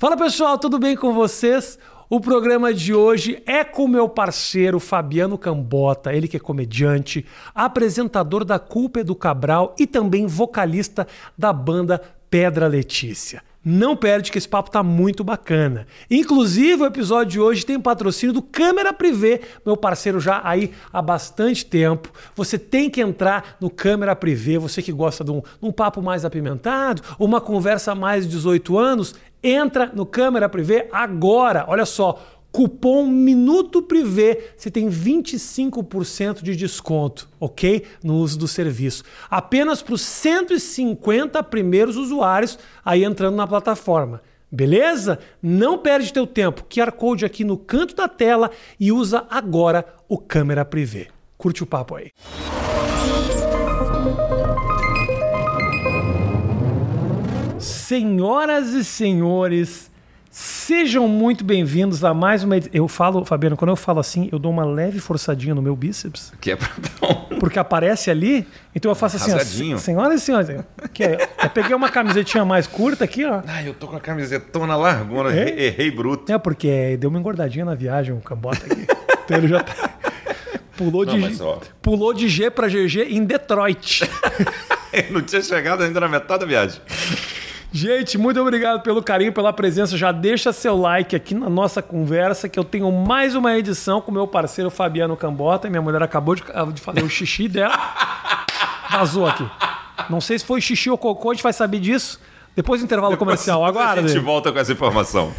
[0.00, 1.76] Fala pessoal, tudo bem com vocês?
[2.08, 8.44] O programa de hoje é com meu parceiro Fabiano Cambota, ele que é comediante, apresentador
[8.44, 11.04] da Culpa do Cabral e também vocalista
[11.36, 12.00] da banda
[12.30, 13.42] Pedra Letícia.
[13.64, 15.86] Não perde que esse papo tá muito bacana.
[16.08, 21.02] Inclusive, o episódio de hoje tem patrocínio do Câmera Privé, meu parceiro já aí há
[21.02, 22.10] bastante tempo.
[22.36, 26.24] Você tem que entrar no Câmera Privé, você que gosta de um, um papo mais
[26.24, 31.64] apimentado, uma conversa mais de 18 anos, entra no Câmera Privé agora.
[31.68, 32.20] Olha só,
[32.50, 37.84] Cupom Minuto Privé, você tem 25% de desconto, ok?
[38.02, 39.04] No uso do serviço.
[39.30, 44.22] Apenas para os 150 primeiros usuários aí entrando na plataforma.
[44.50, 45.18] Beleza?
[45.42, 46.64] Não perde teu tempo.
[46.64, 51.08] QR Code aqui no canto da tela e usa agora o câmera privê.
[51.36, 52.10] Curte o papo aí.
[57.88, 59.90] Senhoras e senhores,
[60.30, 62.74] Sejam muito bem-vindos a mais uma edição.
[62.74, 66.34] Eu falo, Fabiano, quando eu falo assim, eu dou uma leve forçadinha no meu bíceps.
[66.38, 66.68] Que é pra
[67.40, 70.50] Porque aparece ali, então eu faço assim, ó, senhoras e senhores.
[70.92, 73.40] Que é, eu peguei uma camisetinha mais curta aqui, ó.
[73.46, 75.68] Ah, eu tô com a camisetona largona, é?
[75.68, 76.30] errei bruto.
[76.30, 78.86] É, porque deu uma engordadinha na viagem, um cambota aqui.
[79.24, 79.74] então ele já tá...
[80.76, 81.40] Pulou, Não, de, mas,
[81.80, 84.02] pulou de G pra GG em Detroit.
[85.10, 86.82] não tinha chegado ainda na metade da viagem.
[87.70, 89.96] Gente, muito obrigado pelo carinho, pela presença.
[89.96, 94.10] Já deixa seu like aqui na nossa conversa, que eu tenho mais uma edição com
[94.10, 95.68] meu parceiro Fabiano Cambota.
[95.68, 97.76] Minha mulher acabou de, de fazer o xixi dela.
[98.90, 99.46] Vazou aqui.
[100.08, 102.18] Não sei se foi xixi ou cocô, a gente vai saber disso
[102.56, 103.64] depois do intervalo depois, comercial.
[103.64, 104.00] Agora.
[104.00, 105.32] A gente volta com essa informação.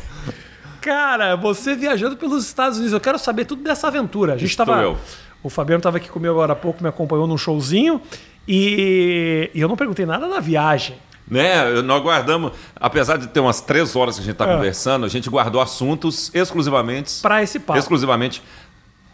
[0.79, 4.33] Cara, você viajando pelos Estados Unidos, eu quero saber tudo dessa aventura.
[4.33, 4.83] A gente Estou tava.
[4.83, 4.97] Eu.
[5.41, 8.01] O Fabiano estava aqui comigo agora há pouco, me acompanhou num showzinho
[8.47, 10.95] e, e eu não perguntei nada da viagem.
[11.29, 11.81] Né?
[11.81, 14.55] Nós guardamos, apesar de ter umas três horas que a gente está é.
[14.55, 17.21] conversando, a gente guardou assuntos exclusivamente.
[17.21, 17.77] Para esse papo.
[17.77, 18.41] Exclusivamente.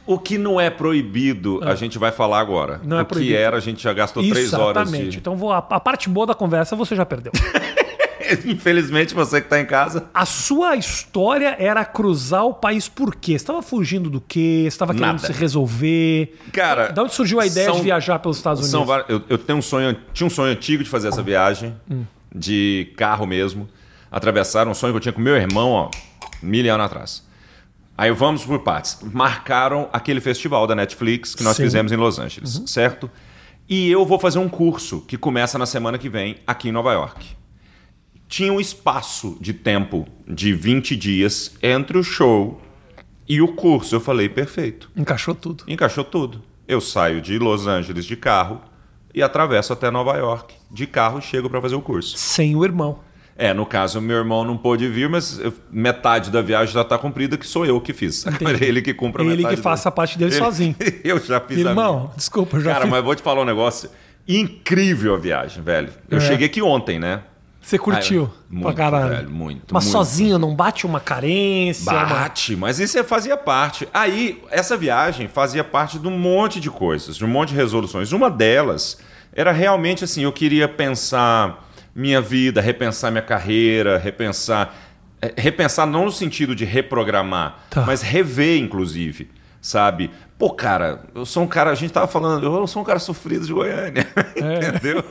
[0.08, 1.72] O que não é proibido, é.
[1.72, 2.80] a gente vai falar agora.
[2.84, 3.32] Não é o é proibido.
[3.34, 4.50] que era, a gente já gastou Exatamente.
[4.50, 4.82] três horas.
[4.84, 5.12] Exatamente.
[5.12, 5.18] De...
[5.18, 7.32] Então vou, a, a parte boa da conversa você já perdeu.
[8.46, 10.10] Infelizmente, você que está em casa.
[10.14, 13.34] A sua história era cruzar o país por quê?
[13.34, 14.62] Você estava fugindo do quê?
[14.64, 15.28] Você estava querendo Nada.
[15.28, 16.38] se resolver?
[16.52, 16.92] Cara.
[16.92, 18.88] Da onde surgiu a ideia são, de viajar pelos Estados Unidos?
[18.88, 22.04] São, eu, eu tenho um sonho, tinha um sonho antigo de fazer essa viagem, hum.
[22.34, 23.68] de carro mesmo.
[24.12, 25.90] Atravessar um sonho que eu tinha com meu irmão, ó,
[26.42, 27.26] mil anos atrás.
[27.98, 29.00] Aí vamos por partes.
[29.14, 31.64] Marcaram aquele festival da Netflix que nós Sim.
[31.64, 32.68] fizemos em Los Angeles, uhum.
[32.68, 33.10] certo?
[33.68, 36.94] E eu vou fazer um curso que começa na semana que vem aqui em Nova
[36.94, 37.36] York
[38.28, 42.62] tinha um espaço de tempo de 20 dias entre o show
[43.28, 43.96] e o curso.
[43.96, 44.90] Eu falei, perfeito.
[44.96, 45.64] Encaixou tudo.
[45.68, 46.42] Encaixou tudo.
[46.68, 48.62] Eu saio de Los Angeles de carro
[49.14, 52.18] e atravesso até Nova York de carro e chego para fazer o curso.
[52.18, 53.00] Sem o irmão.
[53.38, 57.38] É, no caso, meu irmão não pôde vir, mas metade da viagem já está cumprida,
[57.38, 58.26] que sou eu que fiz.
[58.28, 59.48] Agora ele que cumpra ele metade.
[59.48, 60.40] Ele que faça a parte dele ele...
[60.40, 60.76] sozinho.
[61.04, 62.12] eu já fiz Irmão, a minha.
[62.16, 62.92] desculpa, já Cara, fiz.
[62.92, 63.90] mas vou te falar um negócio.
[64.28, 65.90] Incrível a viagem, velho.
[66.10, 66.22] Eu é.
[66.22, 67.24] cheguei aqui ontem, né?
[67.66, 68.30] Você curtiu?
[68.32, 69.10] Ah, muito, pra caralho.
[69.10, 69.74] Velho, muito.
[69.74, 69.92] Mas muito.
[69.92, 71.92] sozinho não bate uma carência?
[71.92, 72.68] Bate, uma...
[72.68, 73.90] mas isso fazia parte.
[73.92, 78.12] Aí, essa viagem fazia parte de um monte de coisas, de um monte de resoluções.
[78.12, 79.00] Uma delas
[79.34, 84.72] era realmente assim: eu queria pensar minha vida, repensar minha carreira, repensar.
[85.20, 87.82] Eh, repensar não no sentido de reprogramar, tá.
[87.82, 89.28] mas rever, inclusive
[89.66, 90.12] sabe?
[90.38, 93.46] Pô, cara, eu sou um cara, a gente tava falando, eu sou um cara sofrido
[93.46, 94.68] de Goiânia, é.
[94.68, 95.04] entendeu?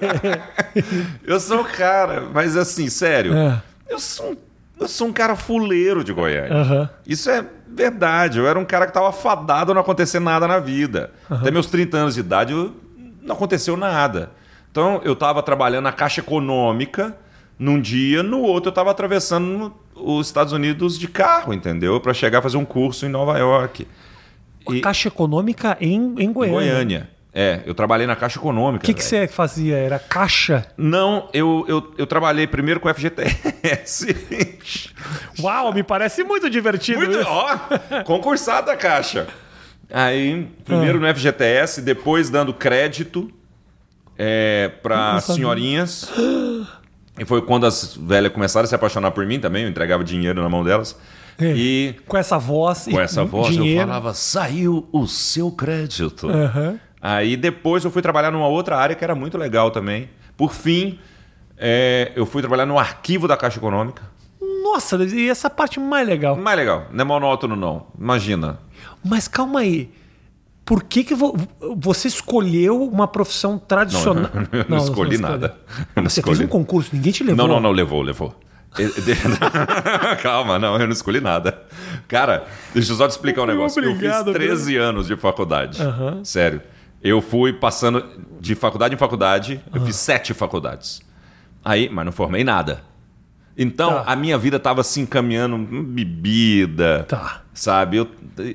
[1.25, 3.63] eu sou um cara, mas assim, sério, é.
[3.89, 4.37] eu, sou um,
[4.79, 6.55] eu sou um cara fuleiro de Goiânia.
[6.55, 6.89] Uhum.
[7.07, 10.59] Isso é verdade, eu era um cara que tava fadado a não acontecer nada na
[10.59, 11.11] vida.
[11.31, 11.39] Uhum.
[11.39, 12.75] Até meus 30 anos de idade eu,
[13.23, 14.31] não aconteceu nada.
[14.71, 17.17] Então eu tava trabalhando na Caixa Econômica
[17.59, 21.99] num dia, no outro eu tava atravessando os Estados Unidos de carro, entendeu?
[22.01, 23.87] Para chegar a fazer um curso em Nova York.
[24.71, 24.81] E...
[24.81, 26.73] Caixa Econômica em, em Goiânia.
[26.73, 27.11] Goiânia.
[27.37, 28.85] É, eu trabalhei na Caixa Econômica.
[28.85, 29.77] O que, que você fazia?
[29.77, 30.65] Era caixa?
[30.77, 34.17] Não, eu, eu, eu trabalhei primeiro com o FGTS.
[35.43, 37.29] Uau, me parece muito divertido muito, isso.
[37.29, 37.59] Ó,
[38.05, 39.27] concursado da Caixa.
[39.93, 41.09] Aí, primeiro ah.
[41.09, 43.29] no FGTS, depois dando crédito
[44.17, 46.09] é, para senhorinhas.
[47.19, 50.41] E foi quando as velhas começaram a se apaixonar por mim também, eu entregava dinheiro
[50.41, 50.97] na mão delas.
[51.39, 51.53] É.
[51.57, 53.81] E com essa voz, com essa voz dinheiro.
[53.81, 56.27] eu falava: saiu o seu crédito.
[56.27, 56.79] Uhum.
[57.01, 60.09] Aí depois eu fui trabalhar numa outra área que era muito legal também.
[60.37, 60.99] Por fim,
[61.57, 64.03] é, eu fui trabalhar no arquivo da Caixa Econômica.
[64.41, 66.37] Nossa, e essa parte mais legal?
[66.37, 67.87] Mais legal, não é monótono não.
[67.99, 68.59] Imagina.
[69.05, 69.91] Mas calma aí.
[70.65, 71.15] Por que, que
[71.77, 74.31] você escolheu uma profissão tradicional?
[74.33, 75.59] Não, eu não, não, não escolhi não nada.
[75.95, 76.39] Não você escolhi.
[76.39, 77.47] fez um concurso, ninguém te levou.
[77.47, 78.35] Não, não, não, levou, levou.
[80.23, 81.63] Calma, não, eu não escolhi nada.
[82.09, 83.83] Cara, deixa eu só te explicar um negócio.
[83.83, 84.89] Obrigado, eu fiz 13 Bruno.
[84.89, 85.81] anos de faculdade.
[85.83, 86.25] Aham.
[86.25, 86.61] Sério.
[87.03, 88.03] Eu fui passando
[88.41, 91.03] de faculdade em faculdade, eu fiz sete faculdades.
[91.65, 92.83] Aí, mas não formei nada.
[93.57, 94.05] Então, Tá.
[94.07, 97.43] a minha vida tava se encaminhando, hum, bebida, Tá.
[97.53, 97.99] sabe?
[97.99, 98.09] Eu,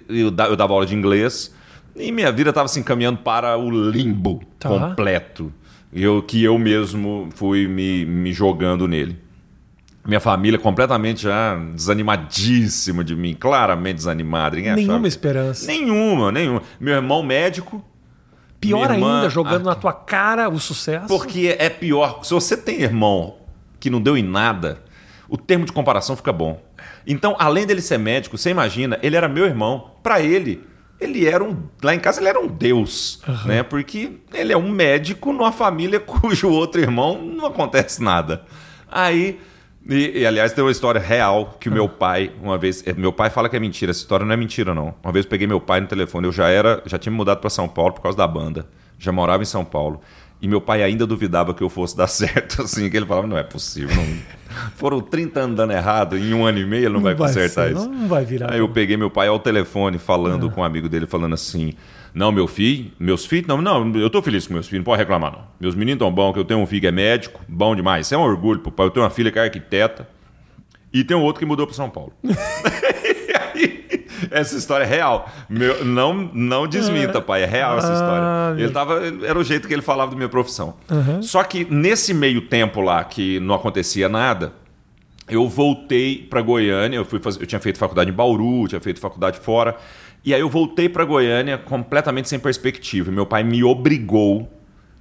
[0.10, 1.54] eu, eu dava aula de inglês
[1.96, 4.68] e minha vida tava se encaminhando para o limbo Tá.
[4.68, 5.54] completo.
[5.94, 9.18] Eu, que eu mesmo fui me, me jogando nele.
[10.06, 14.56] Minha família completamente já desanimadíssima de mim, claramente desanimada.
[14.56, 15.68] ninguém Nenhuma achava- esperança.
[15.68, 16.62] Nenhuma, nenhuma.
[16.80, 17.84] Meu irmão médico,
[18.60, 19.74] Pior irmã- ainda, jogando Ah.
[19.74, 21.08] na tua cara o sucesso.
[21.08, 22.24] porque é pior.
[22.24, 23.36] Se você tem irmão
[23.80, 24.82] que não deu em nada,
[25.28, 26.62] o termo de comparação fica bom.
[27.06, 29.92] Então, além dele ser médico, você imagina, ele era meu irmão.
[30.04, 30.64] Pra ele,
[31.00, 31.64] ele era um.
[31.84, 33.64] Lá em casa, ele era um deus, né?
[33.64, 38.44] Porque ele é um médico numa família cujo outro irmão não acontece nada.
[38.92, 39.40] Aí.
[39.88, 42.84] E, e, aliás, tem uma história real que o meu pai, uma vez.
[42.86, 44.94] é, Meu pai fala que é mentira, essa história não é mentira, não.
[45.04, 47.40] Uma vez eu peguei meu pai no telefone, eu já era, já tinha me mudado
[47.40, 48.68] para São Paulo por causa da banda.
[49.00, 50.02] Já morava em São Paulo.
[50.42, 53.38] E meu pai ainda duvidava que eu fosse dar certo, assim, que ele falava, não
[53.38, 53.96] é possível.
[53.96, 57.68] não- Foram 30 anos dando errado, em um ano e meio ele não, vai consertar
[57.68, 57.86] ser, isso.
[57.90, 58.52] Não, não vai virar.
[58.54, 60.50] Aí eu peguei meu pai ao telefone falando É.
[60.52, 61.74] com um amigo dele, falando assim:
[62.14, 65.00] Não, meu filho, meus filhos, não, não, eu tô feliz com meus filhos, não pode
[65.00, 65.42] reclamar, não.
[65.60, 68.06] Meus meninos tão bons, que eu tenho um filho que é médico, bom demais.
[68.08, 68.86] Isso é um orgulho pai.
[68.88, 70.08] Eu tenho uma filha que é arquiteta
[70.92, 72.14] e tem um outro que mudou para São Paulo.
[73.56, 75.30] E aí, essa história é real.
[75.50, 77.44] Meu, não, não desminta, pai.
[77.44, 78.56] É real essa Ah, história.
[78.56, 78.66] meu.
[78.66, 80.76] Ele tava, era o jeito que ele falava da minha profissão.
[81.22, 84.54] Só que nesse meio tempo lá que não acontecia nada,
[85.28, 86.98] eu voltei para Goiânia.
[86.98, 89.76] Eu, fui fazer, eu tinha feito faculdade em Bauru, tinha feito faculdade fora.
[90.24, 93.10] E aí eu voltei para Goiânia completamente sem perspectiva.
[93.10, 94.50] E meu pai me obrigou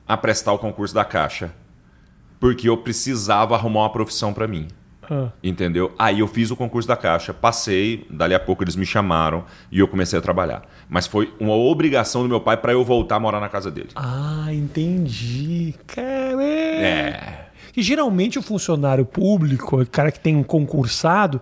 [0.06, 1.52] a prestar o concurso da Caixa.
[2.38, 4.68] Porque eu precisava arrumar uma profissão para mim.
[5.10, 5.28] Ah.
[5.42, 5.92] Entendeu?
[5.98, 9.78] Aí eu fiz o concurso da Caixa, passei, dali a pouco eles me chamaram e
[9.78, 10.62] eu comecei a trabalhar.
[10.88, 13.88] Mas foi uma obrigação do meu pai para eu voltar a morar na casa dele.
[13.96, 15.74] Ah, entendi.
[15.86, 16.42] Caramba.
[16.42, 17.48] É.
[17.72, 21.40] Que geralmente o funcionário público, o cara que tem um concursado,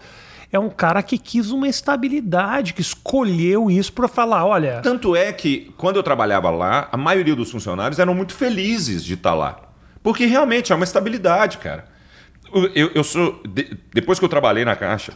[0.53, 5.33] é um cara que quis uma estabilidade, que escolheu isso para falar, olha, Tanto é
[5.33, 9.61] que, quando eu trabalhava lá, a maioria dos funcionários eram muito felizes de estar lá.
[10.03, 11.85] Porque realmente é uma estabilidade, cara.
[12.75, 13.43] Eu- eu sou.
[13.49, 15.15] de- depois que eu trabalhei na Caixa,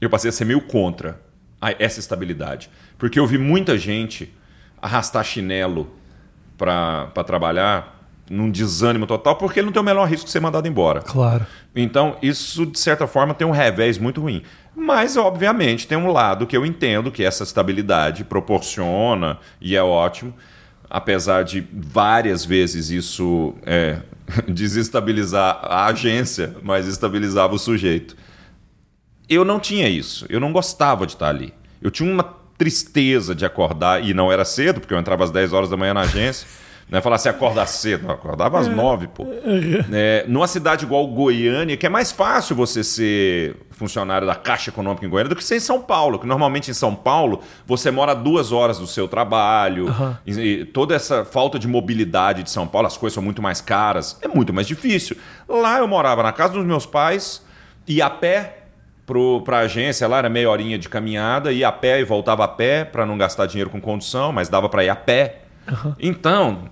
[0.00, 1.20] eu passei a ser meio contra
[1.60, 2.70] a- essa estabilidade.
[2.96, 4.32] Porque eu vi muita gente
[4.80, 5.92] arrastar chinelo
[6.56, 7.99] para trabalhar
[8.30, 11.00] num desânimo total, porque ele não tem o menor risco de ser mandado embora.
[11.02, 11.44] claro.
[11.74, 14.42] Então, isso, de certa forma, tem um revés muito ruim.
[14.74, 20.32] Mas, obviamente, tem um lado que eu entendo que essa estabilidade proporciona e é ótimo,
[20.88, 23.98] apesar de várias vezes isso é,
[24.48, 28.16] desestabilizar a agência, mas estabilizava o sujeito.
[29.28, 30.24] Eu não tinha isso.
[30.28, 31.52] Eu não gostava de estar ali.
[31.82, 32.22] Eu tinha uma
[32.56, 35.94] tristeza de acordar, e não era cedo, porque eu entrava às 10 horas da manhã
[35.94, 36.46] na agência.
[36.90, 37.00] Né?
[37.00, 38.08] Falar assim, acorda cedo.
[38.08, 39.26] Eu acordava às 9, pô.
[39.92, 45.06] É, numa cidade igual Goiânia, que é mais fácil você ser funcionário da Caixa Econômica
[45.06, 46.18] em Goiânia do que ser em São Paulo.
[46.18, 49.86] Que normalmente em São Paulo você mora duas horas do seu trabalho.
[50.26, 53.60] E, e toda essa falta de mobilidade de São Paulo, as coisas são muito mais
[53.60, 54.18] caras.
[54.20, 55.16] É muito mais difícil.
[55.48, 57.44] Lá eu morava na casa dos meus pais,
[57.86, 58.56] ia a pé
[59.44, 62.48] para a agência, lá era meia horinha de caminhada, ia a pé e voltava a
[62.48, 65.42] pé para não gastar dinheiro com condução, mas dava para ir a pé.
[65.98, 66.64] Então,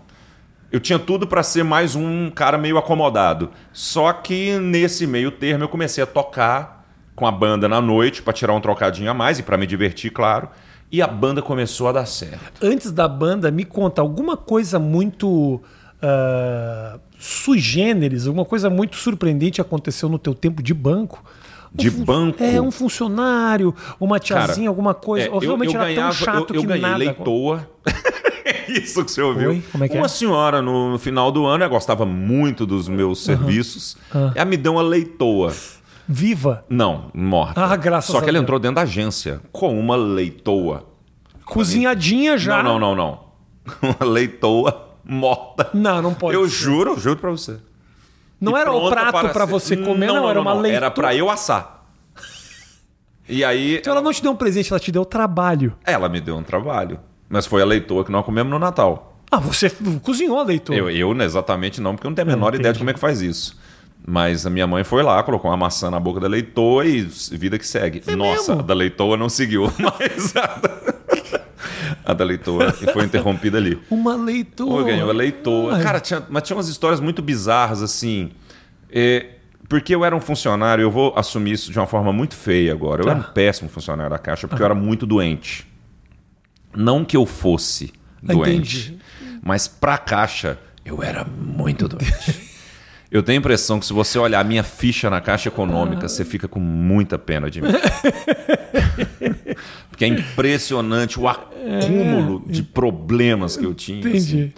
[0.70, 3.50] eu tinha tudo para ser mais um cara meio acomodado.
[3.72, 8.32] Só que nesse meio termo eu comecei a tocar com a banda na noite para
[8.32, 10.48] tirar um trocadinho a mais e para me divertir, claro.
[10.90, 12.64] E a banda começou a dar certo.
[12.64, 15.60] Antes da banda, me conta alguma coisa muito
[16.00, 21.24] ah, sui generis, alguma coisa muito surpreendente aconteceu no teu tempo de banco?
[21.72, 22.42] De Um banco?
[22.42, 25.26] É, um funcionário, uma tiazinha, Cara, alguma coisa.
[25.26, 26.96] É, Ou realmente era tão chato eu, eu que ganhei nada.
[26.96, 27.68] leitoa.
[28.68, 29.50] Isso que você ouviu.
[29.50, 29.62] Oi?
[29.72, 30.00] Como é que é?
[30.00, 33.96] uma senhora no, no final do ano, ela gostava muito dos meus serviços.
[34.34, 35.52] Ela me deu uma leitoa.
[36.06, 36.64] Viva!
[36.68, 37.62] Não, morta.
[37.62, 40.84] Ah, graças Só que ela entrou dentro da agência com uma leitoa.
[41.44, 42.62] Cozinhadinha já.
[42.62, 43.28] Não, não, não, não.
[44.00, 45.68] Uma leitoa morta.
[45.74, 46.54] Não, não pode Eu ser.
[46.56, 47.58] juro, juro pra você.
[48.40, 50.76] Não E era o prato para você comer, não, era uma leitoa.
[50.76, 51.84] Era pra eu assar.
[53.28, 55.74] E aí, Então ela não te deu um presente, ela te deu trabalho.
[55.84, 56.98] ela me deu um trabalho.
[57.28, 59.16] Mas foi a leitoa que nós comemos no Natal.
[59.30, 59.70] Ah, você
[60.02, 60.74] cozinhou a leitoa.
[60.74, 63.00] Eu, eu exatamente não, porque eu não tenho a menor ideia de como é que
[63.00, 63.58] faz isso.
[64.06, 67.02] Mas a minha mãe foi lá, colocou uma maçã na boca da leitoa e
[67.32, 68.02] vida que segue.
[68.16, 68.62] Nossa, mesmo?
[68.66, 70.32] da leitoa não seguiu, mas
[72.08, 73.78] a da, leitoa foi interrompida ali.
[73.90, 74.78] Uma leitoa.
[74.78, 75.76] Pô, ganhou a leitoa.
[75.76, 75.82] Ai.
[75.82, 78.30] Cara, tinha, mas tinha umas histórias muito bizarras, assim.
[78.90, 79.26] É,
[79.68, 83.02] Porque eu era um funcionário, eu vou assumir isso de uma forma muito feia agora.
[83.02, 83.10] Eu Tá.
[83.12, 85.66] era um péssimo funcionário da Caixa porque eu era muito doente.
[86.74, 87.92] Não que eu fosse
[88.26, 88.98] Ah, doente, entendi.
[89.42, 92.48] mas pra Caixa eu era muito doente.
[93.10, 96.08] Eu tenho a impressão que se você olhar a minha ficha na Caixa Econômica, Ah.
[96.10, 97.68] você fica com muita pena de mim.
[99.98, 103.98] Porque é impressionante o acúmulo de problemas que eu tinha.
[103.98, 104.16] Entendi.
[104.16, 104.52] assim.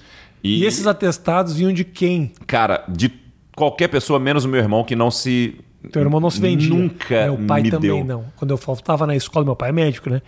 [0.44, 2.32] E, esses atestados vinham de quem?
[2.46, 3.10] Cara, de
[3.56, 5.58] qualquer pessoa, menos o meu irmão, que não se.
[5.90, 6.68] Teu irmão não se vendia.
[6.68, 8.04] Nunca Meu pai me também deu.
[8.04, 8.24] não.
[8.36, 10.20] Quando eu faltava na escola, meu pai é médico, né?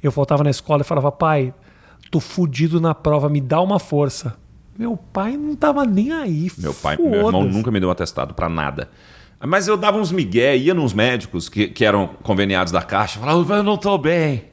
[0.00, 1.52] Eu faltava na escola e falava, pai,
[2.08, 4.36] tô fudido na prova, me dá uma força.
[4.78, 6.48] Meu pai não tava nem aí.
[6.56, 8.88] Meu pai, meu irmão nunca me deu um atestado pra nada.
[9.44, 13.56] Mas eu dava uns migué, ia nos médicos que, que eram conveniados da caixa, falava,
[13.56, 14.50] eu não tô bem.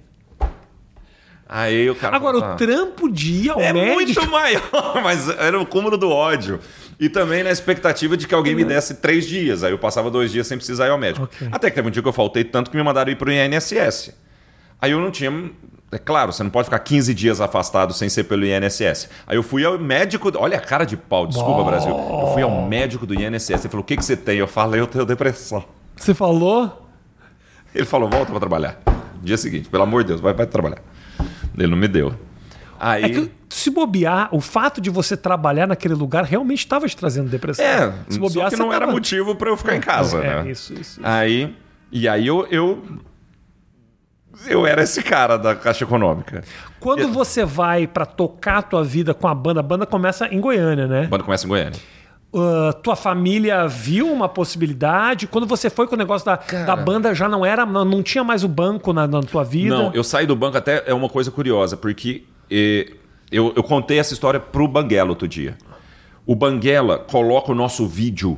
[1.50, 3.96] Aí o cara Agora, falava, o trampo de ir ao é médico.
[3.96, 4.62] muito maior,
[5.02, 6.60] mas era o cúmulo do ódio.
[7.00, 9.64] E também na expectativa de que alguém me desse três dias.
[9.64, 11.26] Aí eu passava dois dias sem precisar ir ao médico.
[11.26, 11.48] Ok.
[11.52, 14.12] Até que teve um dia que eu faltei tanto que me mandaram ir pro INSS.
[14.82, 15.32] Aí eu não tinha.
[15.92, 19.10] É claro, você não pode ficar 15 dias afastado sem ser pelo INSS.
[19.26, 20.32] Aí eu fui ao médico.
[20.38, 21.92] Olha a cara de pau, desculpa, Brasil.
[21.92, 23.52] Eu fui ao médico do INSS.
[23.52, 24.40] Ele falou: O que, que você tem?
[24.40, 25.64] Eu falei: Eu tenho depressão.
[25.96, 26.84] Você falou?
[27.74, 28.80] Ele falou: Volta pra trabalhar.
[29.22, 30.80] Dia seguinte, pelo amor de Deus, vai, vai trabalhar.
[31.58, 32.14] Ele não me deu.
[32.80, 33.04] Aí.
[33.04, 37.30] É que se bobear, o fato de você trabalhar naquele lugar realmente estava te trazendo
[37.30, 37.66] depressão.
[37.66, 40.52] É, se só que não era tava- motivo pra eu ficar em casa, É, né?
[40.52, 41.02] isso, isso, isso.
[41.04, 41.56] Aí,
[41.92, 42.84] e aí eu, eu
[44.48, 46.44] eu era esse cara da Caixa Econômica.
[46.80, 50.40] Quando você vai pra tocar a tua vida com a banda, a banda começa em
[50.40, 51.08] Goiânia, né?
[51.10, 51.80] Quando começa em Goiânia.
[52.34, 55.28] Ah, tua família viu uma possibilidade?
[55.28, 58.24] Quando você foi com o negócio da, da banda, já não era, não, não tinha
[58.24, 59.76] mais o banco na, na tua vida?
[59.76, 62.92] Não, eu saí do banco até é uma coisa curiosa, porque eh,
[63.32, 65.58] eu, eu contei essa história pro Banguela outro dia.
[66.26, 68.38] O Banguela coloca o nosso vídeo,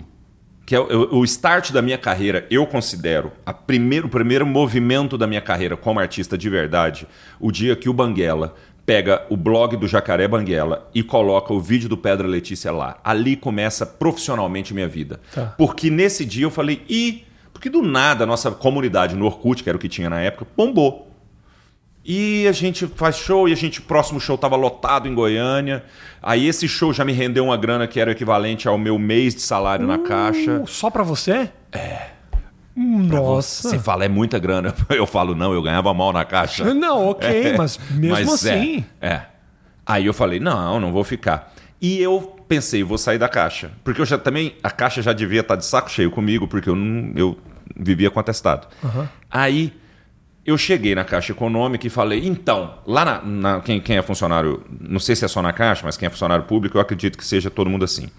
[0.67, 5.17] que é o, o start da minha carreira, eu considero a primeiro, o primeiro movimento
[5.17, 7.07] da minha carreira como artista de verdade,
[7.39, 8.53] o dia que o Banguela
[8.89, 12.97] pega o blog do Jacaré Banguela e coloca o vídeo do Pedra Letícia lá.
[13.03, 15.19] Ali começa profissionalmente minha vida.
[15.31, 15.53] Tá.
[15.55, 19.69] Porque nesse dia eu falei, e porque do nada a nossa comunidade no Orkut, que
[19.69, 21.07] era o que tinha na época, bombou.
[22.03, 25.83] E a gente faz show e a gente, próximo show tava lotado em Goiânia.
[26.19, 29.35] Aí esse show já me rendeu uma grana que era o equivalente ao meu mês
[29.35, 30.61] de salário na caixa.
[30.61, 31.47] Uh, Só pra você?
[31.71, 32.18] É.
[32.75, 33.69] Nossa.
[33.69, 34.73] Você fala, é muita grana.
[34.89, 36.71] Eu falo, não, eu ganhava mal na caixa.
[36.73, 38.85] Não, ok, mas mesmo Mas é, assim.
[39.01, 39.21] É,
[39.85, 41.51] Aí eu falei, não, não vou ficar.
[41.81, 43.71] E eu pensei, vou sair da caixa.
[43.83, 46.75] Porque eu já também, a caixa já devia estar de saco cheio comigo, porque eu,
[46.75, 47.35] não, eu
[47.75, 48.67] vivia com atestado.
[49.31, 49.73] Aí
[50.45, 54.63] eu cheguei na Caixa Econômica e falei, então, lá na, na- quem, quem é funcionário,
[54.79, 57.25] não sei se é só na Caixa, mas quem é funcionário público, eu acredito que
[57.25, 58.09] seja todo mundo assim.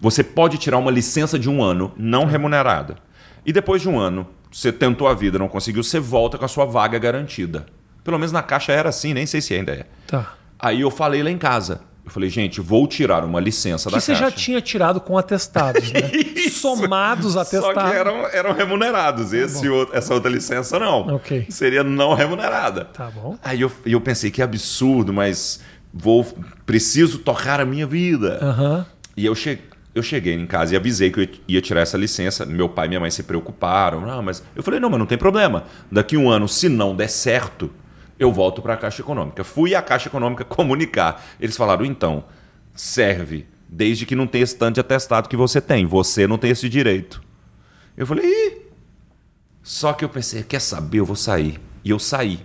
[0.00, 2.96] Você pode tirar uma licença de um ano não remunerada.
[3.48, 6.48] E depois de um ano, você tentou a vida, não conseguiu, você volta com a
[6.48, 7.64] sua vaga garantida.
[8.04, 9.86] Pelo menos na Caixa era assim, nem sei se ainda é.
[10.06, 10.34] Tá.
[10.58, 11.80] Aí eu falei lá em casa.
[12.04, 14.24] Eu falei, gente, vou tirar uma licença Que da você Caixa.
[14.26, 16.00] já tinha tirado com atestados, né?
[16.52, 17.74] Somados atestados.
[17.82, 19.32] Só que eram, eram remunerados.
[19.32, 21.14] Esse outro- essa outra licença não.
[21.16, 21.46] Ok.
[21.48, 22.84] Seria não remunerada.
[22.86, 23.38] Tá bom.
[23.42, 25.60] Aí eu, eu pensei que absurdo, mas
[25.92, 26.26] vou
[26.66, 28.38] preciso tocar a minha vida.
[28.42, 28.86] Aham.
[29.16, 29.58] E eu, che
[29.98, 32.46] eu cheguei em casa e avisei que eu ia tirar essa licença.
[32.46, 34.00] Meu pai e minha mãe se preocuparam.
[34.00, 35.64] Não, mas eu falei, não, mas não tem problema.
[35.90, 37.70] Daqui um ano, se não der certo,
[38.18, 39.44] eu volto para a Caixa Econômica.
[39.44, 41.24] Fui à Caixa Econômica comunicar.
[41.40, 42.24] Eles falaram, então,
[42.74, 45.84] serve, desde que não tenha esse tanto de atestado que você tem.
[45.86, 47.22] Você não tem esse direito.
[47.96, 48.68] Eu falei, Ih!
[49.62, 51.60] Só que eu pensei, quer saber, eu vou sair.
[51.84, 52.40] E eu saí.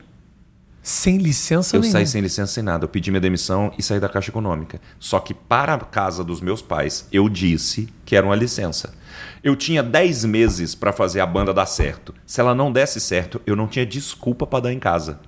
[0.83, 1.97] Sem licença Eu nenhuma.
[1.99, 2.83] saí sem licença, sem nada.
[2.83, 4.81] Eu pedi minha demissão e saí da Caixa Econômica.
[4.99, 8.93] Só que para a casa dos meus pais, eu disse que era uma licença.
[9.41, 12.13] Eu tinha 10 meses para fazer a banda dar certo.
[12.25, 15.21] Se ela não desse certo, eu não tinha desculpa para dar em casa.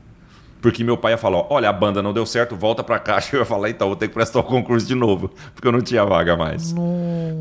[0.62, 3.30] Porque meu pai ia falar: olha, a banda não deu certo, volta para a Caixa.
[3.38, 5.30] Eu ia falar: então, vou ter que prestar o concurso de novo.
[5.54, 6.74] Porque eu não tinha vaga mais.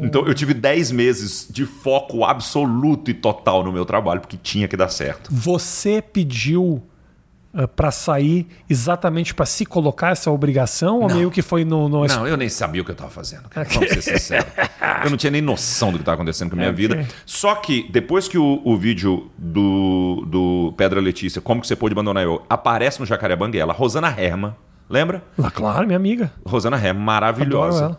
[0.03, 4.69] Então eu tive 10 meses de foco absoluto e total no meu trabalho, porque tinha
[4.69, 5.31] que dar certo.
[5.33, 6.83] Você pediu
[7.55, 11.17] uh, para sair exatamente para se colocar essa obrigação ou Não.
[11.17, 13.49] meio que foi no, no Não, eu nem sabia o que eu estava fazendo.
[13.49, 13.67] cara.
[13.73, 14.47] Vamos ser sinceros.
[15.05, 16.89] Eu não tinha nem noção do que estava acontecendo com a minha Ok.
[16.89, 17.07] vida.
[17.25, 21.93] Só que depois que o, o vídeo do, do Pedra Letícia, Como que você pôde
[21.93, 24.55] abandonar eu, aparece no Jacaré Banguela, Rosana Herman,
[24.89, 25.23] lembra?
[25.39, 26.33] Lá, claro, minha amiga.
[26.45, 27.99] Rosana Herman, Adoro maravilhosa.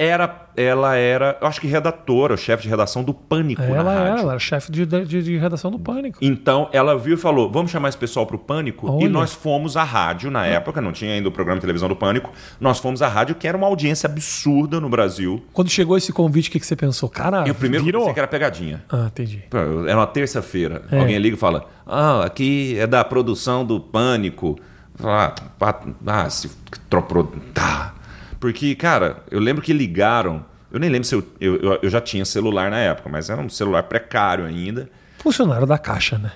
[0.00, 0.24] Ela.
[0.24, 4.06] era, ela era, eu acho que redatora, chefe de redação do Pânico na Ela rádio.
[4.06, 6.18] era, ela era chefe de, de, de redação do Pânico.
[6.22, 8.90] Então ela viu e falou: vamos chamar esse pessoal para o Pânico.
[8.90, 9.04] Olha.
[9.04, 11.96] E nós fomos à rádio na época, não tinha ainda o programa de televisão do
[11.96, 12.32] Pânico.
[12.60, 15.42] Nós fomos à rádio, que era uma audiência absurda no Brasil.
[15.52, 17.08] Quando chegou esse convite, o que, que você pensou?
[17.08, 18.00] Cara, E o primeiro eu virou.
[18.02, 18.82] pensei que era pegadinha.
[18.88, 19.44] Ah, entendi.
[19.86, 20.82] Era uma terça-feira.
[20.90, 20.98] É.
[20.98, 24.58] Alguém liga e fala: Ah, aqui é da produção do Pânico.
[25.02, 25.34] Ah,
[26.06, 26.50] ah se.
[27.54, 27.94] Tá.
[28.40, 30.44] Porque, cara, eu lembro que ligaram.
[30.72, 33.40] Eu nem lembro se eu, eu, eu- eu já tinha celular na época, mas era
[33.40, 34.88] um celular precário ainda.
[35.18, 36.32] Funcionário da caixa, né?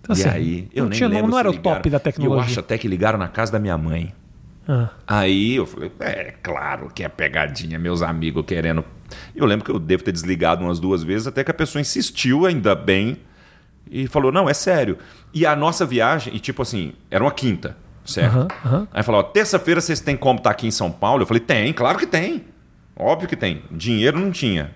[0.00, 1.76] Então, e assim, aí, eu não, nem tinha, não, lembro não se era o ligaram.
[1.76, 2.44] top da Eu tecnologia.
[2.50, 4.12] acho até que ligaram na casa da minha mãe.
[4.68, 8.84] Ah, Aí eu falei, é claro que é pegadinha, meus amigos querendo.
[9.36, 12.46] Eu lembro que eu devo ter desligado umas duas vezes, até que a pessoa insistiu,
[12.46, 13.18] ainda bem,
[13.90, 14.96] e falou: não, é sério.
[15.34, 18.34] E a nossa viagem, e tipo assim, era uma quinta, certo?
[18.36, 18.88] Aham, aham.
[18.92, 21.22] Aí falou: terça-feira vocês têm como estar aqui em São Paulo?
[21.22, 22.44] Eu falei: tem, claro que tem.
[22.96, 23.62] Óbvio que tem.
[23.70, 24.72] Dinheiro não tinha.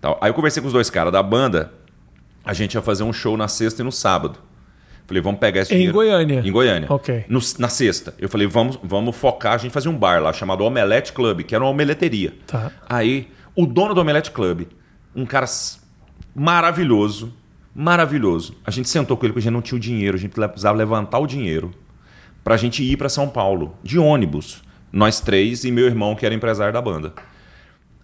[0.00, 0.18] Tal.
[0.20, 1.72] Aí eu conversei com os dois caras da banda,
[2.44, 4.38] a gente ia fazer um show na sexta e no sábado.
[5.06, 5.92] Falei, vamos pegar esse Em dinheiro.
[5.94, 6.40] Goiânia?
[6.42, 6.86] Em Goiânia.
[6.90, 7.26] Ok.
[7.28, 8.14] No- na sexta.
[8.18, 9.52] Eu falei, vamos, vamos focar.
[9.52, 12.32] A gente fazia um bar lá chamado Omelete Club, que era uma omeleteria.
[12.46, 12.72] Tá.
[12.88, 14.62] Aí, o dono do Omelete Club,
[15.14, 15.44] um cara
[16.34, 17.32] maravilhoso,
[17.74, 18.54] maravilhoso.
[18.64, 20.76] A gente sentou com ele porque a gente não tinha o dinheiro, a gente precisava
[20.76, 21.70] levantar o dinheiro
[22.44, 24.62] pra gente ir pra São Paulo, de ônibus.
[24.92, 27.12] Nós três e meu irmão, que era empresário da banda.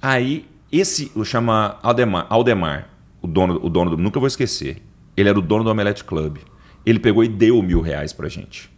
[0.03, 2.89] Aí, esse, o chama Aldemar, Aldemar
[3.23, 3.97] o dono, o dono do.
[3.97, 4.83] Nunca vou esquecer.
[5.17, 6.39] Ele era o dono do Omelete Club.
[6.85, 8.71] Ele pegou e deu mil reais pra gente.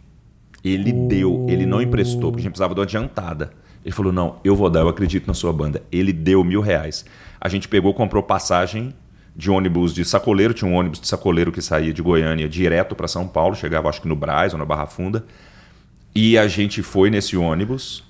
[0.63, 3.53] Ele deu, ele não emprestou, porque a gente precisava de uma adiantada.
[3.83, 5.81] Ele falou: Não, eu vou dar, eu acredito na sua banda.
[5.91, 7.05] Ele deu mil reais.
[7.39, 8.93] A gente pegou, comprou passagem
[9.35, 10.53] de ônibus de sacoleiro.
[10.53, 14.01] Tinha um ônibus de sacoleiro que saía de Goiânia direto para São Paulo, chegava acho
[14.01, 15.25] que no Braz ou na Barra Funda.
[16.15, 18.03] E a gente foi nesse ônibus,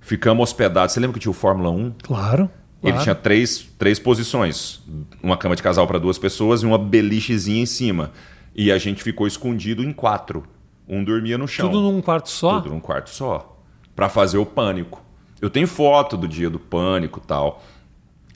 [0.00, 0.92] ficamos hospedados.
[0.92, 1.94] Você lembra que tinha o Fórmula 1?
[2.02, 2.50] Claro.
[2.82, 3.02] Ele claro.
[3.02, 4.82] tinha três, três posições:
[5.22, 8.12] uma cama de casal para duas pessoas e uma belichezinha em cima.
[8.54, 10.44] E a gente ficou escondido em quatro.
[10.88, 11.68] Um dormia no chão.
[11.68, 12.60] Tudo num quarto só?
[12.60, 13.56] Tudo num quarto só.
[13.94, 15.02] Pra fazer o pânico.
[15.40, 17.62] Eu tenho foto do dia do pânico e tal.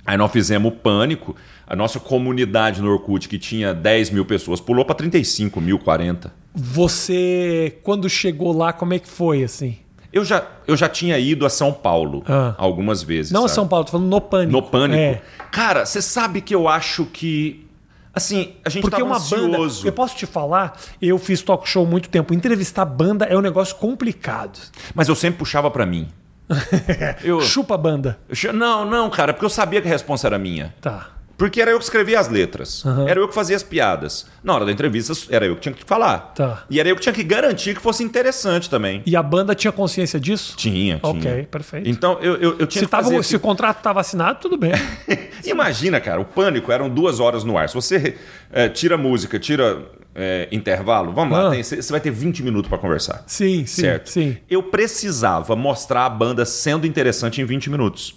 [0.05, 1.37] Aí nós fizemos o pânico.
[1.67, 6.33] A nossa comunidade no Orkut, que tinha 10 mil pessoas, pulou pra 35 mil, 40.
[6.55, 9.79] Você, quando chegou lá, como é que foi, assim?
[10.13, 12.55] Eu já, eu já tinha ido a São Paulo Ah.
[12.59, 13.33] algumas vezes.
[13.33, 13.55] Não a sabe?
[13.55, 14.53] São Paulo, tô falando no Pânico.
[14.53, 14.99] No pânico.
[15.01, 15.23] É.
[15.51, 17.67] Cara, você sabe que eu acho que.
[18.15, 19.87] Assim, a gente Porque tava uma banda, ansioso.
[19.89, 22.35] eu posso te falar, eu fiz talk show muito tempo.
[22.35, 24.59] Entrevistar banda é um negócio complicado.
[24.95, 26.09] Mas eu sempre puxava pra mim.
[27.25, 28.19] Eu- Chupa a banda.
[28.53, 30.75] Não, não, cara, porque eu sabia que a resposta era minha.
[30.81, 31.09] Tá.
[31.37, 32.85] Porque era eu que escrevia as letras.
[33.09, 34.27] Era eu que fazia as piadas.
[34.45, 36.33] Na hora da entrevista, era eu que tinha que falar.
[36.35, 36.65] Tá.
[36.71, 39.03] E era eu que tinha que garantir que fosse interessante também.
[39.07, 40.55] E a banda tinha consciência disso?
[40.57, 41.01] Tinha, tinha.
[41.03, 41.89] Ok, perfeito.
[41.89, 43.23] Então eu, eu, eu tinha Se, que tava, fazer...
[43.25, 44.73] se o contrato estava assinado, tudo bem.
[45.45, 47.69] Imagina, cara, o pânico eram duas horas no ar.
[47.69, 48.17] Se você
[48.53, 49.83] eh, tira música, tira
[50.15, 51.51] eh, intervalo, vamos lá, Ah.
[51.51, 53.25] tem- você vai ter 20 minutos para conversar.
[53.27, 54.11] Sim, sim, certo?
[54.11, 54.37] sim.
[54.49, 58.15] Eu precisava mostrar a banda sendo interessante em 20 minutos.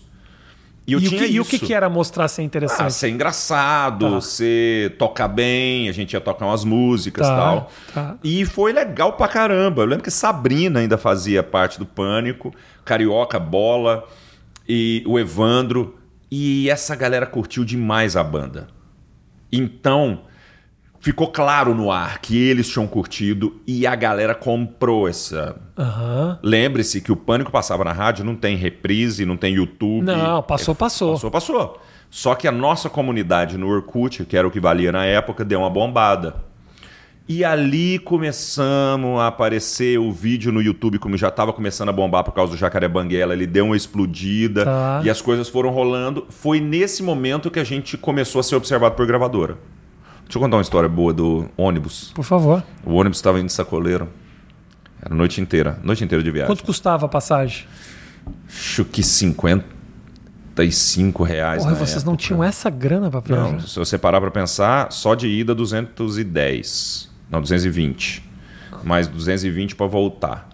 [0.87, 2.93] E e, o que, e o que, que era mostrar ser Ah, interessante?
[2.93, 4.21] ser engraçado, Tá.
[4.21, 7.71] ser tocar bem, a gente ia tocar umas músicas e Tá, tal.
[7.93, 8.15] tá.
[8.23, 9.81] E foi legal pra caramba.
[9.81, 14.03] Eu lembro que Sabrina ainda fazia parte do Pânico, Carioca, Bola
[14.69, 15.97] e o Evandro.
[16.29, 18.67] E essa galera curtiu demais a banda.
[19.51, 20.21] Então,
[21.05, 25.55] ficou claro no ar que eles tinham curtido e a galera comprou essa.
[25.77, 26.39] Aham.
[26.41, 30.03] Lembre-se que o Pânico passava na rádio, não tem reprise, não tem YouTube.
[30.03, 31.11] Não, passou, passou.
[31.13, 31.81] Passou, passou.
[32.09, 35.59] Só que a nossa comunidade no Orkut, que era o que valia na época, deu
[35.59, 36.37] uma bombada.
[37.29, 42.23] E ali começamos a aparecer o vídeo no YouTube, como já estava começando a bombar
[42.23, 45.01] por causa do Jacaré Banguela, ele deu uma explodida Tá.
[45.03, 46.25] e as coisas foram rolando.
[46.29, 49.57] Foi nesse momento que a gente começou a ser observado por gravadora.
[50.25, 52.11] Deixa eu contar uma história boa do ônibus.
[52.13, 52.61] Por favor.
[52.83, 54.09] O ônibus estava indo de sacoleiro.
[55.01, 56.47] Era a noite inteira, noite inteira de viagem.
[56.47, 57.65] Quanto custava a passagem?
[58.47, 61.63] Acho que 55 reais.
[61.63, 62.27] Porra, vocês não época.
[62.27, 63.51] tinham essa grana pra viajar?
[63.51, 67.11] Não, se você parar pra pensar, só de ida 210.
[67.29, 68.23] Não, 220.
[68.83, 70.49] Mais 220 pra voltar.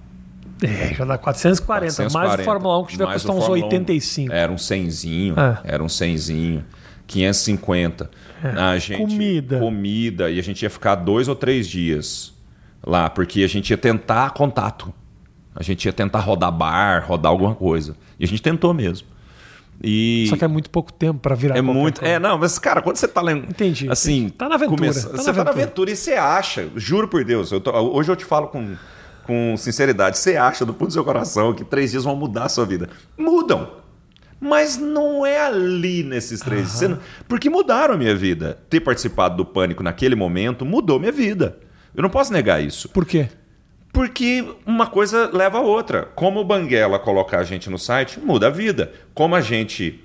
[0.61, 2.03] É, já dá 440.
[2.03, 2.43] Mais o 440.
[2.43, 3.63] Fórmula 1 que tiver custar uns Fórmula 1.
[3.63, 4.33] 85.
[4.33, 5.37] Era um 100zinho.
[5.37, 5.59] É.
[5.63, 6.63] Era um 100zinho.
[7.11, 8.09] 550.
[8.57, 9.59] A gente, Comida.
[9.59, 10.29] Comida.
[10.31, 12.33] E a gente ia ficar dois ou três dias
[12.85, 14.93] lá, porque a gente ia tentar contato.
[15.55, 17.95] A gente ia tentar rodar bar, rodar alguma coisa.
[18.19, 19.07] E a gente tentou mesmo.
[19.83, 21.99] E Só que é muito pouco tempo pra virar é muito.
[22.01, 22.13] coisa.
[22.15, 23.49] É, não, mas, cara, quando você tá lendo.
[23.49, 24.31] Entendi, Assim, entendi.
[24.33, 25.63] Tá na aventura, começa- tá na você tá na aventura.
[25.65, 27.51] aventura e você acha, juro por Deus.
[27.51, 28.75] eu tô- hoje eu te falo com,
[29.25, 30.17] com sinceridade.
[30.19, 32.89] Você acha do fundo do seu coração que três dias vão mudar a sua vida.
[33.17, 33.80] Mudam.
[34.43, 36.81] Mas não é ali nesses três.
[36.81, 38.57] Não- Porque mudaram a minha vida.
[38.69, 41.59] Ter participado do pânico naquele momento mudou minha vida.
[41.95, 42.89] Eu não posso negar isso.
[42.89, 43.29] Por quê?
[43.93, 46.03] Porque uma coisa leva a outra.
[46.15, 48.91] Como o Banguela colocar a gente no site, muda a vida.
[49.13, 50.03] Como a gente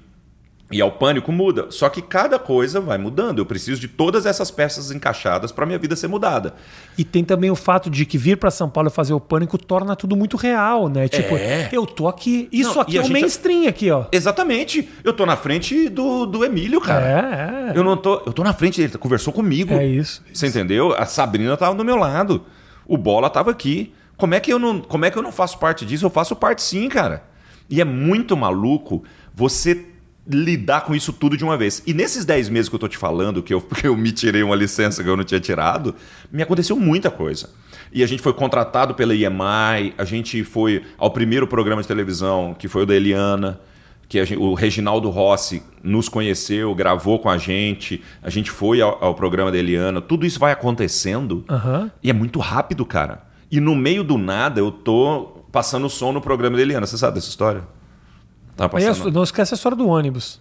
[0.70, 1.66] ir ao pânico, muda.
[1.70, 3.38] Só que cada coisa vai mudando.
[3.38, 6.54] Eu preciso de todas essas peças encaixadas para minha vida ser mudada.
[6.98, 9.56] E tem também o fato de que vir pra São Paulo e fazer o pânico
[9.58, 11.06] torna tudo muito real, né?
[11.08, 11.68] Tipo, É.
[11.72, 12.48] eu tô aqui.
[12.50, 14.06] Isso Não, aqui e é o gente- mainstream aqui, ó.
[14.10, 14.88] Exatamente.
[15.04, 17.06] Eu tô na frente do, do Emílio, cara.
[17.06, 17.78] É, é.
[17.78, 18.22] Eu não tô.
[18.26, 19.72] Eu tô na frente dele, conversou comigo.
[19.74, 20.22] É isso.
[20.32, 20.92] Você entendeu?
[20.96, 22.44] A Sabrina tava do meu lado.
[22.86, 23.92] O Bola tava aqui.
[24.16, 26.06] Como é que eu não, como é que eu não faço parte disso?
[26.06, 27.22] Eu faço parte sim, cara.
[27.68, 29.84] E é muito maluco você
[30.28, 31.82] lidar com isso tudo de uma vez.
[31.86, 34.42] E nesses 10 meses que eu tô te falando, que eu, que eu me tirei
[34.42, 35.94] uma licença que eu não tinha tirado,
[36.32, 37.50] me aconteceu muita coisa.
[37.92, 42.54] E a gente foi contratado pela IEMAI, a gente foi ao primeiro programa de televisão,
[42.58, 43.60] que foi o da Eliana
[44.08, 49.02] que gente- o Reginaldo Rossi nos conheceu, gravou com a gente, a gente foi ao,
[49.02, 51.90] ao programa da Eliana, tudo isso vai acontecendo Aham.
[52.00, 53.22] e é muito rápido, cara.
[53.50, 56.86] E no meio do nada eu tô passando som no programa da Eliana.
[56.86, 57.62] Você sabe dessa história?
[58.56, 60.40] Tá Aí, passando não esquece a história do ônibus.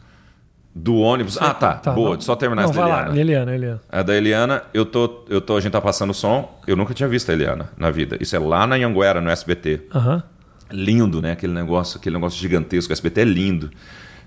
[0.73, 1.37] do ônibus.
[1.39, 1.73] Ah, tá.
[1.91, 3.09] Boa, não- só terminar não, essa da Eliana.
[3.09, 3.81] lá, Eliana, Eliana.
[3.89, 6.57] A da Eliana, eu tô, eu tô, a gente tá passando som.
[6.67, 8.17] Eu nunca tinha visto a Eliana na vida.
[8.19, 9.81] Isso é lá na Anhanguera, no SBT.
[9.93, 10.23] Aham.
[10.71, 11.33] lindo, né?
[11.33, 12.91] Aquele negócio, aquele negócio gigantesco.
[12.91, 13.69] O SBT é lindo.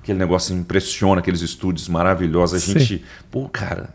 [0.02, 2.56] Aquele negócio impressiona, aqueles estúdios maravilhosos.
[2.56, 2.78] A Sim.
[2.78, 3.90] gente, pô, cara,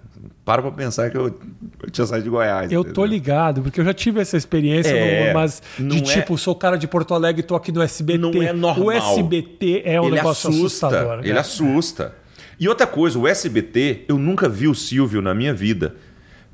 [0.45, 1.39] para pra pensar que eu,
[1.82, 2.71] eu tinha saído de Goiás.
[2.71, 3.06] Eu tô entendeu?
[3.06, 6.53] ligado, porque eu já tive essa experiência, É, no- mas não de é- tipo, sou
[6.56, 8.17] cara de Porto Alegre e tô aqui no SBT.
[8.19, 8.86] Não é normal.
[8.88, 11.19] O SBT é um ele negócio assusta, assustador.
[11.23, 11.39] Ele né?
[11.39, 12.15] assusta.
[12.60, 15.95] E outra coisa, o SBT, eu nunca vi o Silvio na minha vida.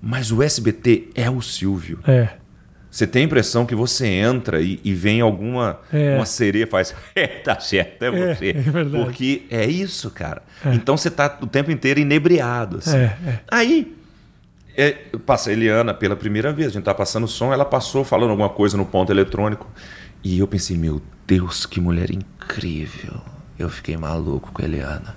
[0.02, 2.00] Mas o SBT é o Silvio.
[2.08, 2.30] É.
[2.92, 6.16] Você tem a impressão que você entra e, e vem alguma É.
[6.16, 8.50] uma sereia e faz, é, tá certo, é É, você.
[8.50, 9.04] é verdade.
[9.04, 10.42] Porque é isso, cara.
[10.66, 12.78] Então você tá o tempo inteiro inebriado.
[12.80, 12.98] assim.
[12.98, 13.40] É, é.
[13.50, 13.96] Aí,
[14.76, 14.92] é,
[15.26, 18.50] passa a Eliana pela primeira vez, a gente tá passando som, ela passou falando alguma
[18.50, 19.68] coisa no ponto eletrônico.
[20.24, 23.22] E eu pensei, meu Deus, que mulher incrível.
[23.58, 25.16] Eu fiquei maluco com a Eliana.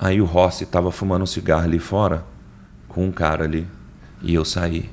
[0.00, 2.24] Aí o Rossi tava fumando um cigarro ali fora,
[2.88, 3.66] com um cara ali.
[4.22, 4.88] E eu saí.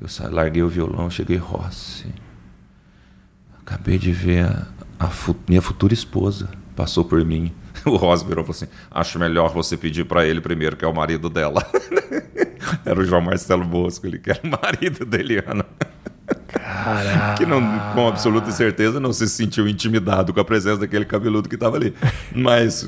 [0.00, 2.06] Eu larguei o violão, cheguei, Rossi.
[3.60, 4.66] Acabei de ver a,
[4.98, 6.48] a fu- minha futura esposa.
[6.74, 7.52] Passou por mim.
[7.86, 10.88] O Rossi virou e falou assim: Acho melhor você pedir pra ele primeiro, que é
[10.88, 11.64] o marido dela.
[12.84, 15.64] era o João Marcelo Bosco, ele que era o marido da Eliana.
[17.38, 17.60] Que não,
[17.94, 21.94] com absoluta certeza não se sentiu intimidado com a presença daquele cabeludo que estava ali.
[22.34, 22.86] Mas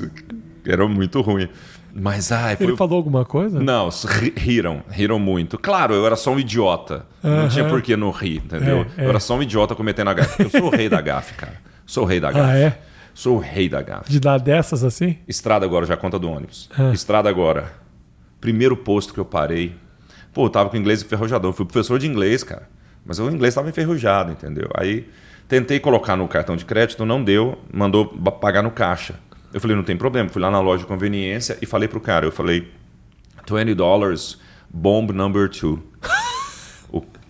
[0.63, 1.49] era muito ruim.
[1.95, 3.59] Mas, ai, foi Ele falou alguma coisa?
[3.59, 5.59] não, ri- riram, riram muito.
[5.59, 7.05] Claro, eu era só um idiota.
[7.21, 8.85] Não tinha por que não rir, entendeu?
[8.97, 9.05] É, é.
[9.05, 10.41] Eu era só um idiota cometendo a gafe.
[10.43, 11.53] Eu sou o rei da gafe, cara.
[11.85, 12.49] Sou o rei da gafe.
[12.51, 12.77] Ah, é?
[13.13, 14.09] Sou o rei da gafe.
[14.09, 15.17] De dar dessas assim?
[15.27, 16.67] Estrada agora, já conta do ônibus.
[16.75, 16.91] Ah.
[16.93, 17.71] Estrada agora.
[18.41, 19.75] Primeiro posto que eu parei.
[20.33, 21.51] Pô, eu tava com inglês enferrujadão.
[21.51, 22.67] Eu fui professor de inglês, cara.
[23.05, 24.67] Mas o inglês tava enferrujado, entendeu?
[24.75, 25.07] Aí
[25.47, 29.13] tentei colocar no cartão de crédito, não deu, mandou pagar no caixa.
[29.53, 30.27] Eu falei, não tem problema.
[30.29, 32.67] Fui lá na loja de conveniência e falei pro cara, eu falei,
[33.49, 34.37] 20 dólares,
[34.69, 35.81] bomb number two.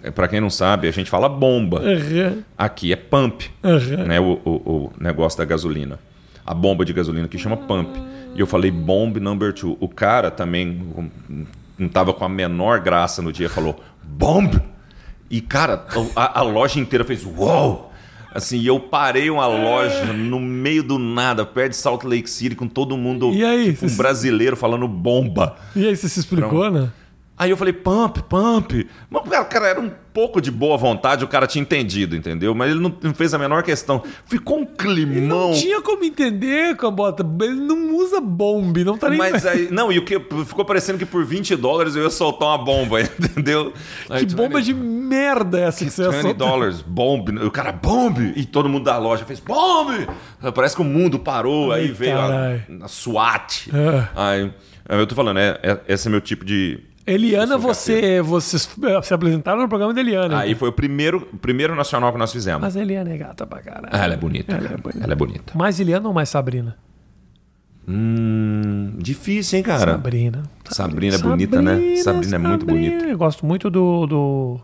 [0.01, 1.79] É, Pra quem não sabe, a gente fala bomba.
[1.79, 2.43] Aham.
[2.57, 4.03] Aqui é pump, Aham.
[4.05, 4.19] né?
[4.19, 5.97] O, o, o negócio da gasolina.
[6.45, 7.97] A bomba de gasolina que chama pump.
[8.35, 9.77] E eu falei bomb number two.
[9.79, 10.67] O cara também
[11.29, 11.45] um,
[11.77, 14.59] não tava com a menor graça no dia, falou bomb.
[15.29, 15.85] E, cara,
[16.17, 17.92] a, a loja inteira fez uou!
[18.33, 22.55] Assim, e eu parei uma loja no meio do nada, perto de Salt Lake City,
[22.55, 25.55] com todo mundo, E aí, tipo, um brasileiro falando bomba.
[25.75, 26.89] E aí, você se explicou, né?
[27.43, 28.89] Aí eu falei, pump, pump.
[29.09, 32.55] Mas, cara, era um pouco de boa vontade, o cara tinha entendido, entendeu?
[32.55, 34.01] Mas ele não, não fez a menor questão.
[34.25, 35.49] Ficou um climão.
[35.49, 37.21] Não tinha como entender, Cambota.
[37.41, 39.17] Ele não usa bombe, não tá nem.
[39.17, 42.47] Mas aí, não, e o que ficou parecendo que por 20 dólares eu ia soltar
[42.47, 43.73] uma bomba, entendeu?
[44.09, 46.33] Aí, que bomba de merda é essa que você 20 solta?
[46.37, 47.29] dólares, bomb.
[47.45, 48.31] O cara, bomb!
[48.37, 50.07] E todo mundo da loja fez bomb!
[50.55, 52.63] Parece que o mundo parou, Ai, aí veio a, carai.
[52.81, 53.69] a SWAT.
[53.73, 54.07] É.
[54.15, 54.53] Aí,
[54.89, 56.79] eu tô falando, é, é- esse é meu tipo de.
[57.05, 60.39] Eliana, você, vocês eh, se apresentaram no programa da Eliana.
[60.39, 62.61] Aí foi o primeiro, o primeiro nacional que nós fizemos.
[62.61, 63.89] Mas a Eliana é gata pra caralho.
[63.91, 64.55] Ah, ela é bonita.
[64.55, 65.03] Ela é bonita.
[65.03, 65.53] Ela é bonita.
[65.57, 66.77] Mais Eliana ou mais Sabrina?
[67.85, 69.91] Hum, difícil, hein, cara?
[69.91, 70.43] Sabrina.
[70.69, 71.95] Sabrina é bonita, né?
[71.97, 73.05] Sabrina é muito bonita.
[73.05, 74.07] Eu gosto muito do.
[74.07, 74.59] do...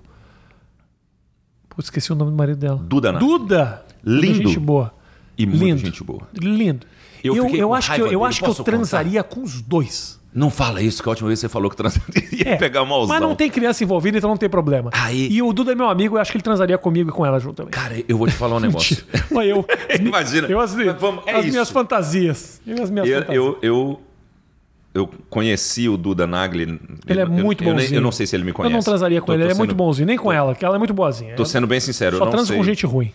[1.68, 2.78] Putz, esqueci o nome do marido dela.
[2.82, 3.20] Duda, né?
[3.20, 3.84] Duda!
[4.04, 4.48] Lindo.
[4.48, 4.94] Gente boa.
[5.38, 5.80] E muita Lindo.
[5.80, 6.22] gente boa.
[6.34, 6.88] Lindo.
[7.24, 8.64] Eu Eu, eu, acho que, eu, eu acho que eu contar?
[8.64, 10.19] transaria com os dois.
[10.40, 13.06] Não fala isso, que a última vez você falou que transaria ia É, pegar uma
[13.06, 14.90] Mas não tem criança envolvida, então não tem problema.
[14.94, 17.26] Aí- E o Duda é meu amigo, eu acho que ele transaria comigo e com
[17.26, 17.72] ela junto também.
[17.72, 19.04] Cara, eu vou te falar um negócio.
[19.36, 19.66] Olha eu.
[20.00, 20.48] Imagina.
[20.48, 22.62] Eu as, vamos- é as minhas fantasias.
[22.66, 23.36] Eu as minhas Eu, fantasias.
[23.44, 24.02] eu, eu,
[24.94, 26.80] eu conheci o Duda Nagli.
[27.06, 27.98] Ele é eu- muito eu, eu, nem- bonzinho.
[27.98, 28.74] eu não sei se ele me Eu conhece.
[28.74, 30.08] não transaria com Tô- ele, tô ele é muito sendo- bonzinho.
[30.08, 31.36] Nem com ela, que ela é muito boazinha.
[31.36, 32.58] Tô sendo bem sincero, Só eu não transa sei.
[32.58, 33.12] com gente ruim.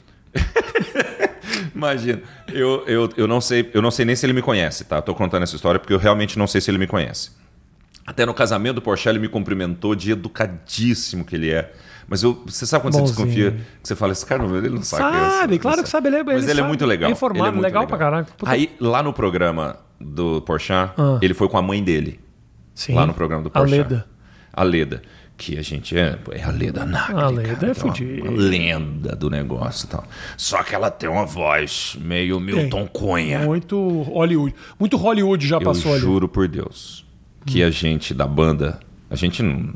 [1.92, 2.22] Imagina.
[2.52, 5.00] Eu, eu, eu, não sei, eu não sei nem se ele me conhece, tá?
[5.02, 7.30] Tô contando essa história porque eu realmente não sei se ele me conhece.
[8.06, 11.72] Até no casamento do Porsche ele me cumprimentou de educadíssimo que ele é.
[12.06, 13.16] Mas eu, você sabe quando Bonzinho.
[13.16, 13.50] você desconfia,
[13.82, 15.16] que você fala, esse cara não, ele não sabe.
[15.16, 16.08] é Sabe, claro que sabe.
[16.08, 16.68] Ele é, Mas ele, é sabe.
[16.68, 17.08] muito legal.
[17.08, 18.26] É informado, ele é muito legal, pra caralho.
[18.36, 20.92] Puta- Aí, lá no programa do Porsche, Ah.
[21.22, 22.20] ele foi com a mãe dele.
[22.74, 22.94] Sim.
[22.94, 23.76] Lá no programa do A Porsche.
[23.76, 24.06] Leda.
[24.52, 25.00] A Leda.
[25.36, 27.20] Que a gente é, é a Leda Nagli.
[27.20, 28.28] A Leda cara, é uma- fodida.
[28.30, 30.04] Uma lenda do negócio e tal.
[30.36, 33.40] Só que ela tem uma voz meio Milton Cunha.
[33.40, 34.54] Muito Hollywood.
[34.78, 36.00] Muito Hollywood já Eu passou ali.
[36.00, 37.04] juro por Deus
[37.46, 38.78] que a gente da banda,
[39.10, 39.74] a gente não.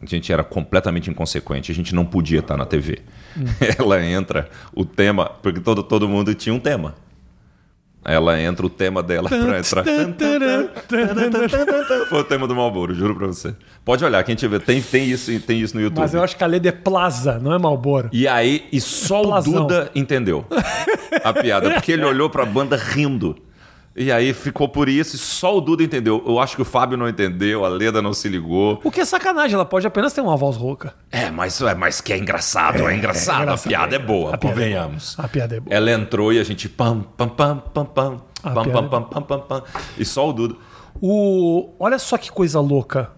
[0.00, 3.00] A gente era completamente inconsequente, a gente não podia estar na TV.
[3.36, 3.44] Hum.
[3.78, 6.94] Ela entra, o tema, porque todo, todo mundo tinha um tema.
[8.08, 9.84] Ela entra, o tema dela pra entrar.
[12.08, 13.54] Foi o tema do Malboro, juro pra você.
[13.84, 16.00] Pode olhar, quem tiver, tem, tem, isso, tem isso no YouTube.
[16.00, 18.08] Mas eu acho que a Leda é Plaza, não é Malboro.
[18.12, 19.52] E aí, e só o Plazão.
[19.52, 20.46] Duda entendeu
[21.22, 23.36] a piada, porque ele olhou pra banda rindo.
[24.00, 26.22] E aí ficou por isso, e só o Duda entendeu.
[26.24, 28.80] Eu acho que o Fábio não entendeu, a Leda não se ligou.
[28.84, 30.94] O que é sacanagem, ela pode apenas ter uma voz rouca.
[31.10, 33.42] É, mas, é, mas que é engraçado, é, engraçado.
[33.42, 33.66] engraçado.
[33.66, 35.16] A piada é boa, A piada é convenhamos.
[35.16, 35.26] boa.
[35.26, 35.74] A piada é boa.
[35.74, 39.02] Ela entrou e a gente pam, pam, pam, pam, pam, A pam, pam, é pam,
[39.02, 39.62] pam, pam, pam.
[39.98, 40.54] E só o Duda.
[41.02, 41.70] O...
[41.80, 43.10] Olha só que coisa louca.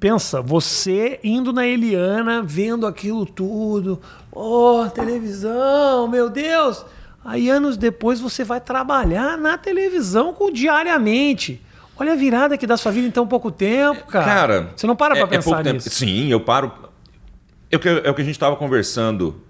[0.00, 4.00] Pensa, você indo na Eliana, vendo aquilo tudo.
[4.32, 6.84] Oh, televisão, meu Deus.
[7.24, 11.60] Aí anos depois você vai trabalhar na televisão com diariamente.
[11.96, 14.24] Olha a virada que dá sua vida em tão pouco tempo, cara.
[14.24, 15.74] Cara, você não para é- pra é pensar pouco tempo.
[15.76, 15.90] nisso.
[15.90, 16.72] Sim, eu paro.
[17.70, 19.40] É o que, é o que a gente estava conversando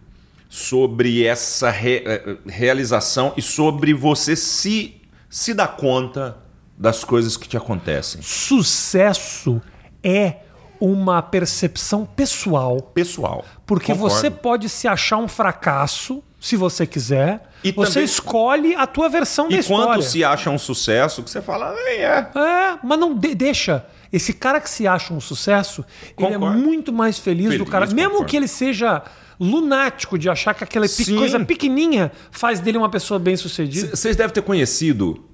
[0.48, 6.36] sobre essa re- eh, realização e sobre você se, se dar conta
[6.78, 8.20] das coisas que te acontecem.
[8.22, 9.60] Sucesso
[10.02, 10.36] é
[10.80, 12.80] uma percepção pessoal.
[12.80, 13.44] Pessoal.
[13.66, 14.14] Porque Concordo.
[14.14, 17.40] você pode se achar um fracasso, se você quiser.
[17.64, 19.86] E você também- escolhe a tua versão da E história.
[19.86, 22.04] quando se acha um sucesso, que você fala, "Ah, é.
[22.38, 23.86] É, mas não de- deixa.
[24.12, 25.82] Esse cara que se acha um sucesso,
[26.18, 26.58] ele é Concordo.
[26.58, 27.86] muito mais feliz, do Feliz, cara.
[27.86, 28.26] Mesmo concordo.
[28.30, 29.02] que ele seja
[29.40, 31.16] lunático de achar que aquela Sim.
[31.16, 33.96] coisa pequenininha faz dele uma pessoa bem sucedida.
[33.96, 35.24] Vocês devem ter conhecido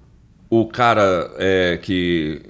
[0.48, 2.40] o cara é, que,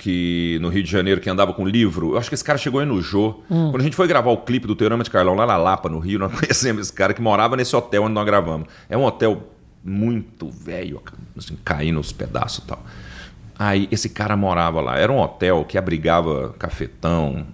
[0.00, 2.12] que no Rio de Janeiro que andava com livro.
[2.12, 3.42] Eu acho que esse cara chegou aí no Jô.
[3.50, 3.70] Hum.
[3.70, 5.98] Quando a gente foi gravar o clipe do Teorema de Carlão lá na Lapa, no
[5.98, 8.66] Rio, nós conhecemos esse cara que morava nesse hotel onde nós gravamos.
[8.88, 9.50] É um hotel
[9.84, 11.02] muito velho,
[11.36, 12.82] assim, caindo os pedaços e tal.
[13.58, 14.98] Aí esse cara morava lá.
[14.98, 17.46] Era um hotel que abrigava cafetão,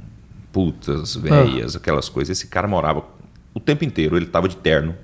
[0.53, 2.39] putas, velhas, aquelas coisas.
[2.39, 3.05] Esse cara morava
[3.53, 4.17] o tempo inteiro.
[4.17, 4.95] Ele tava de terno,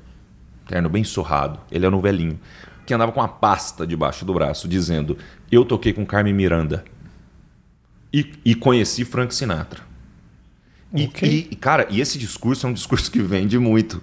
[0.69, 1.59] terno bem surrado.
[1.73, 2.39] Ele era um velhinho
[2.87, 5.19] que andava com uma pasta debaixo do braço dizendo:
[5.51, 6.85] Eu toquei com Carmen Miranda
[8.13, 9.81] e, e conheci Frank Sinatra.
[10.95, 11.49] E, Ok.
[11.51, 14.03] e- cara, e esse discurso é um discurso que vende muito.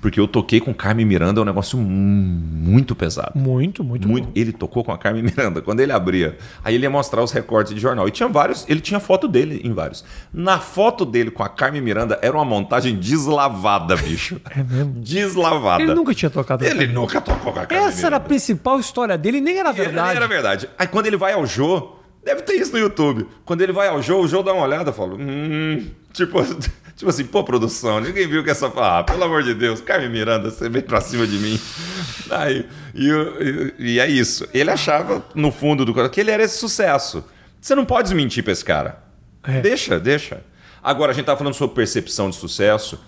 [0.00, 3.32] Porque eu toquei com Carmen Miranda é um negócio mu- muito pesado.
[3.38, 4.26] Muito, muito, Muito.
[4.26, 4.32] bom.
[4.34, 5.62] Ele tocou com a Carmen Miranda.
[5.62, 8.06] Quando ele abria, aí ele ia mostrar os recortes de jornal.
[8.06, 10.04] E tinha vários, ele tinha foto dele em vários.
[10.30, 14.38] Na foto dele com a Carmen Miranda era uma montagem deslavada, bicho.
[14.54, 14.92] É mesmo.
[15.00, 15.82] Deslavada.
[15.82, 16.66] Ele nunca tinha tocado.
[16.66, 18.28] Ele nunca tocou com a Carmen Essa era a Miranda.
[18.28, 20.08] principal história dele, nem era Ele- verdade.
[20.08, 20.68] Nem era verdade.
[20.78, 21.93] Aí quando ele vai ao Jô,
[22.24, 23.26] deve ter isso no YouTube.
[23.44, 25.86] Quando ele vai ao Jô, o Jô dá uma olhada e fala: Hum.
[26.12, 26.42] Tipo,
[26.96, 28.66] tipo assim, pô, produção, ninguém viu que essa.
[28.76, 31.60] Ah, pelo amor de Deus, Carmen Miranda, você vem pra cima de mim.
[32.30, 34.46] Aí, e, e- e é isso.
[34.54, 37.24] Ele achava, no fundo do coração, que ele era esse sucesso.
[37.60, 39.02] Você não pode desmentir pra esse cara.
[39.42, 39.60] É.
[39.60, 40.42] Deixa, deixa.
[40.82, 42.98] Agora, a gente tá falando sobre percepção de sucesso.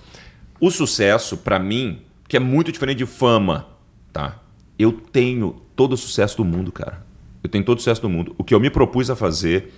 [0.60, 3.66] O sucesso, pra mim, que é muito diferente de fama,
[4.12, 4.40] tá?
[4.78, 7.05] Eu tenho todo o sucesso do mundo, cara.
[7.46, 8.34] Eu tenho todo o sucesso do mundo.
[8.36, 9.72] O que eu me propus a fazer,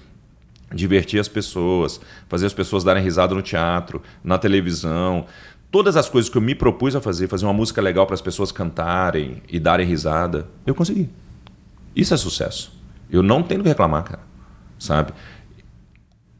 [0.73, 5.27] divertir as pessoas, fazer as pessoas darem risada no teatro, na televisão,
[5.71, 8.23] todas as coisas que eu me propus a fazer, fazer uma música legal para as
[8.23, 11.11] pessoas cantarem e darem risada, eu consegui.
[11.95, 12.73] Isso é sucesso.
[13.11, 14.23] Eu não tenho que reclamar, cara.
[14.79, 15.13] Sabe?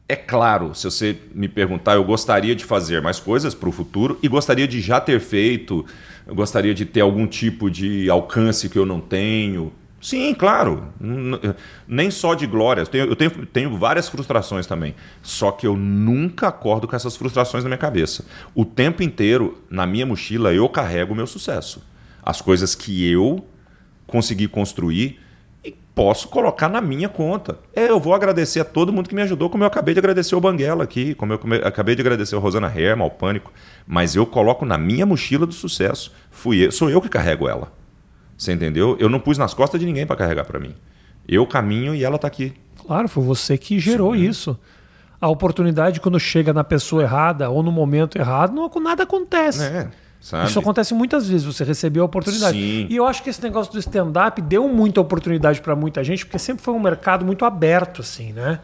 [0.07, 4.17] É claro, se você me perguntar, eu gostaria de fazer mais coisas para o futuro
[4.23, 5.85] e gostaria de já ter feito,
[6.25, 9.71] eu gostaria de ter algum tipo de alcance que eu não tenho.
[10.01, 10.93] Sim, claro.
[11.87, 12.89] Nem só de glórias.
[12.93, 14.95] Eu tenho, tenho, várias frustrações também.
[15.21, 18.25] Só que eu nunca acordo com essas frustrações na minha cabeça.
[18.55, 21.83] O tempo inteiro, na minha mochila, eu carrego o meu sucesso.
[22.23, 23.45] As coisas que eu
[24.07, 25.19] consegui construir.
[25.63, 27.59] E posso colocar na minha conta.
[27.75, 30.33] É, eu vou agradecer a todo mundo que me ajudou, como eu acabei de agradecer
[30.33, 33.51] o Banguela aqui, como eu acabei de agradecer o Rosana Herma, o Pânico.
[33.85, 36.13] Mas eu coloco na minha mochila do sucesso.
[36.31, 37.78] Fui eu, sou eu que carrego ela.
[38.39, 38.95] Você entendeu?
[38.99, 40.73] Eu não pus nas costas de ninguém para carregar para mim.
[41.27, 42.53] Eu caminho e ela está aqui.
[42.87, 44.21] Claro, foi você que gerou Sim.
[44.21, 44.59] isso.
[45.19, 49.65] A oportunidade, quando chega na pessoa errada ou no momento errado, não, nada acontece.
[49.65, 49.89] É.
[50.45, 52.57] Isso acontece muitas vezes, você recebeu a oportunidade.
[52.57, 52.87] Sim.
[52.89, 56.39] E eu acho que esse negócio do stand-up deu muita oportunidade para muita gente, porque
[56.39, 58.59] sempre foi um mercado muito aberto, assim, né?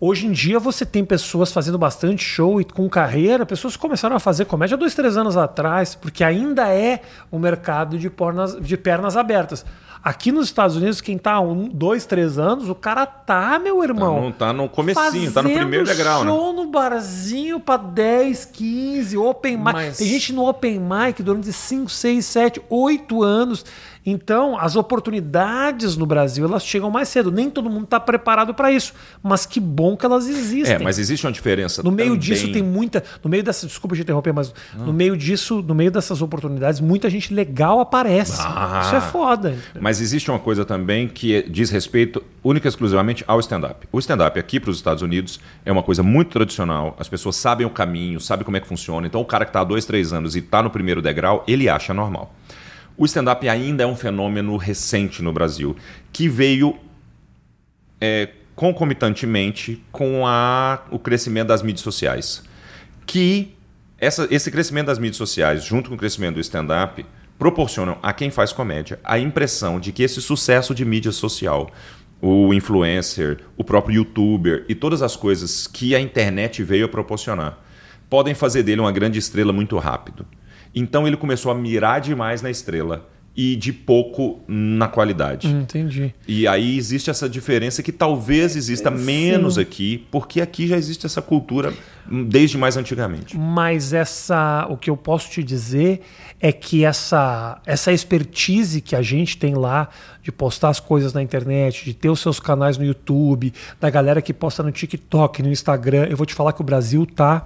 [0.00, 4.16] Hoje em dia você tem pessoas fazendo bastante show e com carreira, pessoas que começaram
[4.16, 8.76] a fazer comédia dois, três anos atrás, porque ainda é um mercado de, pornas, de
[8.76, 9.64] pernas abertas.
[10.04, 14.16] Aqui nos Estados Unidos, quem tá um, dois, três anos, o cara tá, meu irmão.
[14.16, 16.30] Tá no, tá no comecinho, tá no primeiro degrau, show né?
[16.30, 19.72] show no barzinho pra 10, 15, open mic.
[19.72, 19.96] Mas...
[19.96, 23.64] Tem gente no open mic durante 5, 6, 7, 8 anos.
[24.06, 27.32] Então, as oportunidades no Brasil, elas chegam mais cedo.
[27.32, 28.92] Nem todo mundo está preparado para isso.
[29.22, 30.74] Mas que bom que elas existem.
[30.74, 32.20] É, mas existe uma diferença No meio também.
[32.20, 33.02] disso tem muita...
[33.22, 33.66] No meio dessa...
[33.66, 38.40] Desculpa te interromper, mas no meio disso, no meio dessas oportunidades, muita gente legal aparece.
[38.40, 39.56] Ah, isso é foda.
[39.80, 43.88] Mas existe uma coisa também que diz respeito única e exclusivamente ao stand-up.
[43.90, 46.94] O stand-up aqui para os Estados Unidos é uma coisa muito tradicional.
[46.98, 49.06] As pessoas sabem o caminho, sabem como é que funciona.
[49.06, 51.68] Então, o cara que está há dois, três anos e está no primeiro degrau, ele
[51.68, 52.34] acha normal.
[52.96, 55.76] O stand-up ainda é um fenômeno recente no Brasil,
[56.12, 56.78] que veio
[58.00, 62.42] é, concomitantemente com a, o crescimento das mídias sociais.
[63.04, 63.54] Que
[63.98, 67.04] essa, esse crescimento das mídias sociais, junto com o crescimento do stand-up,
[67.38, 71.70] proporcionam a quem faz comédia a impressão de que esse sucesso de mídia social,
[72.20, 77.58] o influencer, o próprio youtuber e todas as coisas que a internet veio a proporcionar,
[78.08, 80.24] podem fazer dele uma grande estrela muito rápido.
[80.74, 85.48] Então ele começou a mirar demais na estrela e de pouco na qualidade.
[85.48, 86.14] Hum, entendi.
[86.26, 91.20] E aí existe essa diferença que talvez exista menos aqui, porque aqui já existe essa
[91.20, 91.74] cultura
[92.28, 93.36] desde mais antigamente.
[93.36, 96.02] Mas essa, o que eu posso te dizer
[96.40, 99.88] é que essa essa expertise que a gente tem lá
[100.22, 104.22] de postar as coisas na internet, de ter os seus canais no YouTube, da galera
[104.22, 107.44] que posta no TikTok, no Instagram, eu vou te falar que o Brasil tá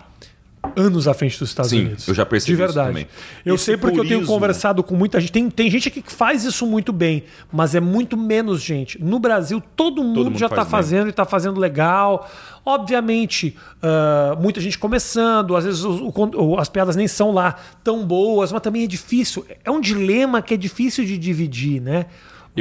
[0.76, 2.06] anos à frente dos Estados Sim, Unidos.
[2.08, 2.88] Eu já percebi De verdade.
[2.88, 3.08] isso também.
[3.44, 4.14] Eu Esse sei porque purismo...
[4.14, 5.32] eu tenho conversado com muita gente.
[5.32, 9.02] Tem, tem gente aqui que faz isso muito bem, mas é muito menos gente.
[9.02, 12.28] No Brasil, todo mundo, todo mundo já está faz fazendo e está fazendo legal.
[12.64, 18.04] Obviamente, uh, muita gente começando, às vezes o, o, as piadas nem são lá tão
[18.04, 19.44] boas, mas também é difícil.
[19.64, 22.06] É um dilema que é difícil de dividir, né?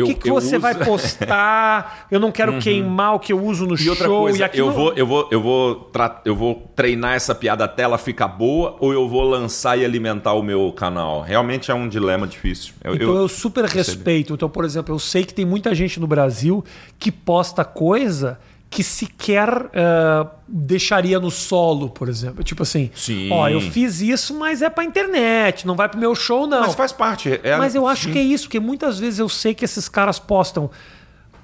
[0.03, 0.59] O que, que você uso...
[0.59, 2.07] vai postar?
[2.11, 2.59] Eu não quero uhum.
[2.59, 3.89] queimar o que eu uso no e show.
[3.91, 6.21] Outra coisa, e aqui eu, vou, eu, vou, eu, vou tra...
[6.25, 10.33] eu vou treinar essa piada até ela ficar boa ou eu vou lançar e alimentar
[10.33, 11.21] o meu canal?
[11.21, 12.73] Realmente é um dilema difícil.
[12.83, 14.33] Eu, então eu, eu super respeito.
[14.33, 16.63] Então, por exemplo, eu sei que tem muita gente no Brasil
[16.99, 22.43] que posta coisa que sequer uh, deixaria no solo, por exemplo.
[22.43, 23.31] Tipo assim, Sim.
[23.31, 26.61] ó, eu fiz isso, mas é pra internet, não vai pro meu show, não.
[26.61, 27.39] Mas faz parte.
[27.43, 27.57] É...
[27.57, 28.13] Mas eu acho Sim.
[28.13, 30.69] que é isso, porque muitas vezes eu sei que esses caras postam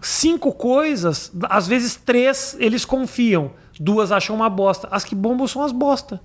[0.01, 4.87] cinco coisas, às vezes três eles confiam, duas acham uma bosta.
[4.91, 6.21] As que bombam são as bosta.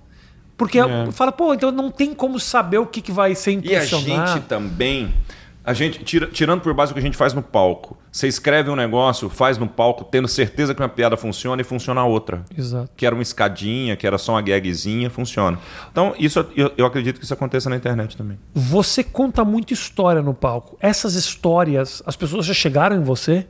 [0.57, 1.11] Porque é.
[1.13, 4.09] fala, pô, então não tem como saber o que, que vai ser impulsionado.
[4.09, 5.13] E a gente também
[5.63, 7.97] a gente, tira, tirando por base o que a gente faz no palco.
[8.11, 12.01] Você escreve um negócio, faz no palco, tendo certeza que uma piada funciona e funciona
[12.01, 12.43] a outra.
[12.57, 12.89] Exato.
[12.95, 15.59] Que era uma escadinha, que era só uma gagzinha, funciona.
[15.91, 18.39] Então, isso eu, eu acredito que isso aconteça na internet também.
[18.53, 20.77] Você conta muita história no palco.
[20.79, 23.45] Essas histórias, as pessoas já chegaram em você?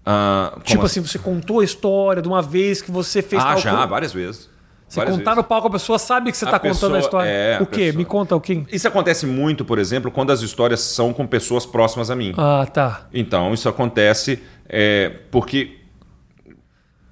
[0.00, 3.86] Uh, tipo assim, você contou a história de uma vez que você fez Ah, já,
[3.86, 4.50] várias vezes.
[4.90, 7.28] Você contar no palco, a pessoa sabe que você está contando a história.
[7.28, 7.86] É, o quê?
[7.86, 7.98] Pessoa...
[7.98, 8.64] Me conta o quê?
[8.72, 12.34] Isso acontece muito, por exemplo, quando as histórias são com pessoas próximas a mim.
[12.36, 13.06] Ah, tá.
[13.14, 15.76] Então, isso acontece é, porque.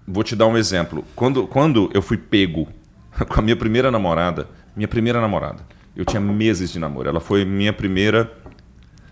[0.07, 1.05] Vou te dar um exemplo.
[1.15, 2.67] Quando, quando eu fui pego
[3.29, 5.63] com a minha primeira namorada, minha primeira namorada,
[5.95, 7.09] eu tinha meses de namoro.
[7.09, 8.33] Ela foi minha primeira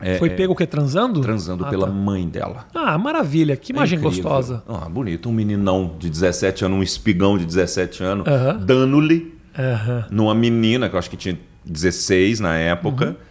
[0.00, 0.34] é, Foi é.
[0.34, 0.66] pego o quê?
[0.66, 1.20] Transando?
[1.20, 1.92] Transando ah, pela tá.
[1.92, 2.66] mãe dela.
[2.74, 3.56] Ah, maravilha.
[3.56, 4.62] Que é imagem é gostosa.
[4.68, 5.28] Ah, bonito.
[5.28, 8.58] Um meninão de 17 anos, um espigão de 17 anos, uh -huh.
[8.58, 10.04] dando-lhe uh -huh.
[10.10, 13.10] numa menina, que eu acho que tinha 16 na época.
[13.10, 13.26] Uh -huh.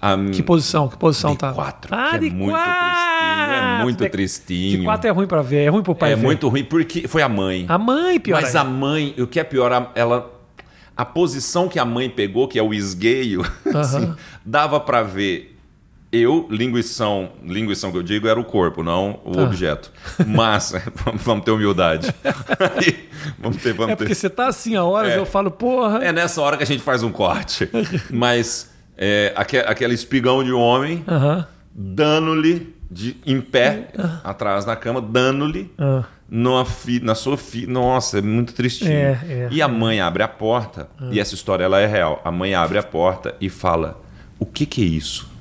[0.00, 0.30] A...
[0.30, 0.86] Que posição?
[0.86, 1.52] Que posição de tá?
[1.52, 2.74] Quatro, ah, de é muito quatro.
[2.74, 3.54] tristinho.
[3.54, 4.78] É muito tristinho.
[4.78, 6.22] De quatro é ruim para ver, é ruim pro pai É ver.
[6.22, 7.64] muito ruim porque foi a mãe.
[7.68, 8.42] A mãe pior.
[8.42, 10.30] Mas a mãe, o que é pior, ela
[10.96, 13.42] a posição que a mãe pegou, que é o esgueio,
[13.74, 15.53] assim, dava para ver
[16.14, 19.42] eu, linguição, linguição que eu digo era o corpo, não o ah.
[19.44, 19.90] objeto.
[20.26, 20.72] Mas,
[21.16, 22.14] vamos ter humildade.
[23.38, 24.14] vamos ter, vamos é porque ter.
[24.14, 25.18] você tá assim a horas, é.
[25.18, 25.98] eu falo, porra.
[26.04, 27.68] É nessa hora que a gente faz um corte.
[28.10, 31.46] Mas é, aquele espigão de homem, uh -huh.
[31.74, 33.88] dando-lhe de, em pé,
[34.22, 36.04] atrás da cama, dando-lhe Ah.
[36.28, 37.72] numa fi- na sua filha.
[37.72, 38.90] Nossa, é muito tristinho.
[38.90, 39.48] É, é.
[39.50, 42.20] e a mãe abre a porta, e essa história ela é real.
[42.24, 44.00] A mãe abre a porta e fala:
[44.38, 45.33] O que, que é isso?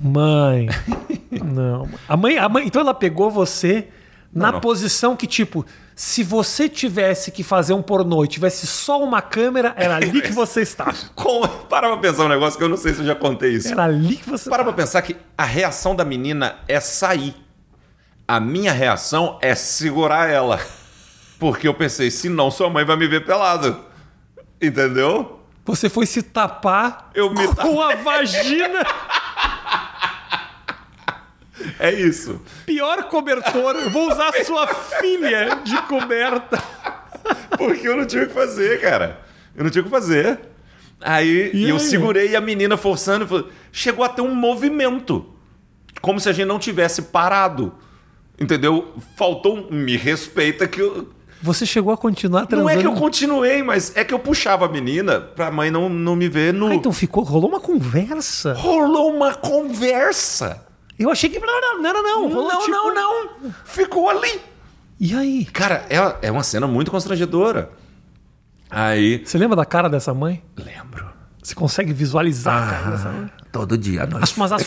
[0.00, 0.68] Mãe.
[1.30, 1.88] Não.
[2.08, 2.66] A mãe, a mãe.
[2.66, 3.88] Então ela pegou você
[4.32, 4.60] na não.
[4.60, 9.74] posição que, tipo, se você tivesse que fazer um pornô e tivesse só uma câmera,
[9.76, 10.94] era ali que você estava.
[11.14, 11.48] Como?
[11.48, 13.68] Para pra pensar um negócio que eu não sei se eu já contei isso.
[13.72, 17.34] Era ali que você Para pra pensar que a reação da menina é sair.
[18.26, 20.60] A minha reação é segurar ela.
[21.38, 23.80] Porque eu pensei, senão sua mãe vai me ver pelado.
[24.60, 25.40] Entendeu?
[25.64, 28.84] Você foi se tapar Eu me com a vagina.
[31.78, 32.40] É isso.
[32.66, 33.74] Pior cobertor.
[33.76, 36.62] Eu vou usar sua filha de coberta.
[37.56, 39.20] Porque eu não tinha o que fazer, cara.
[39.56, 40.38] Eu não tinha o que fazer.
[41.00, 41.80] Aí, E eu aí?
[41.82, 43.24] segurei a menina forçando.
[43.24, 45.26] e falei- Chegou a ter um movimento.
[46.00, 47.74] Como se a gente não tivesse parado.
[48.40, 48.94] Entendeu?
[49.16, 51.08] Faltou um me respeita que eu.
[51.42, 52.68] Você chegou a continuar transando.
[52.68, 55.88] Não é que eu continuei, mas é que eu puxava a menina pra mãe não,
[55.88, 56.68] não me ver no.
[56.68, 58.54] Ah, então ficou, rolou uma conversa.
[58.54, 60.64] Rolou uma conversa.
[60.98, 61.38] Eu achei que.
[61.38, 62.28] Não, não, não, não.
[62.28, 63.54] Rolou, não, tipo- não, não.
[63.64, 64.40] Ficou ali.
[65.00, 65.44] E aí?
[65.44, 67.70] Cara, é, é uma cena muito constrangedora.
[68.70, 69.22] Aí.
[69.24, 70.42] Você lembra da cara dessa mãe?
[70.56, 71.06] Lembro.
[71.42, 73.30] Você consegue visualizar a cara dessa mãe?
[73.52, 74.24] Todo dia à noite.
[74.24, 74.50] Acho, mas,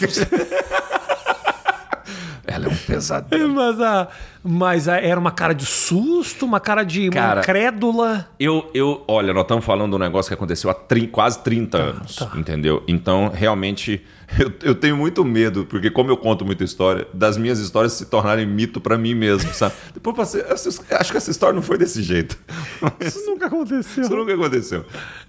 [2.48, 3.54] Ela é um pesadelo.
[3.54, 4.08] mas, a,
[4.44, 8.28] mas a- era uma cara de susto, uma cara de uma Cara, incrédula.
[8.40, 11.78] Eu, eu, olha, nós estamos falando de um negócio que aconteceu há tri- quase 30
[11.78, 12.30] anos, tá.
[12.36, 12.84] entendeu?
[12.88, 14.04] Então, realmente,
[14.40, 18.06] eu, eu tenho muito medo, porque como eu conto muita história, das minhas histórias se
[18.06, 19.76] tornarem mito pra mim mesmo, sabe?
[19.94, 22.38] Depois eu passei, acho que essa história não foi desse jeito.
[23.00, 24.04] Isso nunca aconteceu.
[24.04, 24.86] Isso nunca aconteceu.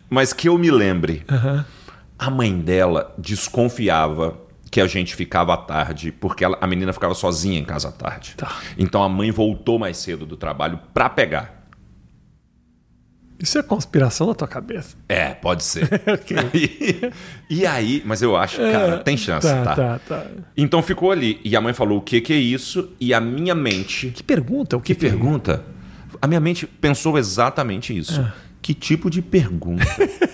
[0.09, 1.25] Mas que eu me lembre,
[2.19, 4.39] a mãe dela desconfiava
[4.71, 7.93] que a gente ficava à tarde, porque ela- a menina ficava sozinha em casa à
[7.93, 8.35] tarde.
[8.37, 8.57] Tá.
[8.79, 11.62] Então a mãe voltou mais cedo do trabalho pra pegar.
[13.43, 14.97] Isso é conspiração na tua cabeça.
[15.09, 15.89] É, pode ser.
[16.07, 16.37] Ok.
[16.55, 17.11] e,
[17.51, 19.75] e aí, mas eu acho, cara, tem chance, tá, tá?
[19.75, 20.27] tá, tá.
[20.57, 21.41] Então ficou ali.
[21.43, 22.91] E a mãe falou: o que, que é isso?
[23.01, 24.11] E a minha mente.
[24.11, 24.77] Que pergunta?
[24.77, 25.65] O que, Que pergunta?
[26.21, 28.21] A minha mente pensou exatamente isso.
[28.21, 28.33] Ah.
[28.61, 29.85] Que tipo de pergunta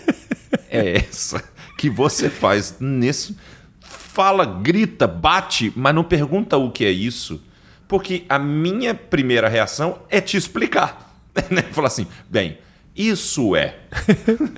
[0.69, 1.43] é essa
[1.79, 3.37] que você faz nesse.
[3.81, 7.41] Fala, grita, bate, mas não pergunta o que é isso?
[7.87, 11.07] Porque a minha primeira reação é te explicar.
[11.51, 11.63] Né?
[11.71, 12.59] Falar assim, bem,
[12.99, 13.77] isso é.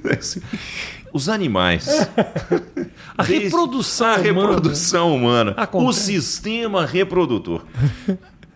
[1.12, 1.88] Os animais.
[3.18, 4.22] A reprodução a humana.
[4.49, 5.55] reprodução humana.
[5.57, 6.01] O Acontece.
[6.05, 7.64] sistema reprodutor.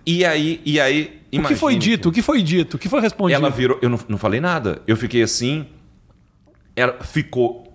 [0.07, 2.09] E aí, e aí O que foi dito?
[2.09, 2.75] O que foi dito?
[2.77, 3.41] O que foi respondido?
[3.41, 3.79] ela virou.
[3.83, 4.81] Eu não, não falei nada.
[4.87, 5.67] Eu fiquei assim.
[6.77, 7.74] Ela ficou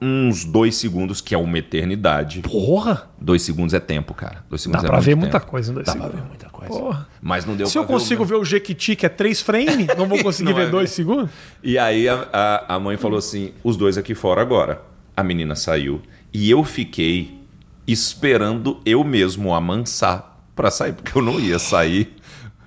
[0.00, 2.40] uns dois segundos, que é uma eternidade.
[2.40, 3.08] Porra!
[3.20, 4.44] Dois segundos é tempo, cara.
[4.48, 5.20] Dois Dá segundos é pra ver tempo.
[5.20, 6.22] muita coisa em dois Dá pra segundos.
[6.22, 6.72] ver muita coisa.
[6.74, 7.08] Porra.
[7.22, 9.40] Mas não deu Se eu pra ver o consigo ver o Jequiti, que é três
[9.40, 10.96] frames, não vou conseguir Não ver vai dois ver.
[10.96, 11.30] segundos?
[11.62, 14.82] E aí a, a, a mãe falou assim: os dois aqui fora agora.
[15.16, 16.02] A menina saiu.
[16.32, 17.40] E eu fiquei
[17.86, 22.14] esperando eu mesmo amansar pra sair, porque eu não ia sair.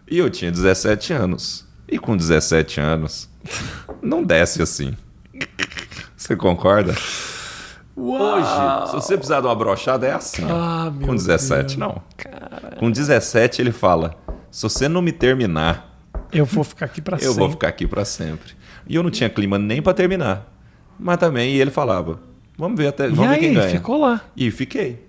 [0.10, 1.68] E eu tinha 17 anos.
[1.88, 3.30] E com 17 anos,
[4.02, 4.96] não desce assim.
[6.30, 6.94] Você concorda?
[7.96, 8.48] Hoje,
[8.88, 10.46] se você precisar de uma brochada, é assim.
[10.48, 11.78] Ah, meu com 17, Deus.
[11.78, 12.04] não.
[12.78, 14.14] Com 17, ele fala:
[14.52, 15.98] se você não me terminar,
[16.32, 17.40] Eu vou ficar aqui pra eu sempre.
[17.40, 18.54] vou ficar aqui pra sempre.
[18.88, 20.46] E eu não tinha clima nem pra terminar.
[21.00, 22.20] Mas também ele falava:
[22.56, 23.70] vamos ver até, E vamos ver aí, quem ganha.
[23.72, 24.22] ficou lá.
[24.38, 25.04] E fiquei.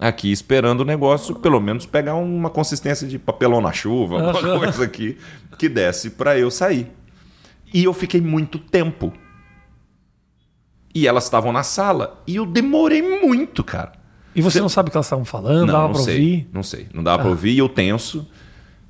[0.00, 4.84] Aqui esperando o negócio, pelo menos pegar uma consistência de papelão na chuva, alguma coisa
[4.84, 5.16] aqui
[5.56, 6.90] que desse pra eu sair.
[7.72, 9.12] E eu fiquei muito tempo.
[10.96, 13.92] E elas estavam na sala e eu demorei muito, cara.
[14.34, 16.48] E você não sabe o que elas estavam falando, dava não pra sei, ouvir.
[16.50, 16.86] não sei.
[16.90, 18.26] Não dava pra ouvir e eu tenso.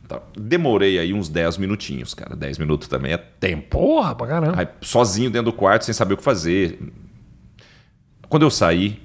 [0.07, 0.23] Tá.
[0.39, 2.37] Demorei aí uns 10 minutinhos, cara.
[2.37, 3.77] 10 minutos também é tempo.
[3.77, 4.61] Porra, pra caramba.
[4.61, 6.79] Aí, sozinho dentro do quarto, sem saber o que fazer.
[8.29, 9.03] Quando eu saí,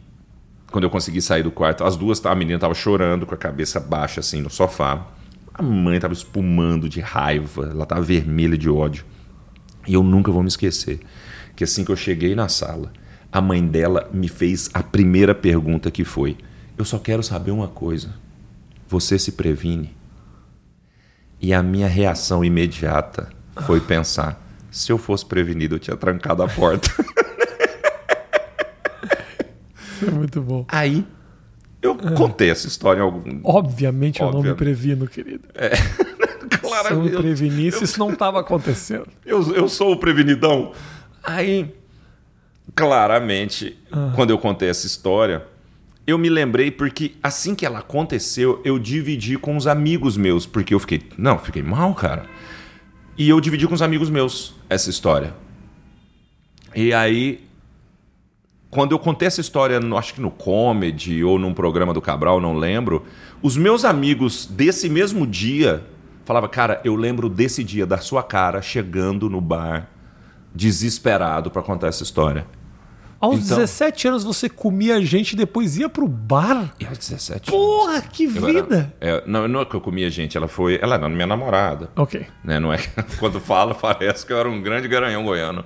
[0.69, 3.79] quando eu consegui sair do quarto, as duas, a menina tava chorando com a cabeça
[3.79, 5.07] baixa, assim, no sofá.
[5.51, 9.05] A mãe tava espumando de raiva, ela tava vermelha de ódio.
[9.87, 10.99] E eu nunca vou me esquecer
[11.61, 12.91] que assim que eu cheguei na sala,
[13.31, 16.35] a mãe dela me fez a primeira pergunta que foi:
[16.75, 18.15] Eu só quero saber uma coisa.
[18.87, 19.95] Você se previne?
[21.39, 23.29] E a minha reação imediata
[23.67, 26.89] foi pensar: se eu fosse prevenido, eu tinha trancado a porta.
[30.03, 30.65] É muito bom.
[30.67, 31.05] Aí
[31.79, 33.39] eu contei essa história em algum.
[33.43, 34.57] Obviamente eu não me Obviamente.
[34.57, 35.47] previno, querido.
[36.87, 39.07] Se eu me eu, prevenisse, isso não estava acontecendo.
[39.23, 40.71] eu, eu sou o prevenidão.
[41.23, 41.73] Aí,
[42.75, 43.77] claramente,
[44.15, 45.45] quando eu contei essa história,
[46.05, 50.73] eu me lembrei porque assim que ela aconteceu, eu dividi com os amigos meus, porque
[50.73, 52.25] eu fiquei, não, fiquei mal, cara.
[53.17, 55.33] E eu dividi com os amigos meus essa história.
[56.75, 57.45] E aí
[58.71, 62.55] quando eu contei essa história, acho que no comedy ou num programa do Cabral, não
[62.55, 63.05] lembro,
[63.41, 65.83] os meus amigos desse mesmo dia
[66.23, 69.89] falavam, cara, eu lembro desse dia da sua cara chegando no bar
[70.53, 72.45] desesperado para contar essa história.
[73.21, 76.73] Aos Então- 17 anos você comia gente e depois ia pro bar?
[76.79, 78.35] E aos 17 Porra, que anos.
[78.37, 78.93] Eu vida!
[78.99, 80.79] era- é, não, não é que eu comia gente, ela foi.
[80.81, 81.89] Ela era minha namorada.
[81.95, 82.25] Ok.
[82.43, 82.59] Né?
[82.59, 85.63] Não é que quando fala, parece que eu era um grande garanhão goiano.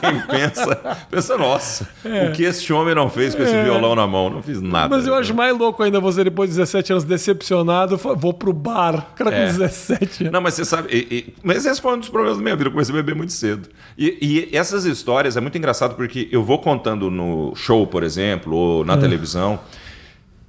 [0.00, 0.76] Quem pensa,
[1.10, 4.28] pensa, nossa, o que esse homem não fez com esse violão na mão?
[4.28, 4.94] Não fiz nada.
[4.94, 4.98] É.
[4.98, 9.12] Mas eu acho mais louco ainda você, depois de 17 anos, decepcionado, vou pro bar.
[9.14, 9.46] Cara com É.
[9.46, 10.32] 17 anos.
[10.32, 10.88] Não, mas você sabe.
[10.92, 12.68] e- e- mas esse foi um dos problemas da minha vida.
[12.68, 13.68] Eu comecei a beber muito cedo.
[13.96, 18.54] E, e essas histórias é muito engraçado porque eu vou contando no show, por exemplo,
[18.56, 18.86] ou É.
[18.86, 19.58] na televisão.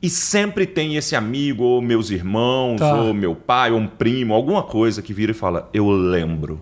[0.01, 2.93] E sempre tem esse amigo, ou meus irmãos, Tá.
[3.01, 6.59] ou meu pai, ou um primo, alguma coisa que vira e fala: Eu lembro.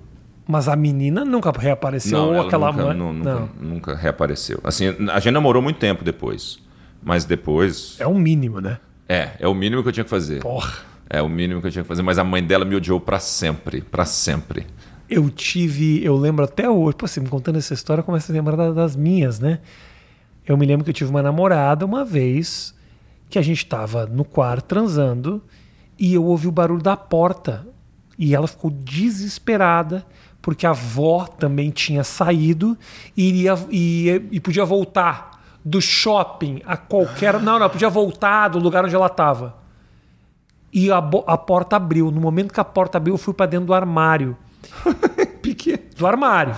[0.48, 2.96] Mas a menina nunca reapareceu, ou ela aquela nunca, mãe.
[2.98, 3.14] Não.
[3.14, 4.60] nunca, nunca reapareceu.
[4.64, 6.60] Assim, a gente namorou muito tempo depois.
[7.04, 7.98] Mas depois.
[8.00, 8.78] É o mínimo, né?
[9.10, 10.40] É, é o mínimo que eu tinha que fazer.
[10.42, 10.74] Porra.
[11.10, 12.02] É o mínimo que eu tinha que fazer.
[12.04, 13.82] Mas a mãe dela me odiou pra sempre.
[13.82, 14.66] Pra sempre.
[15.10, 18.34] Eu tive, eu lembro até hoje, pô, você me contando essa história, eu começo a
[18.34, 19.60] lembrar da- das minhas, né?
[20.46, 22.74] Eu me lembro que eu tive uma namorada uma vez
[23.30, 25.42] que a gente tava no quarto transando
[25.98, 27.68] e eu ouvi o barulho da porta
[28.18, 30.06] e ela ficou desesperada
[30.42, 32.78] porque a avó também tinha saído
[33.18, 38.60] e iria e, e podia voltar do shopping a qualquer, não, não, podia voltar do
[38.60, 39.56] lugar onde ela estava.
[40.72, 42.12] E a, a porta abriu.
[42.12, 44.38] No momento que a porta abriu, eu fui para dentro do armário
[45.42, 45.80] Pequeno.
[45.96, 46.56] do armário.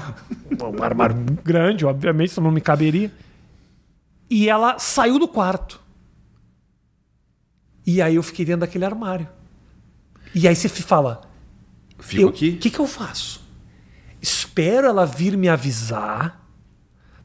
[0.61, 3.11] Um armário grande, obviamente, senão não me caberia.
[4.29, 5.79] E ela saiu do quarto.
[7.85, 9.27] E aí eu fiquei dentro daquele armário.
[10.35, 11.21] E aí você fala:
[11.99, 12.49] Fico eu- aqui.
[12.51, 13.41] O que, que eu faço?
[14.21, 16.43] Espero ela vir me avisar.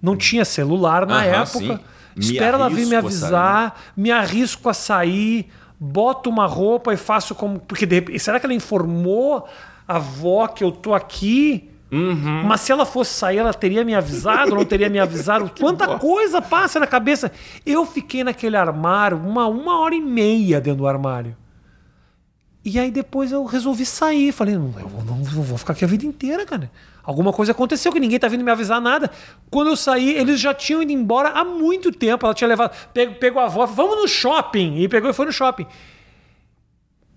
[0.00, 1.46] Não tinha celular na Aham, época.
[1.58, 1.78] sim.
[2.16, 7.58] Espero ela vir me avisar, me arrisco a sair, boto uma roupa e faço como.
[7.58, 9.48] Porque de repente, será que ela informou
[9.96, 11.70] avó que eu tô aqui?
[11.92, 12.44] Uhum.
[12.44, 15.50] Mas se ela fosse sair, ela teria me avisado, não teria me avisado.
[15.60, 17.30] Quanta coisa passa na cabeça.
[17.66, 21.36] Eu fiquei naquele armário uma, uma hora e meia dentro do armário.
[22.64, 24.32] E aí depois eu resolvi sair.
[24.32, 26.70] Falei, não, eu não, não vou ficar aqui a vida inteira, cara.
[27.04, 29.10] Alguma coisa aconteceu que ninguém tá vindo me avisar nada.
[29.50, 32.24] Quando eu saí, eles já tinham ido embora há muito tempo.
[32.24, 34.78] Ela tinha levado, pego, pegou a avó, vamos no shopping.
[34.78, 35.66] E pegou e foi no shopping.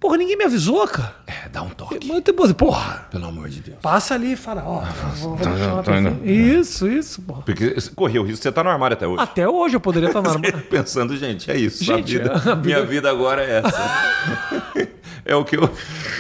[0.06, 1.16] Porra, ninguém me avisou, cara.
[1.26, 1.98] É, dá um toque.
[2.08, 3.78] Mas depois, porra, Pelo amor de Deus.
[3.82, 4.82] passa ali e fala, ó,
[5.16, 5.94] vou tá- tá.
[6.24, 7.42] Isso, isso, porra.
[7.42, 9.24] Porque correu o risco, você tá no armário até hoje.
[9.24, 10.62] Até hoje eu poderia estar no armário.
[10.70, 11.84] Pensando, gente, é isso.
[11.84, 14.88] Gente, a vida, a vida- Minha vida agora é essa.
[15.26, 15.68] é o que eu.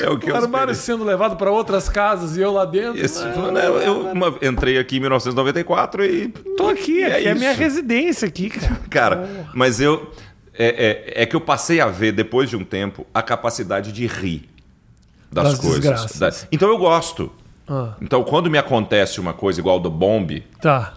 [0.01, 0.97] É o que O eu armário esperei.
[0.97, 2.99] sendo levado para outras casas e eu lá dentro.
[2.99, 6.29] Esse- Ah, né, eu uma- entrei aqui em 1994 e.
[6.57, 8.79] Tô aqui, É aqui é a minha residência aqui, cara.
[8.89, 10.11] Cara, mas eu.
[10.57, 14.07] É, é, é que eu passei a ver, depois de um tempo, a capacidade de
[14.07, 14.49] rir
[15.31, 16.17] das, Das coisas.
[16.19, 17.31] Da- Então eu gosto.
[17.67, 17.93] Ah.
[18.01, 20.93] Então quando me acontece uma coisa igual do bombe, Tá.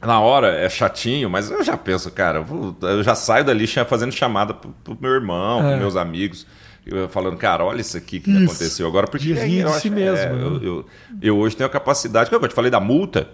[0.00, 3.66] na hora é chatinho, mas eu já penso, cara, eu, vou- eu já saio dali
[3.66, 5.68] fazendo chamada pro, pro meu irmão, É.
[5.68, 6.46] pros meus amigos.
[6.86, 8.44] eu falando, cara, olha isso aqui que Isso.
[8.44, 9.06] aconteceu agora.
[9.06, 10.42] Porque De rir eu de si mesmo, é, né?
[10.42, 10.86] eu, eu-
[11.22, 13.26] eu hoje tenho a capacidade, que eu te falei da multa,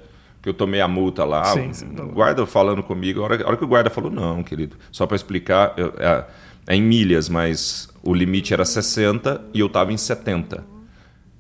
[0.43, 1.86] que eu tomei a multa lá, Sim, o sim.
[2.12, 5.16] guarda falando comigo, a hora, a hora que o guarda falou, não, querido, só para
[5.16, 6.24] explicar, eu- é,
[6.68, 10.64] é em milhas, mas o limite era 60 e eu estava em 70.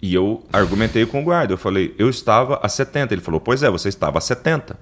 [0.02, 3.12] E eu argumentei com o guarda, eu falei, eu estava a 70.
[3.14, 4.76] Ele falou, pois é, você estava a 70.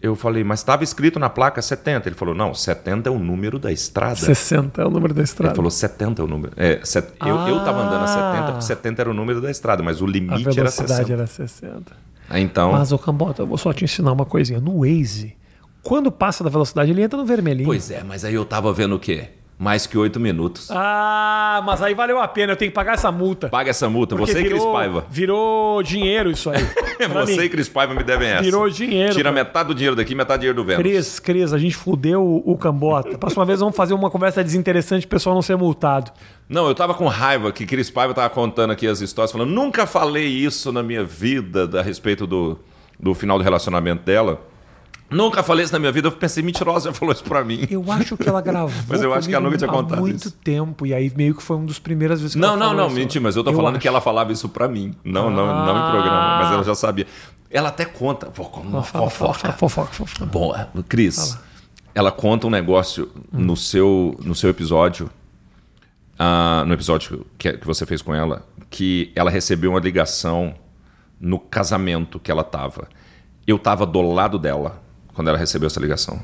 [0.00, 2.08] Eu falei, mas estava escrito na placa 70.
[2.08, 4.16] Ele falou, não, 70 é o número da estrada.
[4.16, 5.50] 60 é o número da estrada.
[5.52, 6.52] Ele falou 70 é o número.
[6.56, 8.46] É, set- eu, eu tava andando a 70 Ah.
[8.52, 11.12] porque 70 era o número da estrada, mas o a limite era velocidade 60.
[11.12, 11.92] era 60.
[12.32, 14.58] Aí, Então, Mas, ô Cambota, eu vou só te ensinar uma coisinha.
[14.58, 15.36] No Waze,
[15.82, 17.66] quando passa da velocidade, ele entra no vermelhinho.
[17.66, 19.28] pois é, mas aí eu tava vendo o quê?
[19.62, 20.68] Mais que 8 minutos.
[20.72, 22.52] Ah, mas aí valeu a pena.
[22.52, 23.48] Eu tenho que pagar essa multa.
[23.48, 25.06] Paga essa multa, Porque você e Cris virou- Paiva.
[25.08, 26.58] Virou dinheiro isso aí.
[27.12, 27.42] Você mim.
[27.44, 28.42] e Cris Paiva me devem essa.
[28.42, 29.44] Virou dinheiro, Tira cara.
[29.44, 30.82] metade do dinheiro daqui, metade do dinheiro do Vênus.
[30.82, 33.16] Cris, Cris, a gente fudeu o, o Cambota.
[33.18, 36.10] Próxima vez vamos fazer uma conversa desinteressante pro pessoal não ser multado.
[36.48, 39.86] Não, eu tava com raiva que Cris Paiva tava contando aqui as histórias, falando, nunca
[39.86, 42.58] falei isso na minha vida a respeito do,
[43.00, 44.40] do final do relacionamento dela.
[45.12, 46.08] Nunca falei isso na minha vida.
[46.08, 47.66] Eu pensei, mentirosa, já falou isso pra mim.
[47.70, 50.16] Eu acho que ela gravou Mas eu acho que ela nunca tinha há contado muito
[50.28, 50.32] isso.
[50.32, 50.86] tempo.
[50.86, 52.96] E aí meio que foi uma das primeiras vezes que Não, ela não, não, isso.
[52.96, 53.82] mentira, mas eu tô falando acho.
[53.82, 54.94] que ela falava isso pra mim.
[55.04, 57.06] Não, não, não em programa, mas ela já sabia.
[57.50, 58.30] Ela até conta.
[58.32, 58.50] Fala,
[58.82, 59.38] fala, fofoca.
[59.38, 60.26] fala, fofoca, fofoca.
[60.26, 60.54] Bom,
[60.88, 61.38] Cris,
[61.94, 65.10] ela conta um negócio no, seu, no seu episódio,
[66.18, 70.54] ah, no episódio que, que você fez com ela, que ela recebeu uma ligação
[71.20, 72.88] no casamento que ela tava.
[73.46, 74.80] Eu tava do lado dela
[75.14, 76.20] quando ela recebeu essa ligação.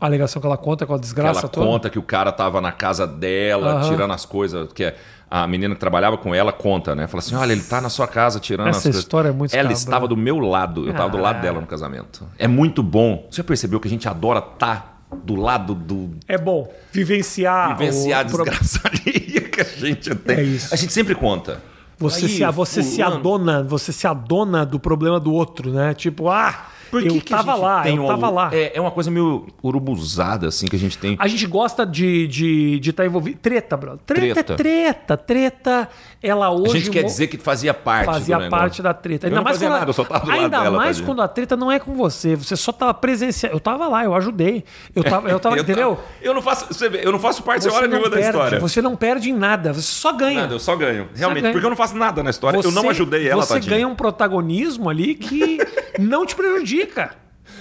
[0.00, 1.66] A alegação que ela conta com a Que desgraça ela toda.
[1.66, 3.88] conta que o cara tava na casa dela, Aham.
[3.90, 4.96] tirando as coisas, que é-
[5.30, 7.06] a menina que trabalhava com ela conta, né?
[7.06, 9.00] Fala assim: olha, ele tá na sua casa tirando Essa as coisas.
[9.02, 9.82] história é muito Ela escabrosa.
[9.84, 11.40] estava do meu lado, eu estava do lado Ah.
[11.40, 12.26] dela no casamento.
[12.38, 13.26] É muito bom.
[13.30, 16.10] Você já percebeu que a gente adora estar do lado do.
[16.28, 17.76] É bom vivenciar.
[17.78, 20.36] Vivenciar a o pro- desgraça alheia que a gente tem.
[20.36, 20.74] É isso.
[20.74, 21.62] A gente sempre conta.
[21.98, 25.94] Você, Aí, se, você se fulano- adona, você se adona do problema do outro, né?
[25.94, 28.50] Tipo, ah, Por que eu que a tava lá, tem eu tava lá.
[28.52, 31.16] É, é uma coisa meio urubuzada, assim, que a gente tem.
[31.18, 33.38] A gente gosta de estar de, de tá envolvido.
[33.40, 33.98] Treta, bro.
[34.04, 34.52] Treta, Treta.
[34.52, 35.16] é treta.
[35.16, 35.88] Treta,
[36.22, 36.78] ela A hoje.
[36.78, 39.26] gente quer dizer que fazia parte Fazia parte da treta.
[39.26, 41.28] Eu Ainda mais quando, nada, eu só tava do lado ainda dela, mais quando a
[41.28, 42.36] treta não é com você.
[42.36, 43.56] Você só tava presenciando.
[43.56, 44.64] Eu tava lá, eu ajudei.
[44.94, 45.98] Eu tava, eu tava Eu entendeu?
[46.22, 48.60] Eu não faço, você vê, eu não faço parte Você hora nenhuma da perde, história.
[48.60, 50.42] Você não perde em nada, você só ganha.
[50.42, 51.08] Nada, eu só ganho.
[51.14, 51.52] Realmente, ganha.
[51.52, 52.58] porque eu não faço nada na história.
[52.58, 53.74] eu não Você- ajudei ela, Você tadinha.
[53.76, 55.58] ganha um protagonismo ali que
[55.98, 57.14] não te prejudica.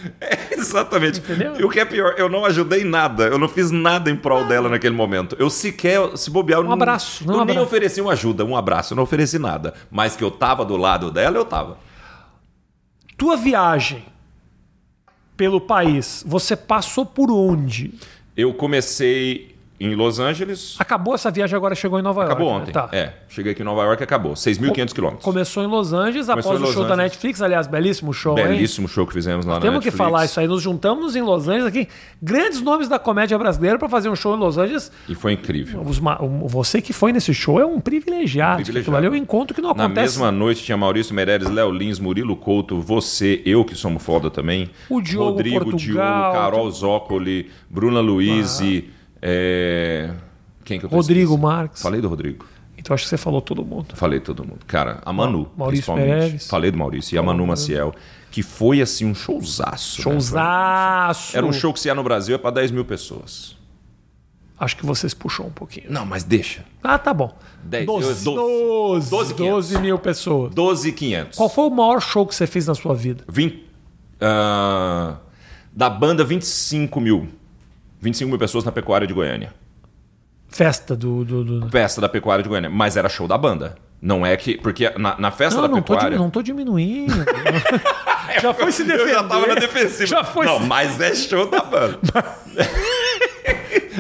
[0.52, 1.20] Exatamente.
[1.20, 1.60] Entendeu?
[1.60, 3.26] E o que é pior, eu não ajudei nada.
[3.26, 5.36] Eu não fiz nada em prol dela naquele momento.
[5.40, 7.68] Eu sequer, se bobear, eu Um abraço, Eu não um nem abraço.
[7.68, 8.94] ofereci uma ajuda, um abraço.
[8.94, 9.74] Eu não ofereci nada.
[9.92, 11.78] Mas que eu tava do lado dela, eu tava.
[13.18, 14.06] Tua viagem
[15.38, 17.94] pelo país, você passou por onde?
[18.36, 19.53] Eu comecei
[19.86, 20.76] em Los Angeles.
[20.80, 22.58] Acabou essa viagem agora chegou em Nova Acabou York.
[22.58, 22.62] né?
[22.62, 22.72] ontem.
[22.72, 22.90] Tá.
[22.92, 24.34] É, cheguei aqui em Nova York e acabou.
[24.34, 25.24] 6.500 quilômetros.
[25.26, 27.12] Começou em Los Angeles, Começou após em o Los show da Angeles.
[27.12, 27.42] Netflix.
[27.42, 28.48] Aliás, belíssimo show, hein?
[28.48, 29.98] Belíssimo show que fizemos lá na Temos que Netflix.
[29.98, 30.48] falar isso aí.
[30.48, 31.88] Nos juntamos em Los Angeles aqui.
[32.22, 34.92] Grandes nomes da comédia brasileira para fazer um show em Los Angeles.
[35.10, 35.84] E foi incrível.
[36.48, 38.56] Você que foi nesse show é um privilegiado.
[38.58, 38.80] Privilegiado.
[38.80, 40.02] Aquilo ali é um encontro que não Na acontece.
[40.18, 44.70] mesma noite tinha Maurício Meirelles, Léo Lins, Murilo Couto, você, eu que somos foda também.
[44.90, 45.78] O Diogo Rodrigo, Portugal.
[46.32, 48.90] Diogo, Carol Zócoli, Bruna Luiz e.
[49.26, 50.12] é,
[50.66, 51.38] Quem que eu Rodrigo?
[51.38, 51.82] Marques.
[51.82, 52.46] Falei do Rodrigo.
[52.78, 53.96] Então acho que você falou todo mundo.
[53.96, 54.60] Falei todo mundo.
[54.68, 56.10] Cara, a Manu, Maurício principalmente.
[56.10, 56.48] Meirelles.
[56.48, 57.16] Falei do Maurício.
[57.16, 57.96] E a Manu Maciel,
[58.30, 60.00] que foi assim um showzaço.
[60.00, 60.04] né?
[60.04, 61.38] Showzaço.
[61.38, 63.56] Era um show que se ia no Brasil é pra 10 mil pessoas.
[64.60, 65.86] Acho que vocês puxou um pouquinho.
[65.90, 66.66] Não, mas deixa.
[66.84, 67.34] Ah, tá bom.
[67.64, 69.10] Dez, 12, eu- 12.
[69.10, 70.54] 12, 12 mil pessoas.
[70.54, 71.38] 12,500.
[71.38, 73.24] Qual foi o maior show que você fez na sua vida?
[73.30, 73.66] 20,
[74.22, 75.18] ah,
[75.72, 77.30] da banda, 25 mil.
[78.04, 79.54] 25 mil pessoas na pecuária de Goiânia.
[80.50, 81.24] Festa do.
[81.26, 82.70] do, do- Festa da pecuária de Goiânia.
[82.70, 83.76] Mas era show da banda.
[84.02, 84.58] Não é que.
[84.58, 86.18] Porque na, na festa Não, da não tô, pecuária.
[86.18, 87.14] di- não tô diminuindo.
[88.42, 89.10] já foi se defender.
[89.10, 90.06] Eu já tava na defensiva.
[90.06, 92.00] Já foi Não, se- mas é show da banda.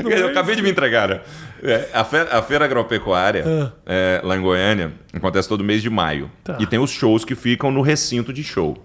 [0.03, 1.07] eu acabei de me entregar.
[1.07, 1.21] né?
[1.63, 6.29] É, a, fe- a feira agropecuária, é, lá em Goiânia, acontece todo mês de maio.
[6.43, 6.53] Ah.
[6.53, 6.57] Tá.
[6.59, 8.77] E tem os shows que ficam no recinto de show.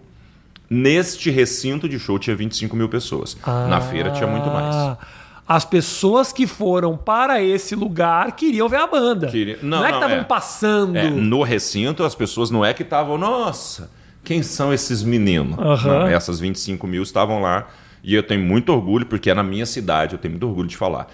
[0.71, 3.37] Neste recinto de show tinha 25 mil pessoas.
[3.47, 4.75] Na feira tinha muito mais.
[4.75, 4.99] Ah,
[5.47, 9.29] As pessoas que foram para esse lugar queriam ver a banda.
[9.29, 10.25] Queria- Não, Não, é que estavam é.
[10.25, 10.97] passando.
[10.97, 13.91] É, no recinto, as pessoas não é que estavam, nossa,
[14.23, 15.59] quem são esses meninos?
[15.59, 16.01] Aham.
[16.01, 17.66] Não, essas 25 mil estavam lá.
[18.05, 20.77] E eu tenho muito orgulho, porque é na minha cidade, eu tenho muito orgulho de
[20.77, 21.09] falar.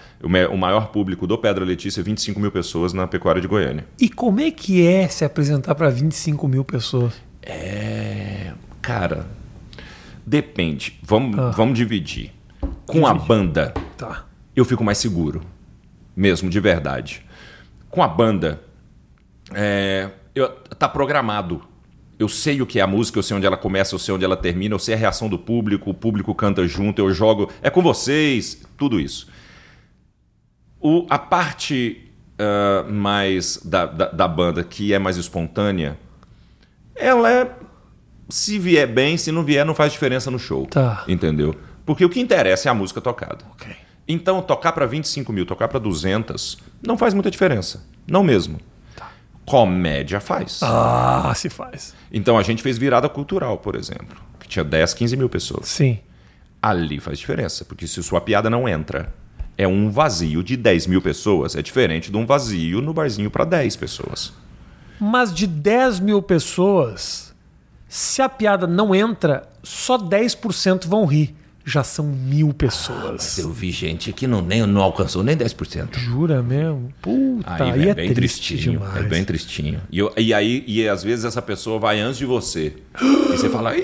[0.51, 3.85] O maior público do Pedra Letícia é 25 mil pessoas na pecuária de Goiânia.
[3.99, 7.13] E como é que é se apresentar para 25 mil pessoas?
[7.41, 8.51] É.
[8.81, 9.25] Cara,
[10.25, 10.99] depende.
[11.03, 11.49] Vamos, Ah.
[11.51, 12.31] vamos dividir.
[12.85, 14.25] Com a banda, Tá.
[14.55, 15.41] eu fico mais seguro.
[16.15, 17.25] Mesmo, de verdade.
[17.89, 18.61] Com a banda,
[19.53, 21.61] é, eu- tá programado.
[22.17, 24.23] Eu sei o que é a música, eu sei onde ela começa, eu sei onde
[24.23, 27.51] ela termina, eu sei a reação do público, o público canta junto, eu jogo.
[27.61, 29.27] É com vocês, tudo isso.
[30.79, 32.01] O- a parte
[32.37, 35.97] ah, mais da, da, da banda, que é mais espontânea,
[36.95, 37.49] ela é.
[38.29, 40.65] Se vier bem, se não vier, não faz diferença no show.
[40.65, 41.03] Tá.
[41.07, 41.55] Entendeu?
[41.85, 43.45] Porque o que interessa é a música tocada.
[43.51, 43.71] Ok.
[44.07, 47.83] Então, tocar para 25 mil, tocar para 200, não faz muita diferença.
[48.07, 48.59] Não mesmo.
[49.45, 50.59] Comédia faz.
[50.63, 51.93] Ah, se faz.
[52.11, 55.67] Então, a gente fez virada cultural, por exemplo, que tinha 10, 15 mil pessoas.
[55.67, 55.99] Sim.
[56.61, 59.13] Ali faz diferença, porque se sua piada não entra,
[59.55, 63.45] é um vazio de 10 mil pessoas, é diferente de um vazio no barzinho para
[63.45, 64.33] 10 pessoas.
[64.99, 67.34] Mas de 10 mil pessoas,
[67.95, 71.33] se a piada não entra, só 10% vão rir.
[71.67, 73.39] Já são mil pessoas.
[73.39, 75.97] Eu vi gente que não, nem, não alcançou nem 10%.
[75.97, 76.93] Jura mesmo?
[77.01, 78.79] Puta, aí, Aí é, é bem triste tristinho.
[78.79, 78.97] demais.
[78.97, 79.81] É bem tristinho.
[79.91, 82.73] E, eu- e aí, e às vezes essa pessoa vai antes de você.
[83.01, 83.83] E você fala, Ih,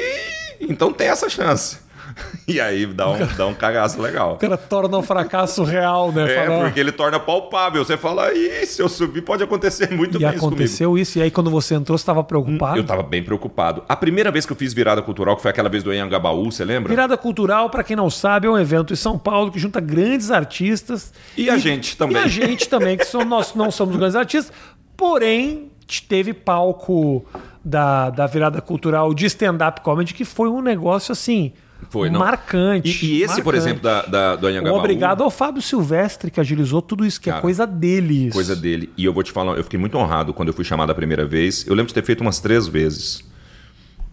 [0.59, 1.77] então tem essa chance.
[2.47, 4.33] E aí dá um, dá um cagaço legal.
[4.33, 6.29] O cara torna um fracasso real, né?
[6.29, 7.83] É, Fala, porque ele torna palpável.
[7.85, 11.21] Você fala, Ih, se eu subir, pode acontecer muito E bem isso aconteceu isso, e
[11.21, 12.77] aí quando você entrou, você estava preocupado?
[12.77, 13.83] Eu tava bem preocupado.
[13.87, 16.65] A primeira vez que eu fiz virada cultural, que foi aquela vez do Anhangabaú, você
[16.65, 16.89] lembra?
[16.89, 20.31] Virada Cultural, para quem não sabe, é um evento em São Paulo que junta grandes
[20.31, 21.13] artistas.
[21.37, 22.17] E a gente também.
[22.17, 24.51] E a gente também, que somos, nós não somos grandes artistas,
[24.97, 25.71] porém
[26.07, 27.25] teve palco
[27.63, 31.53] da, da virada cultural de stand-up comedy, que foi um negócio assim.
[31.89, 32.19] Foi, não.
[32.19, 33.05] marcante.
[33.05, 33.57] E, e esse, por marcante.
[33.57, 34.77] exemplo, da, da, do Anhangabaú...
[34.77, 38.27] obrigado ao Fábio Silvestre, que agilizou tudo isso, que é Cara, coisa dele.
[38.27, 38.33] Isso.
[38.33, 38.89] Coisa dele.
[38.97, 41.25] E eu vou te falar, eu fiquei muito honrado quando eu fui chamado a primeira
[41.25, 41.65] vez.
[41.67, 43.23] Eu lembro de ter feito umas três vezes.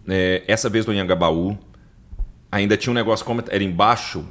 [0.07, 1.57] É, essa vez do Anhangabaú,
[2.51, 4.25] ainda tinha um negócio, como era embaixo,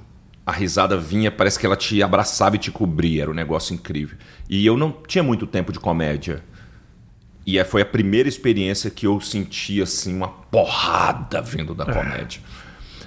[0.44, 3.22] a risada vinha, parece que ela te abraçava e te cobria.
[3.22, 4.18] Era um negócio incrível.
[4.48, 6.42] E eu não tinha muito tempo de comédia.
[7.46, 12.40] E é- foi a primeira experiência que eu senti assim uma porrada vindo da comédia.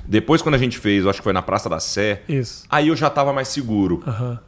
[0.07, 2.65] Depois, quando a gente fez, eu acho que foi na Praça da Sé, Isso.
[2.69, 4.03] aí eu já estava mais seguro.
[4.05, 4.39] Aham.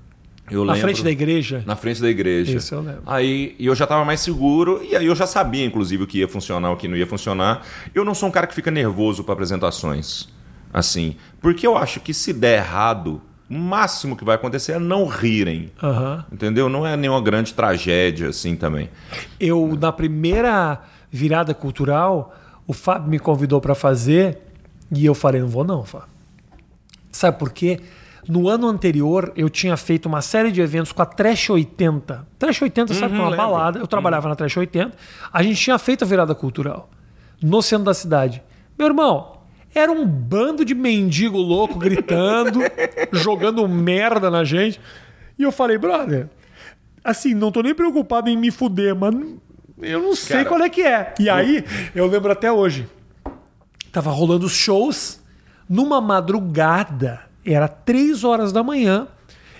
[0.51, 1.63] Eu Na lembro- frente da igreja.
[1.65, 2.57] na frente da igreja.
[2.57, 3.03] Isso eu lembro.
[3.05, 6.27] Aí eu já estava mais seguro e aí eu já sabia, inclusive, o que ia
[6.27, 7.61] funcionar, o que não ia funcionar.
[7.95, 10.27] Eu não sou um cara que fica nervoso para apresentações,
[10.73, 15.05] assim, porque eu acho que se der errado, o máximo que vai acontecer é não
[15.07, 16.25] rirem, Aham.
[16.29, 16.67] entendeu?
[16.67, 18.89] Não é nenhuma grande tragédia, assim, também.
[19.39, 22.35] Eu, na primeira virada cultural,
[22.67, 24.39] o Fábio me convidou para fazer
[24.91, 26.07] e eu falei, não vou não, Fábio.
[27.11, 27.79] Sabe por quê?
[28.27, 32.25] No ano anterior, eu tinha feito uma série de eventos com a Trash 80.
[32.39, 33.45] Trash 80, sabe, que é uma lembro.
[33.45, 33.79] balada.
[33.79, 34.95] Eu trabalhava na Trash 80.
[35.31, 36.89] A gente tinha feito a virada cultural
[37.41, 38.41] no centro da cidade.
[38.77, 39.39] Meu irmão,
[39.75, 42.59] era um bando de mendigo louco gritando,
[43.11, 44.79] jogando merda na gente.
[45.37, 46.29] E eu falei, brother,
[47.03, 49.13] assim, não tô nem preocupado em me fuder, mas
[49.81, 51.13] eu não sei Cara, qual é que é.
[51.19, 52.87] E aí, eu lembro até hoje.
[53.93, 55.21] Tava rolando os shows
[55.69, 59.07] numa madrugada, era três horas da manhã.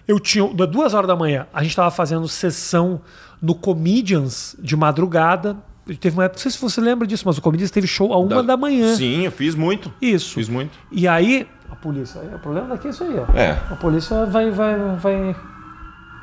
[0.08, 3.00] Eu tinha, da duas horas da manhã, a gente tava fazendo sessão
[3.40, 5.56] no Comedians de madrugada.
[6.00, 8.18] Teve uma época, não sei se você lembra disso, mas o Comedians teve show a
[8.18, 8.96] uma da, manhã.
[8.96, 9.94] Sim, eu fiz muito.
[10.02, 10.34] Isso.
[10.34, 10.72] Fiz muito.
[10.92, 13.38] E aí, a polícia, o problema daqui é isso aí, ó.
[13.38, 13.52] É.
[13.70, 15.36] A polícia vai, vai, vai.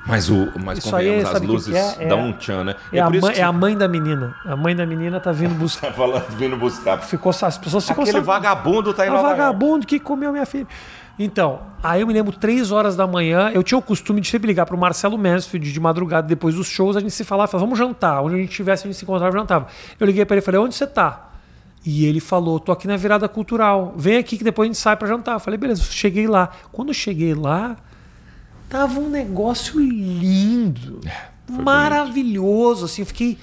[0.07, 2.05] Mas, o, mas Isso aí, convenhamos, as o que luzes que é?
[2.05, 2.74] É- dão um tchan, né?
[2.92, 4.34] É, a por isso mãe, que é a mãe da menina.
[4.46, 5.88] A mãe da menina tá vindo buscar.
[5.88, 6.98] tá falando, vindo buscar.
[7.03, 8.26] Ficou, as pessoas ficam Aquele sabendo.
[8.26, 9.38] vagabundo tá em É Nova York.
[9.38, 10.66] vagabundo que comeu minha filha.
[11.18, 14.46] Então, aí eu me lembro, três horas da manhã, eu tinha o costume de sempre
[14.46, 17.78] ligar pro Marcelo Mansfield de madrugada, depois dos shows, a gente se falava, falava, vamos
[17.78, 18.22] jantar.
[18.22, 19.66] Onde a gente estivesse, a gente se encontrava e jantava.
[19.98, 21.28] Eu liguei pra ele e falei, onde você tá?
[21.84, 23.92] E ele falou, tô aqui na virada cultural.
[23.96, 25.34] Vem aqui que depois a gente sai pra jantar.
[25.34, 26.48] Eu falei, beleza, cheguei lá.
[26.72, 27.76] Quando eu cheguei lá,
[28.70, 31.00] tava um negócio lindo.
[31.48, 33.36] maravilhoso, assim, eu fiquei...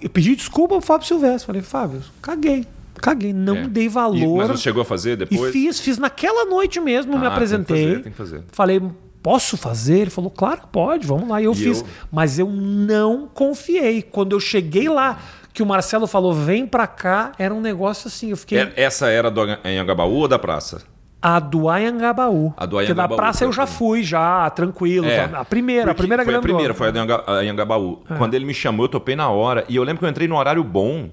[0.00, 1.46] Eu pedi desculpa ao Fábio Silvestre.
[1.46, 2.66] Falei, Fábio, caguei.
[3.00, 3.68] Caguei, não É.
[3.68, 4.38] dei E- valor.
[4.38, 5.52] mas você chegou a fazer E depois?
[5.52, 7.86] fiz, fiz naquela noite mesmo, me Ah, tem que apresentei.
[7.88, 8.42] fazer, tem que fazer.
[8.52, 8.80] Falei,
[9.22, 9.98] posso fazer?
[10.02, 11.40] Ele falou, claro que pode, vamos lá.
[11.40, 11.80] E eu E fiz.
[11.80, 14.00] eu- Mas eu não confiei.
[14.02, 15.18] Quando eu cheguei lá,
[15.52, 18.30] que o Marcelo falou, vem pra cá, era um negócio assim.
[18.30, 18.58] Eu fiquei.
[18.58, 20.82] É- Essa era do Anhangabaú ou da praça?
[21.26, 22.52] A do Ayangabaú.
[22.54, 25.06] A do Porque da Anhangabaú, praça eu já fui, já, tranquilo.
[25.06, 25.24] É.
[25.32, 28.02] A primeira, a Porque primeira foi a primeira, foi a do Anhanga- a Anhangabaú.
[28.10, 28.14] É.
[28.16, 29.64] Quando ele me chamou, eu topei na hora.
[29.66, 31.08] E eu lembro que eu entrei no horário bom.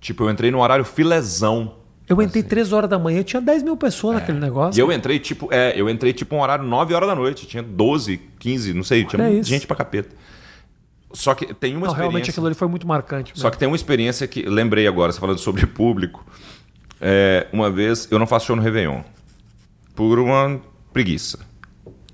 [0.00, 1.74] Tipo, eu entrei no horário filezão.
[2.08, 4.78] Eu entrei três horas da manhã, tinha 10 mil pessoas naquele negócio.
[4.78, 4.80] É.
[4.80, 7.48] E eu entrei, tipo, é, eu entrei tipo um horário 9 horas da noite.
[7.48, 9.50] Tinha 12, 15, não sei, tinha Olha muita isso.
[9.50, 10.14] gente pra capeta.
[11.12, 12.30] Só que tem uma Não, realmente experiência.
[12.30, 13.32] aquilo ali foi muito marcante.
[13.34, 14.42] Só que tem uma experiência que.
[14.42, 16.24] Lembrei agora, você falando sobre público.
[17.00, 19.00] É, uma vez, eu não faço show no Réveillon.
[19.96, 20.60] Por uma
[20.92, 21.40] preguiça.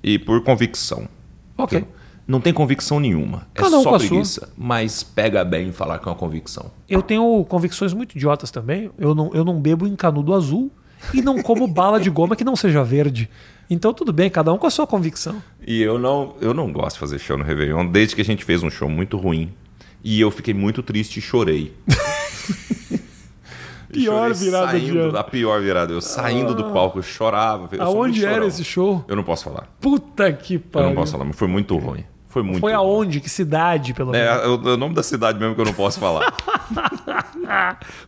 [0.02, 1.06] E por convicção.
[1.58, 1.84] Ok.
[2.26, 3.46] Não tem convicção nenhuma.
[3.54, 4.48] É Cada um só preguiça.
[4.56, 6.70] Mas pega bem falar que é uma convicção.
[6.88, 8.90] Eu tenho convicções muito idiotas também.
[8.98, 10.70] Eu não, eu não bebo em canudo azul
[11.12, 13.28] e não como bala de goma que não seja verde.
[13.68, 15.42] Então tudo bem, cada um com a sua convicção.
[15.66, 18.44] E eu não, eu não gosto de fazer show no Réveillon, desde que a gente
[18.44, 19.52] fez um show muito ruim.
[20.04, 21.74] E eu fiquei muito triste e chorei.
[23.92, 25.18] Pior virada de saindo, ano.
[25.18, 25.92] A pior virada.
[25.92, 27.68] Eu saindo do palco, eu chorava.
[27.70, 29.04] Eu Aonde era esse show?
[29.06, 29.68] Eu não posso falar.
[29.80, 30.88] Puta que Eu pariu.
[30.88, 32.04] não posso falar, mas foi muito ruim.
[32.32, 33.20] Foi muito Foi aonde?
[33.20, 34.42] Que cidade, pelo É, menos?
[34.44, 36.32] é o, o nome da cidade mesmo que eu não posso falar.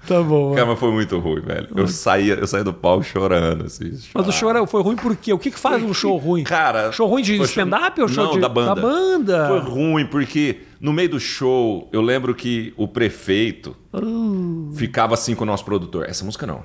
[0.07, 0.55] Tá bom.
[0.55, 1.69] Cara, mas foi muito ruim, velho.
[1.77, 3.91] Eu saía, eu saía do palco chorando, assim.
[4.15, 5.33] Mas o show foi ruim por quê?
[5.35, 6.45] O que, que faz um show ruim?
[6.45, 6.91] Cara.
[6.93, 8.75] Show ruim de stand-up ou show Não, de- da banda.
[8.75, 9.49] da banda?
[9.49, 14.73] Foi ruim, porque no meio do show, eu lembro que o prefeito Uh.
[14.77, 16.07] ficava assim com o nosso produtor.
[16.09, 16.63] Essa música não.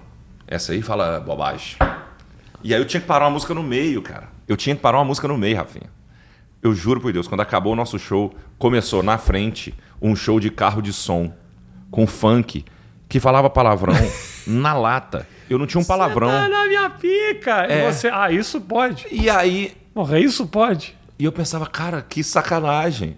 [0.47, 1.76] Essa aí fala bobagem.
[2.64, 4.30] E aí eu tinha que parar uma música no meio, cara.
[4.47, 5.89] Eu tinha que parar uma música no meio, Rafinha.
[6.62, 10.49] Eu juro por Deus, quando acabou o nosso show, começou na frente um show de
[10.49, 11.34] carro de som
[11.89, 12.66] com funk
[13.07, 13.93] que falava palavrão
[14.45, 15.28] na lata.
[15.49, 16.28] Eu não tinha um palavrão.
[16.28, 17.66] Tá na minha pica!
[17.66, 17.88] É.
[17.88, 19.07] E você, ah, isso pode.
[19.12, 20.95] E aí, Porra, isso pode.
[21.18, 23.18] E eu pensava, cara, que sacanagem.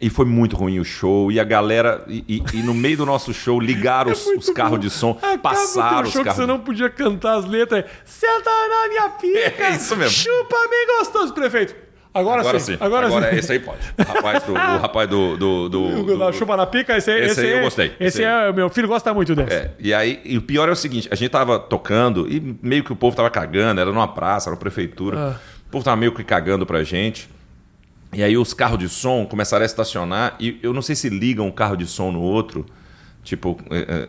[0.00, 1.32] E foi muito ruim o show.
[1.32, 2.04] E a galera.
[2.08, 5.38] E, e- e no meio do nosso show, ligaram os, os carros de som, Acaba
[5.38, 6.36] passaram o os que carros.
[6.40, 7.84] você não podia cantar as letras.
[8.04, 9.64] Senta na minha pica!
[9.64, 10.12] É isso mesmo.
[10.12, 11.74] Chupa bem gostoso, prefeito.
[12.14, 12.72] Agora, Agora sim.
[12.72, 12.78] sim.
[12.78, 13.36] Agora, sim.
[13.38, 13.78] esse aí pode.
[13.98, 14.52] O rapaz do.
[14.52, 15.36] O rapaz do.
[15.38, 17.86] do, do- do- da Chupa na pica, esse, Esse esse, aí eu gostei.
[17.98, 18.48] Esse, Esse aí.
[18.48, 18.52] é.
[18.52, 19.52] Meu filho gosta muito desse.
[19.54, 22.84] É, e aí, e o pior é o seguinte: a gente tava tocando e meio
[22.84, 25.18] que o povo tava cagando, era numa praça, era na prefeitura.
[25.18, 25.40] Ah.
[25.68, 27.30] O povo tava meio que cagando pra gente.
[28.12, 31.46] E aí os carros de som começaram a estacionar e eu não sei se ligam
[31.46, 32.66] um carro de som no outro.
[33.24, 33.58] Tipo.
[33.70, 34.08] é, é,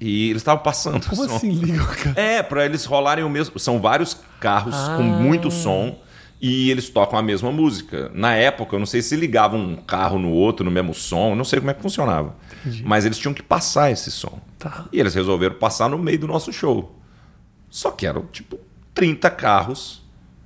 [0.00, 1.06] e eles estavam passando.
[1.06, 2.18] Como assim liga o cara?
[2.18, 3.58] É, pra eles rolarem o mesmo.
[3.58, 4.94] São vários carros Ah.
[4.96, 5.98] com muito som
[6.42, 8.10] e eles tocam a mesma música.
[8.12, 11.44] Na época, eu não sei se ligavam um carro no outro, no mesmo som, não
[11.44, 12.34] sei como é que funcionava.
[12.84, 14.40] Mas eles tinham que passar esse som.
[14.58, 14.86] Tá.
[14.92, 16.98] E eles resolveram passar no meio do nosso show.
[17.70, 18.58] Só que eram, tipo,
[18.92, 20.02] 30 carros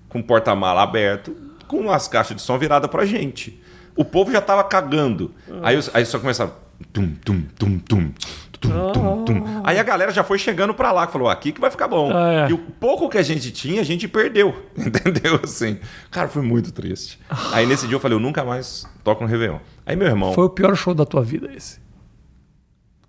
[0.09, 1.35] com porta-mala aberto,
[1.67, 3.59] com as caixas de som viradas pra gente.
[3.97, 5.35] O povo já tava cagando.
[5.63, 6.55] Aí, os- aí só começava.
[6.93, 8.13] Tum, tum, tum, tum.
[8.61, 9.61] Tum, tum, tum.
[9.65, 12.11] Aí a galera já foi chegando pra lá, falou: aqui que vai ficar bom.
[12.15, 12.51] Ah, é.
[12.51, 14.55] E o pouco que a gente tinha, a gente perdeu.
[14.77, 15.41] Entendeu?
[15.43, 15.79] Assim.
[16.11, 17.19] Cara, foi muito triste.
[17.53, 19.59] Aí nesse dia eu falei: eu nunca mais toco no Réveillon.
[19.85, 20.33] Aí meu irmão.
[20.33, 21.79] Foi o pior show da tua vida esse.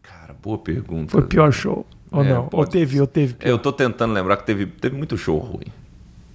[0.02, 1.12] Cara, boa pergunta.
[1.12, 1.86] Foi o pior show.
[2.12, 2.44] Ou É, não?
[2.44, 3.36] Ou pode teve, ou teve.
[3.42, 5.66] Eu tô tentando lembrar que teve, teve muito show ruim.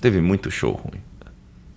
[0.00, 1.00] Teve muito show ruim.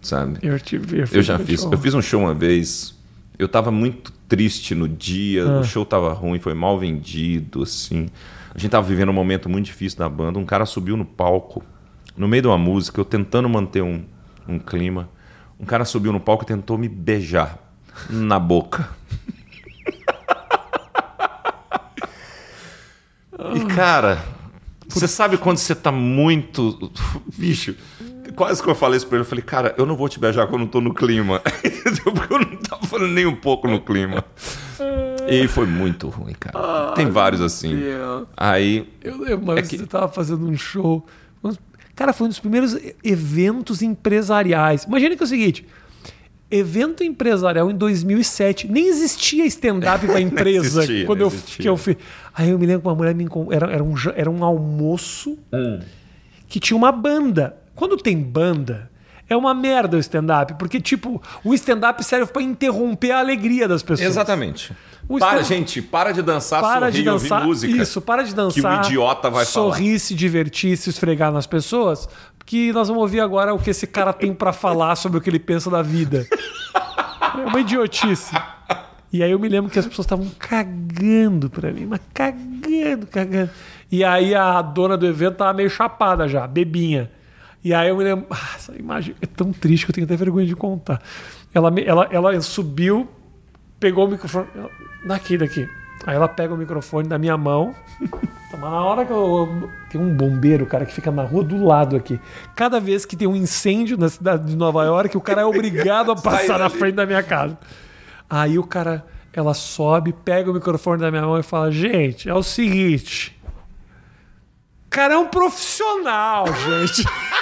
[0.02, 0.38] Sabe?
[0.42, 1.62] Eu, tive, Eu já muito fiz.
[1.62, 1.72] show.
[1.72, 2.95] Eu fiz um show uma vez.
[3.38, 5.44] Eu tava muito triste no dia.
[5.46, 5.60] Ah.
[5.60, 8.08] O show tava ruim, foi mal vendido, assim.
[8.54, 10.40] A gente tava vivendo um momento muito difícil da banda.
[10.40, 11.64] Um cara subiu no palco,
[12.16, 14.04] no meio de uma música, eu tentando manter um,
[14.48, 15.10] um clima.
[15.60, 17.58] Um cara subiu no palco e tentou me beijar
[18.10, 18.90] na boca.
[23.54, 24.24] E, cara,
[24.88, 26.92] você sabe quando você tá muito.
[27.38, 27.76] Bicho,
[28.36, 29.24] quase que eu falei isso pra ele.
[29.24, 31.40] Eu falei, cara, eu não vou te beijar quando eu tô no clima.
[32.14, 34.24] Porque eu não tava falando nem um pouco no clima.
[35.28, 36.92] E foi muito ruim, cara.
[36.94, 37.76] Tem vários assim.
[37.76, 38.28] Deus.
[38.38, 38.88] Aí.
[39.04, 41.06] Eu lembro, uma É que- você tava fazendo um show.
[41.96, 44.84] Cara, foi um dos primeiros eventos empresariais.
[44.84, 45.66] Imagina que é o seguinte:
[46.52, 48.68] evento empresarial em 2007.
[48.68, 51.64] Nem existia stand-up pra empresa existia, quando eu, existia.
[51.64, 51.96] que eu fiz.
[52.34, 55.80] Aí eu me lembro que uma mulher me era, era, um, era um almoço Hum.
[56.50, 57.56] que tinha uma banda.
[57.76, 58.90] Quando tem banda.
[59.28, 63.82] É uma merda o stand-up, porque, tipo, o stand-up serve pra interromper a alegria das
[63.82, 64.08] pessoas.
[64.08, 64.72] Exatamente.
[65.20, 67.44] Para, gente, para de dançar, para sorrir de e ouvir dançar.
[67.44, 67.82] música.
[67.82, 68.82] Isso, para de dançar.
[68.82, 69.74] Que o idiota vai falar.
[69.74, 72.08] sorrir, se divertir, se esfregar nas pessoas.
[72.46, 75.28] Que nós vamos ouvir agora o que esse cara tem pra falar sobre o que
[75.28, 76.28] ele pensa da vida.
[77.34, 78.36] É uma idiotice.
[79.12, 83.50] E aí eu me lembro que as pessoas estavam cagando pra mim, mas cagando, cagando.
[83.92, 87.10] E aí a dona do evento tava meio chapada já, bebinha.
[87.66, 90.16] E aí eu me lembro, ah, essa imagem é tão triste que eu tenho até
[90.16, 91.02] vergonha de contar.
[91.52, 93.10] Ela, ela, ela subiu,
[93.80, 94.46] pegou o microfone.
[94.56, 94.70] ela-
[95.08, 95.68] Daqui, daqui.
[96.06, 97.74] Aí ela pega o microfone da minha mão.
[98.52, 99.68] Mas na hora que eu.
[99.90, 102.20] Tem um bombeiro, cara, que fica na rua do lado aqui.
[102.56, 106.12] Cada vez que tem um incêndio na cidade de Nova York, o cara é obrigado
[106.12, 107.58] a passar na frente da minha casa.
[108.30, 109.04] Aí o cara,
[109.34, 113.36] ela sobe, pega o microfone da minha mão e fala: Gente, é o seguinte.
[114.86, 117.04] O cara é um profissional, gente.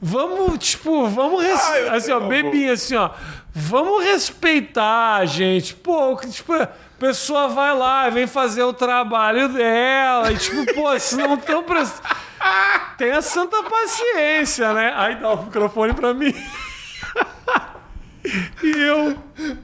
[0.00, 1.42] Vamos, tipo, vamos.
[1.42, 3.10] res- Ai, eu assim, ó, bebinha, assim, ó.
[3.52, 5.74] Vamos respeitar, gente.
[5.74, 6.68] Pô, tipo, a
[6.98, 10.30] pessoa vai lá, vem fazer o trabalho dela.
[10.32, 12.16] E, tipo, pô, se não estão prestando.
[12.96, 14.92] Tenha santa paciência, né?
[14.96, 16.32] Aí dá o microfone pra mim.
[18.62, 19.16] e eu.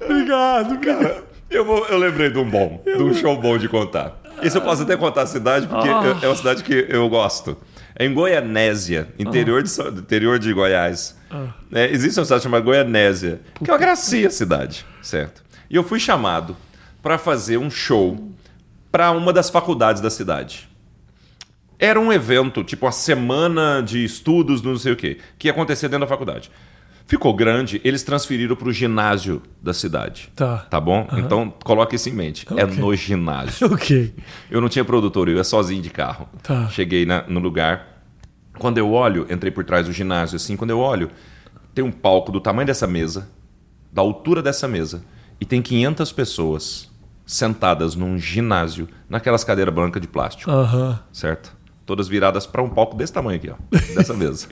[0.04, 1.24] Obrigado, cara.
[1.50, 4.12] Eu, vou- eu lembrei de um bom, de um show bom de contar.
[4.42, 6.16] Esse eu posso até contar a cidade, porque Ah.
[6.22, 7.56] é uma cidade que eu gosto.
[7.96, 11.16] É em Goianésia, interior, de, São- interior de Goiás.
[11.30, 11.48] Ah.
[11.72, 15.44] É, existe uma cidade chamada Goianésia, que é uma gracia a cidade, certo?
[15.70, 16.56] E eu fui chamado
[17.02, 18.30] para fazer um show
[18.90, 20.68] para uma das faculdades da cidade.
[21.78, 25.88] Era um evento, tipo uma semana de estudos, não sei o quê, que ia acontecer
[25.88, 26.50] dentro da faculdade.
[27.06, 30.32] Ficou grande, eles transferiram para o ginásio da cidade.
[30.34, 30.58] Tá.
[30.70, 31.06] Tá bom?
[31.18, 32.46] Então coloque isso em mente.
[32.56, 32.76] É Ok.
[32.78, 33.66] no ginásio.
[33.74, 34.14] Ok.
[34.50, 36.28] Eu não tinha produtor, eu ia sozinho de carro.
[36.42, 36.66] Tá.
[36.68, 38.02] Cheguei na- no lugar.
[38.58, 41.10] Quando eu olho, entrei por trás do ginásio, assim, quando eu olho,
[41.74, 43.28] tem um palco do tamanho dessa mesa,
[43.92, 45.04] da altura dessa mesa,
[45.40, 46.90] e tem 500 pessoas
[47.26, 50.98] sentadas num ginásio, naquelas cadeiras brancas de plástico, Aham.
[51.12, 51.52] certo?
[51.84, 53.56] Todas viradas para um palco desse tamanho aqui, ó,
[53.94, 54.48] dessa mesa.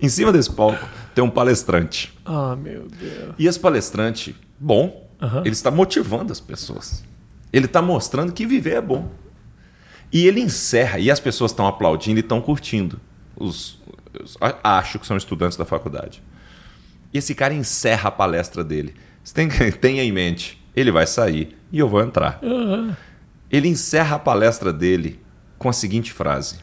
[0.00, 0.78] em cima desse palco
[1.14, 2.12] tem um palestrante.
[2.24, 3.34] Ah, meu Deus.
[3.38, 5.08] E esse palestrante, bom,
[5.44, 7.04] ele está motivando as pessoas.
[7.52, 9.10] Ele está mostrando que viver é bom.
[10.12, 13.00] E ele encerra, e as pessoas estão aplaudindo e estão curtindo.
[13.36, 13.80] Os,
[14.22, 16.22] os- acho que são estudantes da faculdade.
[17.12, 18.94] E esse cara encerra a palestra dele.
[19.22, 22.40] Você tem, tenha em mente, ele vai sair e eu vou entrar.
[23.50, 25.20] Ele encerra a palestra dele
[25.58, 26.58] com a seguinte frase: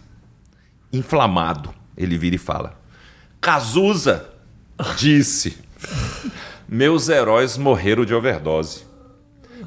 [0.92, 2.80] Inflamado, ele vira e fala:
[3.40, 4.30] Cazuza
[4.98, 5.58] disse:
[6.68, 8.86] Meus heróis morreram de overdose.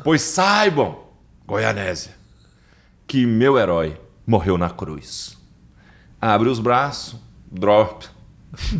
[0.03, 0.99] Pois saibam,
[1.47, 2.13] Goianésia,
[3.07, 5.39] que meu herói morreu na cruz.
[6.21, 7.17] Abre os braços,
[7.51, 8.07] drop,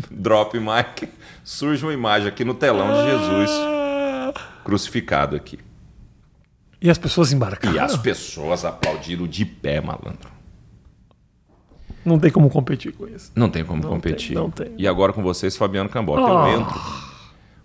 [0.09, 1.09] drop mic,
[1.43, 3.51] surge uma imagem aqui no telão de Jesus
[4.65, 5.59] crucificado aqui.
[6.81, 7.75] E as pessoas embarcaram.
[7.75, 10.34] E as pessoas aplaudiram de pé, malandro.
[12.05, 13.31] Não tem como competir com isso.
[13.35, 14.27] Não tem como Não competir.
[14.29, 14.71] tem, não tem.
[14.77, 16.21] E agora com vocês, Fabiano Cambota.
[16.23, 16.49] Ah.
[16.51, 16.79] Eu entro.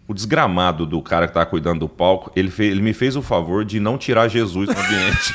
[0.08, 3.22] O desgramado do cara que tá cuidando do palco, ele, fe- ele me fez o
[3.22, 5.34] favor de não tirar Jesus do ambiente.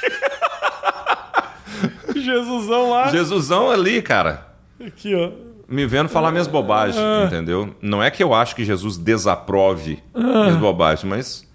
[2.15, 3.07] Jesusão lá.
[3.09, 4.47] Jesusão ali, cara.
[4.85, 5.31] Aqui, ó.
[5.67, 7.23] me vendo falar minhas bobagens, Ah.
[7.27, 7.75] entendeu?
[7.81, 11.47] Não é que eu acho que Jesus desaprove minhas bobagens, mas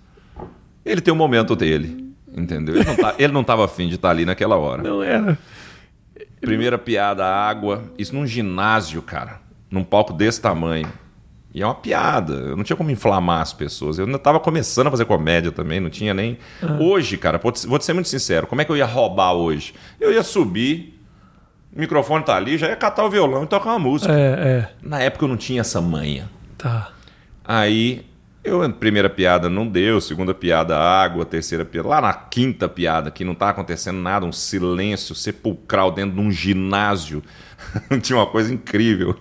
[0.84, 2.76] ele tem o momento dele, entendeu?
[2.76, 4.82] Ele não, tá, ele não tava afim de estar ali naquela hora.
[4.82, 5.38] Não era.
[6.40, 7.84] Primeira piada, água.
[7.98, 9.40] Isso num ginásio, cara.
[9.70, 10.90] Num palco desse tamanho.
[11.52, 12.34] E é uma piada.
[12.34, 13.98] Eu não tinha como inflamar as pessoas.
[13.98, 16.38] Eu ainda tava começando a fazer comédia também, não tinha nem.
[16.78, 19.74] Hoje, cara, vou te ser muito sincero, como é que eu ia roubar hoje?
[20.00, 21.00] Eu ia subir,
[21.74, 24.12] o microfone tá ali, já ia catar o violão e tocar uma música.
[24.12, 24.68] É, é.
[24.80, 26.30] Na época eu não tinha essa manha.
[26.56, 26.90] Tá.
[27.44, 28.06] Aí,
[28.42, 31.88] eu, primeira piada não deu, segunda piada água, terceira piada.
[31.88, 36.30] Lá na quinta piada, que não tá acontecendo nada, um silêncio sepulcral dentro de um
[36.30, 37.22] ginásio.
[38.00, 39.14] Tinha uma coisa incrível.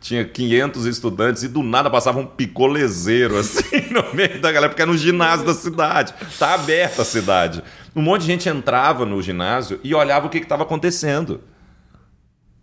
[0.00, 4.82] Tinha 500 estudantes e do nada passava um picolezeiro assim no meio da galera, porque
[4.82, 6.14] era no ginásio da cidade.
[6.38, 7.64] Tá aberta a cidade.
[7.94, 11.40] Um monte de gente entrava no ginásio e olhava o que estava acontecendo.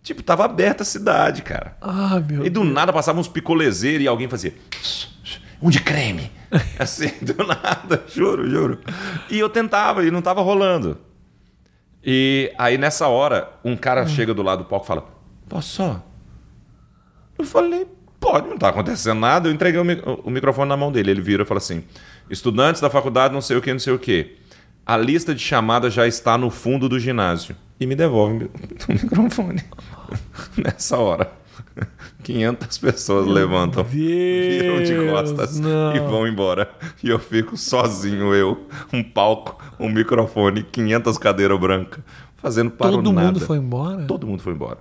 [0.02, 1.76] Tipo, tava aberta a cidade, cara.
[1.82, 4.54] Ah, meu E do nada passava uns picolezeiros e alguém fazia.
[5.60, 6.30] Um de creme.
[6.78, 8.78] Assim, do nada, juro, juro.
[9.30, 10.98] E eu tentava e não tava rolando.
[12.02, 15.04] E aí nessa hora, um cara chega do lado do palco e fala:
[15.48, 16.02] Posso só?
[17.38, 17.86] Eu falei:
[18.18, 19.48] Pode, não tá acontecendo nada.
[19.48, 21.10] Eu entreguei o, o microfone na mão dele.
[21.10, 21.84] Ele vira e fala assim:
[22.30, 24.36] Estudantes da faculdade, não sei o que, não sei o que.
[24.86, 27.54] A lista de chamadas já está no fundo do ginásio.
[27.78, 28.50] E me devolve o
[28.92, 29.62] microfone.
[30.56, 31.37] Nessa hora.
[32.22, 35.94] 500 pessoas levantam, viram de Deus, costas não.
[35.94, 36.70] e vão embora.
[37.02, 42.02] E eu fico sozinho, eu, um palco, um microfone, 500 cadeiras brancas,
[42.36, 43.28] fazendo para Todo o nada.
[43.28, 44.04] mundo foi embora?
[44.04, 44.78] Todo mundo foi embora.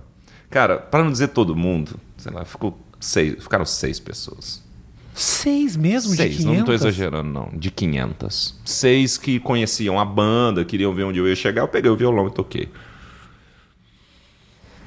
[0.49, 4.65] Cara, para não dizer todo mundo, sei lá, ficou seis, ficaram seis pessoas.
[5.13, 6.57] Seis mesmo seis, de 500?
[6.59, 8.59] não tô exagerando não, de 500.
[8.63, 12.27] Seis que conheciam a banda, queriam ver onde eu ia chegar, eu peguei o violão
[12.27, 12.69] e toquei.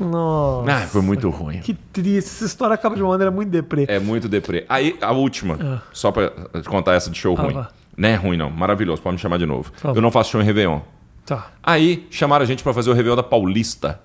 [0.04, 0.72] Nossa.
[0.72, 1.60] Ah, foi muito ruim.
[1.60, 2.18] Que triste.
[2.28, 3.84] Essa história acaba de uma maneira muito deprê.
[3.88, 4.64] É muito deprê.
[4.68, 6.30] Aí, a última, só pra
[6.66, 7.54] contar essa de show Ah, ruim.
[7.54, 7.70] vá.
[7.96, 8.50] Não é ruim, não.
[8.50, 9.70] Maravilhoso, pode me chamar de novo.
[9.80, 9.90] Tá.
[9.90, 10.80] Eu não faço show em Réveillon.
[11.26, 11.50] Tá.
[11.62, 14.00] Aí, chamaram a gente pra fazer o Réveillon da Paulista.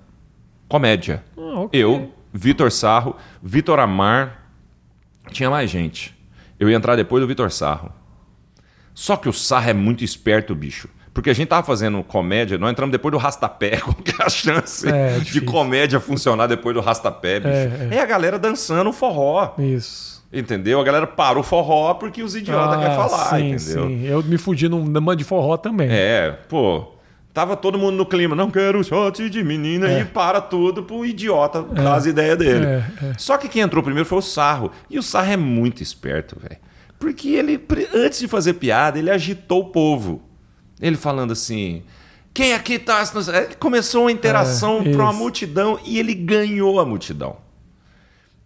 [0.68, 1.24] Comédia.
[1.38, 1.80] Ah, ok.
[1.82, 4.42] Eu, Vitor Sarro, Vitor Amar.
[5.32, 6.14] Tinha mais gente.
[6.60, 7.92] Eu ia entrar depois do Vitor Sarro.
[8.94, 10.90] Só que o Sarro é muito esperto, bicho.
[11.16, 13.78] Porque a gente tava fazendo comédia, nós entramos depois do rastapé.
[13.80, 17.54] Qual que é a chance É, é de comédia funcionar depois do rastapé, bicho?
[17.54, 19.54] É, É, a galera dançando forró.
[19.58, 20.22] Isso.
[20.32, 20.78] Entendeu?
[20.78, 23.88] A galera para o forró porque os idiotas querem falar, Ah, sim, entendeu?
[23.88, 24.06] Sim.
[24.06, 25.88] Eu me fudi num numa de forró também.
[25.90, 26.92] É, pô.
[27.34, 31.64] Tava todo mundo no clima, não quero shot de menina, e para tudo pro idiota
[31.64, 32.66] dar as ideias dele.
[32.66, 33.14] É, é.
[33.18, 34.70] Só que quem entrou primeiro foi o Sarro.
[34.90, 36.60] E o Sarro é muito esperto, velho.
[37.00, 37.62] Porque ele,
[37.94, 40.22] antes de fazer piada, ele agitou o povo.
[40.80, 41.84] Ele falando assim.
[42.34, 43.02] Quem aqui tá.
[43.34, 47.38] Ele começou uma interação É, pra uma multidão e ele ganhou a multidão.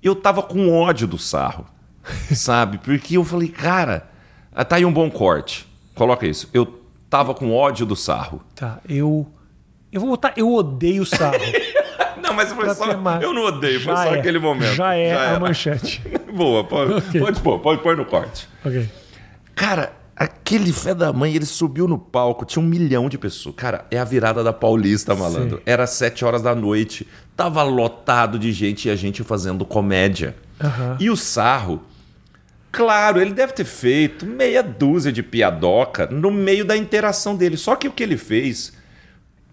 [0.02, 1.66] Eu tava com ódio do sarro,
[2.36, 2.78] sabe?
[2.78, 4.08] Porque eu falei, cara,
[4.54, 5.68] ah, tá aí um bom corte.
[5.96, 6.50] Coloca isso.
[6.54, 8.42] Eu tava com ódio do sarro.
[8.56, 9.28] Tá, eu.
[9.92, 10.34] Eu vou botar.
[10.38, 11.38] Eu odeio sarro.
[12.22, 12.86] Não, mas foi Pra só.
[13.22, 14.20] Eu não odeio, foi Já só é.
[14.20, 14.76] aquele momento.
[14.76, 15.40] Já é a era.
[15.40, 16.00] manchete.
[16.32, 17.20] Boa, pode, Ok.
[17.20, 18.48] pode pôr, pode pôr no corte.
[18.64, 18.88] ok.
[19.56, 23.56] Cara, aquele fé da mãe, ele subiu no palco, tinha um milhão de pessoas.
[23.56, 25.58] Cara, é a virada da Paulista, malandro.
[25.58, 25.64] Sim.
[25.66, 27.08] Era sete horas da noite,
[27.38, 30.36] tava lotado de gente e a gente fazendo comédia.
[30.62, 30.98] Aham.
[31.00, 31.82] E o Sarro,
[32.70, 37.56] claro, ele deve ter feito meia dúzia de piadoca no meio da interação dele.
[37.56, 38.74] Só que o que ele fez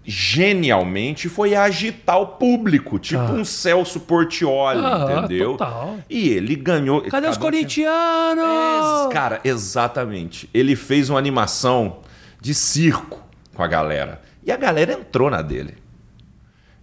[0.07, 3.33] genialmente foi agitar o público, tipo Ah.
[3.33, 5.53] um Celso Portioli, Ah, entendeu?
[5.53, 5.99] total.
[6.09, 7.03] E ele ganhou.
[7.03, 9.13] Cadê os Cada corintianos?
[9.13, 10.49] Cara, exatamente.
[10.55, 11.99] Ele fez uma animação
[12.41, 13.21] de circo
[13.55, 14.23] com a galera.
[14.45, 15.75] E a galera entrou na dele.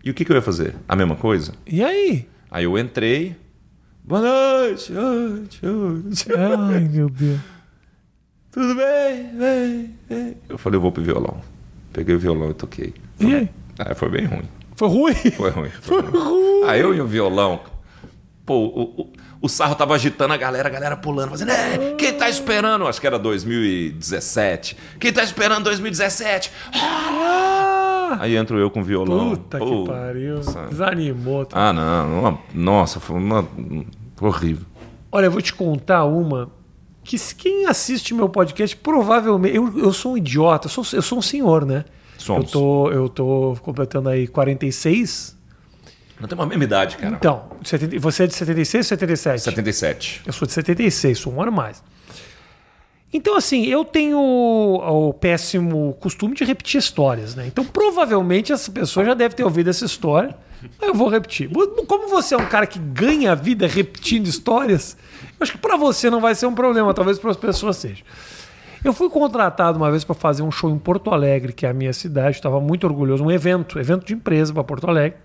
[0.04, 0.76] E o que, que eu ia fazer?
[0.88, 1.54] A mesma coisa?
[1.66, 2.28] E aí?
[2.52, 3.36] Aí eu entrei.
[4.04, 6.26] Boa noite, noite, noite.
[6.36, 7.40] Ai, meu Deus.
[8.52, 9.24] Tudo bem?
[9.38, 10.38] Bem, bem.
[10.50, 11.40] Eu falei, eu vou pro violão.
[11.94, 12.94] Peguei o violão e toquei.
[13.20, 13.50] E aí?
[13.80, 14.44] Ah, foi bem ruim.
[14.76, 15.14] Foi ruim?
[15.32, 15.70] Foi ruim.
[15.82, 16.64] Foi ruim.
[16.68, 17.62] Aí eu e o violão.
[18.46, 21.52] Pô, o, o, o sarro tava agitando a galera, a galera pulando, fazendo.
[21.52, 22.86] É, quem tá esperando?
[22.88, 24.76] Acho que era 2017.
[25.00, 26.52] Quem tá esperando 2017?
[26.74, 28.18] Ah!
[28.20, 29.32] Aí entro eu com o violão.
[29.32, 30.44] Puta Pô, que pariu.
[30.44, 30.70] sabe?
[30.70, 31.46] Desanimou.
[31.46, 31.70] tá?
[31.70, 32.20] Ah, não.
[32.20, 33.48] uma- nossa, foi uma.
[34.20, 34.66] Horrível.
[35.12, 36.50] Olha, eu vou te contar uma
[37.04, 39.56] que quem assiste meu podcast provavelmente.
[39.56, 41.84] Eu, eu sou um idiota, eu sou, eu sou um senhor, né?
[42.24, 42.46] Somos.
[42.46, 45.38] Eu tô, eu tô completando aí 46.
[46.18, 47.18] Não tem uma mesma idade, cara.
[47.18, 49.42] Então, 70 você é de 76 ou 77?
[49.42, 50.22] 77.
[50.26, 51.84] Eu sou de 76, sou um ano mais.
[53.12, 57.46] Então, assim, eu tenho o, o péssimo costume de repetir histórias, né?
[57.46, 60.34] Então, provavelmente, essa pessoa já deve ter ouvido essa história.
[60.80, 61.50] mas Eu vou repetir.
[61.86, 65.76] Como você é um cara que ganha a vida repetindo histórias, eu acho que para
[65.76, 68.02] você não vai ser um problema, talvez para as pessoas seja.
[68.84, 71.74] Eu fui contratado uma vez para fazer um show em Porto Alegre, que é a
[71.74, 75.18] minha cidade, estava muito orgulhoso, um evento, evento de empresa para Porto Alegre.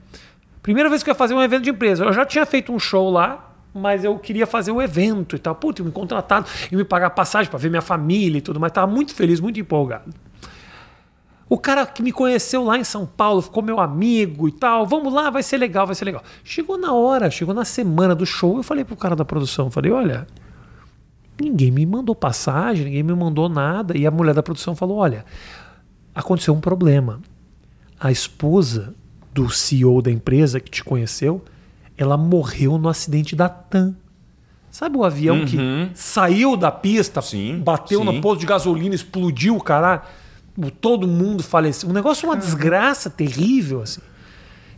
[0.63, 2.05] Primeira vez que eu ia fazer um evento de empresa.
[2.05, 5.57] Eu já tinha feito um show lá, mas eu queria fazer o evento e tal.
[5.57, 8.73] Putz, me contratado e me pagar passagem para ver minha família e tudo mais.
[8.73, 10.15] Tava muito feliz, muito empolgado.
[11.49, 14.87] O cara que me conheceu lá em São Paulo, ficou meu amigo e tal.
[14.87, 16.23] Vamos lá, vai ser legal, vai ser legal.
[16.45, 19.91] Chegou na hora, chegou na semana do show, eu falei pro cara da produção, falei,
[19.91, 20.29] olha,
[21.41, 23.97] ninguém me mandou passagem, ninguém me mandou nada.
[23.97, 25.24] E a mulher da produção falou, olha,
[26.14, 27.20] aconteceu um problema.
[27.99, 28.95] A esposa
[29.32, 31.45] do CEO da empresa que te conheceu,
[31.97, 33.95] ela morreu no acidente da TAM.
[34.70, 35.57] Sabe o avião que
[35.95, 38.20] saiu da pista, Sim, bateu no sim.
[38.20, 40.03] posto de gasolina, explodiu o cara,
[40.80, 41.89] todo mundo faleceu.
[41.89, 44.01] O negócio é uma desgraça terrível, assim.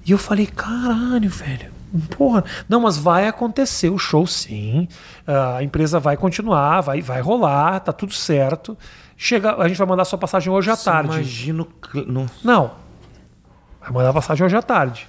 [0.06, 1.79] E eu falei, caralho, velho.
[2.16, 4.86] Porra, não, mas vai acontecer o show sim.
[5.26, 8.76] Ah, A empresa vai continuar, vai, vai rolar, tá tudo certo.
[9.16, 11.12] Chega, a gente vai mandar sua passagem hoje à tarde.
[11.12, 11.68] Imagino.
[12.06, 12.26] No...
[12.42, 12.72] Não.
[13.80, 15.08] Vai mandar passagem hoje à tarde.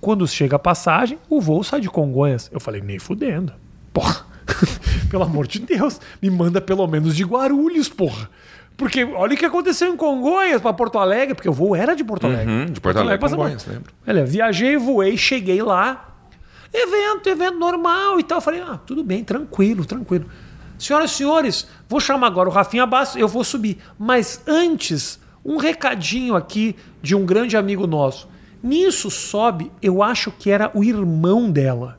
[0.00, 2.48] Quando chega a passagem, o voo sai de Congonhas.
[2.52, 3.52] Eu falei, nem fudendo.
[3.92, 4.26] Porra.
[5.10, 6.00] pelo amor de Deus.
[6.20, 8.28] Me manda pelo menos de Guarulhos, porra.
[8.80, 12.02] Porque olha o que aconteceu em Congonhas para Porto Alegre, porque o voo era de
[12.02, 12.50] Porto Alegre.
[12.50, 13.92] Uhum, de Porto Alegre pra passa- Congonhas, lembro.
[14.06, 16.14] Olha, viajei, voei, cheguei lá.
[16.72, 18.38] Evento, evento normal e tal.
[18.38, 20.24] Eu falei, ah, tudo bem, tranquilo, tranquilo.
[20.78, 23.76] Senhoras e senhores, vou chamar agora o Rafinha Bastos, eu vou subir.
[23.98, 28.26] Mas antes, um recadinho aqui de um grande amigo nosso.
[28.62, 31.96] Nisso sobe, eu acho que era o irmão dela.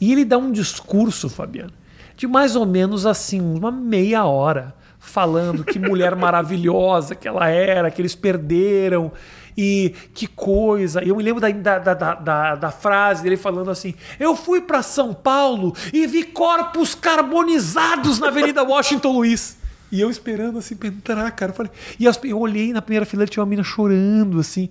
[0.00, 1.72] E ele dá um discurso, Fabiano,
[2.16, 7.90] de mais ou menos assim, uma meia hora, falando que mulher maravilhosa que ela era,
[7.90, 9.10] que eles perderam
[9.56, 11.02] e que coisa.
[11.02, 14.60] E eu me lembro da, da, da, da- da, frase dele falando assim: Eu fui
[14.60, 19.58] para São Paulo e vi corpos carbonizados na Avenida Washington Luiz.
[19.90, 21.50] E eu esperando assim pra entrar, cara.
[21.50, 24.68] Eu, falei, e eu olhei na primeira fila, tinha uma mina chorando assim.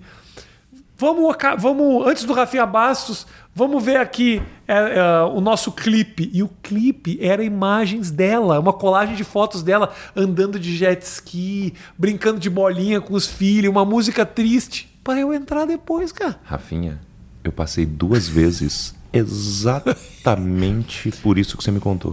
[1.00, 6.30] Vamos, vamos, antes do Rafinha Bastos, vamos ver aqui é, é, o nosso clipe.
[6.30, 11.72] E o clipe era imagens dela, uma colagem de fotos dela andando de jet ski,
[11.96, 14.94] brincando de bolinha com os filhos, uma música triste.
[15.02, 16.38] Para eu entrar depois, cara.
[16.44, 17.00] Rafinha,
[17.42, 22.12] eu passei duas vezes exatamente por isso que você me contou.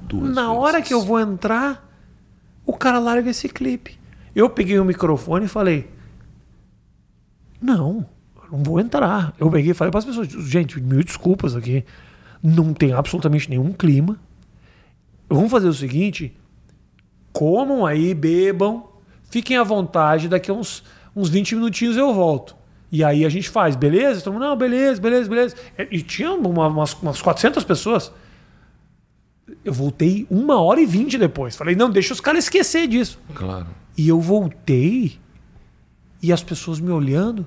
[0.00, 0.88] Duas Na hora vezes.
[0.88, 1.88] que eu vou entrar,
[2.66, 3.96] o cara larga esse clipe.
[4.34, 5.88] Eu peguei o microfone e falei:
[7.62, 8.04] Não,
[8.50, 9.32] não vou entrar.
[9.38, 11.84] Eu peguei e falei para as pessoas: Gente, mil desculpas aqui.
[12.42, 14.18] Não tem absolutamente nenhum clima.
[15.28, 16.36] Vamos fazer o seguinte:
[17.32, 18.88] comam aí, bebam,
[19.30, 20.28] fiquem à vontade.
[20.28, 20.82] Daqui a uns,
[21.14, 22.56] uns 20 minutinhos eu volto.
[22.90, 24.20] E aí a gente faz, beleza?
[24.20, 25.56] Todo mundo, não, beleza, beleza, beleza.
[25.90, 28.12] E tinha uma- umas, umas 400 pessoas.
[29.64, 31.56] Eu voltei uma hora e vinte depois.
[31.56, 33.18] Falei, não, deixa os caras esquecer disso.
[33.34, 33.66] Claro.
[33.96, 35.18] E eu voltei
[36.22, 37.44] e as pessoas me olhando.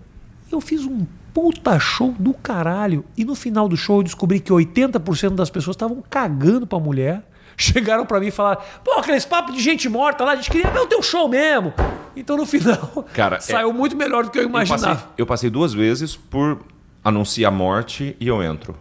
[0.51, 3.03] Eu fiz um puta show do caralho.
[3.17, 7.23] E no final do show eu descobri que 80% das pessoas estavam cagando pra mulher.
[7.57, 10.69] Chegaram pra mim e falaram: pô, aqueles papos de gente morta lá, a gente queria
[10.69, 11.73] ver o teu show mesmo.
[12.15, 14.95] Então no final, Cara, é- saiu muito melhor do que eu Eu imaginava.
[14.95, 16.59] passei, eu passei duas vezes por
[17.03, 18.75] anunciar morte e eu entro.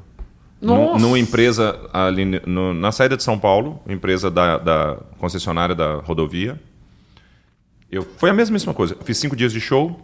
[0.60, 0.92] Nossa.
[0.94, 5.96] Num- Numa empresa ali no- na saída de São Paulo, empresa da, da concessionária da
[5.96, 6.60] rodovia.
[7.94, 8.96] Eu, foi a mesmíssima coisa.
[8.98, 9.98] Eu fiz cinco dias de show,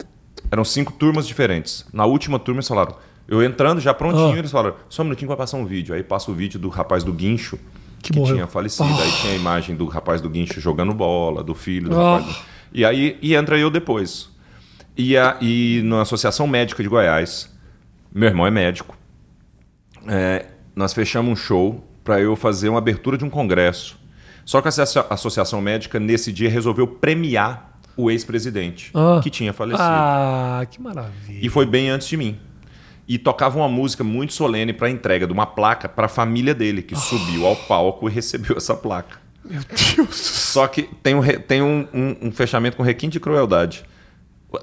[0.49, 1.85] eram cinco turmas diferentes.
[1.91, 2.95] Na última turma eles falaram,
[3.27, 4.37] eu entrando já prontinho, Ah.
[4.39, 5.93] eles falaram, só um minutinho que vai passar um vídeo.
[5.93, 7.57] Aí passa o vídeo do rapaz do guincho,
[8.01, 8.87] Que que, tinha falecido.
[8.89, 12.17] Aí tinha a imagem do rapaz do guincho jogando bola, do filho do Ah.
[12.19, 12.35] rapaz.
[12.37, 12.41] do-
[12.73, 14.29] E aí e entra eu depois.
[14.97, 17.49] E, a, e na Associação Médica de Goiás,
[18.13, 18.97] meu irmão é médico,
[20.07, 20.45] é,
[20.75, 23.99] nós fechamos um show para eu fazer uma abertura de um congresso.
[24.45, 29.19] Só que essa associação médica, nesse dia, resolveu premiar o ex-presidente, Ah.
[29.23, 29.83] que tinha falecido.
[29.83, 31.39] Ah, que maravilha.
[31.45, 32.37] E foi bem antes de mim.
[33.07, 36.81] E tocava uma música muito solene para entrega de uma placa para a família dele,
[36.81, 39.19] que subiu ao palco e recebeu essa placa.
[39.43, 39.59] Meu
[39.95, 40.15] Deus.
[40.15, 43.83] Só que tem um, tem um, um- um fechamento com requinte de crueldade.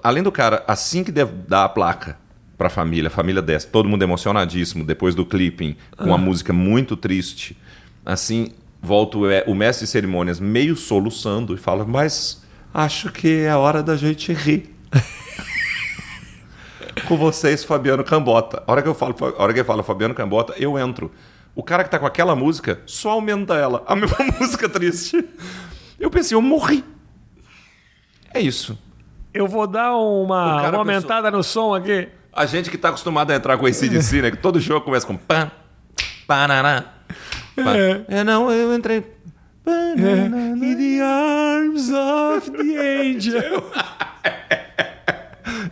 [0.02, 2.16] Além do cara, assim que dar a placa
[2.56, 6.96] pra família, a família desce, todo mundo emocionadíssimo, depois do clipping, com uma música muito
[6.96, 7.56] triste.
[8.05, 12.42] Assim, volta o, é, o mestre de cerimônias meio soluçando e fala, mas
[12.72, 14.74] acho que é hora da gente rir.
[17.06, 18.62] com vocês, Fabiano Cambota.
[18.66, 21.10] A hora que eu falo, a hora que eu falo Fabiano Cambota, eu entro.
[21.54, 23.82] O cara que tá com aquela música só aumenta ela.
[23.86, 25.24] A mesma música triste.
[25.98, 26.84] Eu pensei, eu morri.
[28.32, 28.78] É isso.
[29.32, 32.08] Eu vou dar uma, uma pensou- aumentada no som aqui.
[32.32, 34.30] A gente que tá acostumado a entrar com esse DC, né?
[34.30, 35.50] Que todo jogo começa com pam,
[36.26, 36.84] parará.
[37.56, 37.74] pá.
[38.08, 39.04] É, não, eu entrei.
[39.68, 43.64] In the arms of the angel.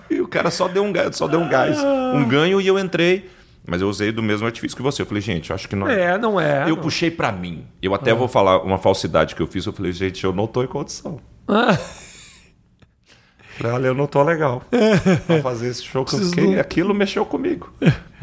[0.09, 1.77] E o cara só deu um gás, só deu um gás,
[2.15, 3.29] um ganho e eu entrei.
[3.67, 5.03] Mas eu usei do mesmo artifício que você.
[5.03, 5.87] Eu falei, gente, eu acho que não.
[5.89, 6.63] É, não é.
[6.65, 6.77] Eu não.
[6.77, 7.67] puxei pra mim.
[7.83, 9.67] Eu até vou falar uma falsidade que eu fiz.
[9.67, 11.19] Eu falei, gente, eu não tô em condição.
[11.49, 11.77] Ah,
[13.59, 14.63] Falei, olha, eu não tô legal
[15.27, 16.55] pra fazer esse show que eu Preciso fiquei.
[16.55, 17.73] do- Aquilo mexeu comigo.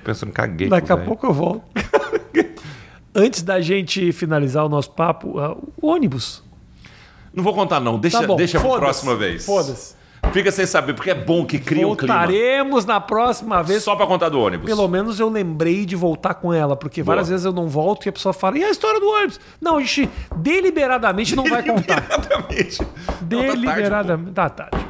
[0.04, 0.70] Pensando, caguei.
[0.70, 1.08] daqui a velho.
[1.08, 1.64] pouco eu volto.
[3.16, 6.44] Antes da gente finalizar o nosso papo, ah, o ônibus.
[7.34, 7.98] Não vou contar, não.
[8.00, 8.36] Deixa, Tá bom.
[8.36, 9.46] deixa pra próxima vez.
[9.46, 9.96] Foda-se.
[10.32, 12.14] Fica sem saber, porque é bom que cria um clima.
[12.16, 13.84] Voltaremos na próxima vez.
[13.84, 14.66] Só pra contar do ônibus.
[14.66, 18.10] Pelo menos eu lembrei de voltar com ela, porque várias vezes eu não volto e
[18.10, 19.40] a pessoa fala, e a história do ônibus?
[19.62, 22.00] Não, a gente deliberadamente não vai contar.
[22.02, 22.78] Deliberadamente.
[22.78, 24.32] Tá tarde, Deliberadamente.
[24.34, 24.83] Tá tarde.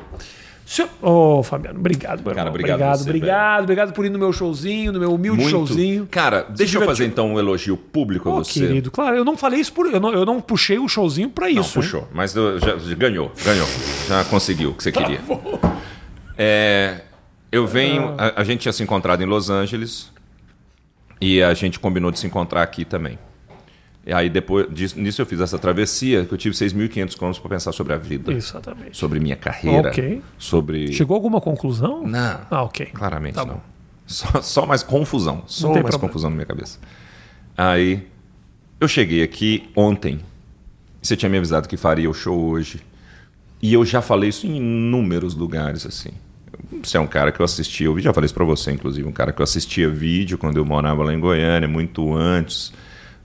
[1.02, 2.50] Ô, Fabiano, obrigado, meu Cara, irmão.
[2.50, 5.52] obrigado obrigado, você, obrigado, obrigado por ir no meu showzinho, no meu humilde Muito.
[5.52, 6.08] showzinho.
[6.10, 8.60] Cara, deixa eu fazer então um elogio público a Ô, você.
[8.62, 9.86] querido, claro, eu não falei isso por.
[9.86, 11.78] Eu não, eu não puxei o showzinho pra Não, isso.
[11.78, 11.84] hein?
[11.84, 12.08] puxou.
[12.14, 13.68] Mas eu já, ganhou, ganhou.
[14.08, 15.20] Já conseguiu o que você Tá queria.
[16.38, 17.02] É,
[17.52, 18.16] eu venho.
[18.18, 20.12] A, a gente tinha se encontrado em Los Angeles
[21.22, 23.18] e a gente combinou de se encontrar aqui também.
[24.06, 27.50] E aí depois disso, nisso eu fiz essa travessia que eu tive 6.500 quilômetros para
[27.50, 28.98] pensar sobre a vida, Exatamente.
[28.98, 30.22] sobre minha carreira, Ok.
[30.38, 30.92] sobre.
[30.92, 32.06] Chegou a alguma conclusão?
[32.06, 32.40] Não.
[32.52, 32.88] Ah, ok.
[32.88, 33.62] Claramente Tá não.
[34.06, 35.44] Só, só mais confusão.
[35.48, 36.00] Só mais problema.
[36.00, 36.78] confusão na minha cabeça.
[37.56, 38.06] Aí,
[38.80, 40.20] eu cheguei aqui ontem.
[41.02, 42.82] Você tinha me avisado que faria o show hoje.
[43.62, 46.10] E eu já falei isso em inúmeros lugares, assim.
[46.84, 49.12] Você é um cara que eu assistia, eu já falei isso pra você, inclusive, um
[49.14, 52.74] cara que eu assistia vídeo quando eu morava lá em Goiânia, muito antes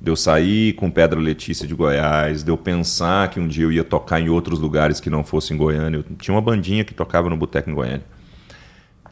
[0.00, 3.72] de eu sair com Pedra Letícia de Goiás, de eu pensar que um dia eu
[3.72, 5.98] ia tocar em outros lugares que não fossem em Goiânia.
[5.98, 8.04] Eu tinha uma bandinha que tocava no Boteco em Goiânia.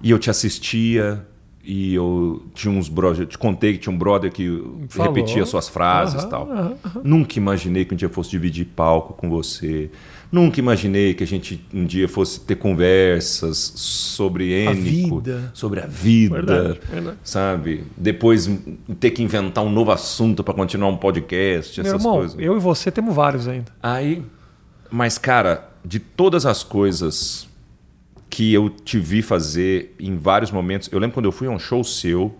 [0.02, 1.26] E eu te assistia
[1.64, 5.12] e eu tinha uns brothers, eu te contei que tinha um brother que Falou.
[5.12, 6.48] repetia suas frases e Aham, tal.
[6.52, 9.90] aham, Nunca imaginei que um dia fosse dividir palco com você.
[10.30, 15.50] Nunca imaginei que a gente um dia fosse ter conversas sobre A N, co- vida.
[15.54, 17.16] sobre a vida, Verdade, verdade.
[17.22, 17.84] sabe?
[17.96, 18.50] Depois
[18.98, 22.36] ter que inventar um novo assunto para continuar um podcast, Meu essas irmão, coisas.
[22.40, 23.70] eu e você temos vários ainda.
[23.82, 24.22] Aí,
[24.90, 27.48] mas cara, de todas as coisas
[28.28, 31.58] que eu te vi fazer em vários momentos, eu lembro quando eu fui a um
[31.58, 32.34] show seu,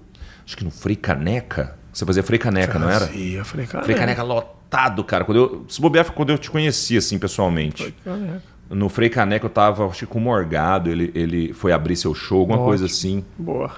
[0.44, 1.75] acho que no Frei Caneca.
[1.96, 3.06] Você fazia Frei Caneca, não era?
[3.06, 3.82] Fazia, falei, cara.
[3.82, 5.24] Frei Caneca lotado, cara.
[5.24, 7.94] Quando eu, se bobear foi quando eu te conheci, assim, pessoalmente.
[8.04, 8.42] Caneca.
[8.68, 12.14] No Frei Caneca eu tava, acho que com o Morgado, ele, ele foi abrir seu
[12.14, 12.68] show, alguma Ótimo.
[12.68, 13.24] coisa assim.
[13.38, 13.76] Boa.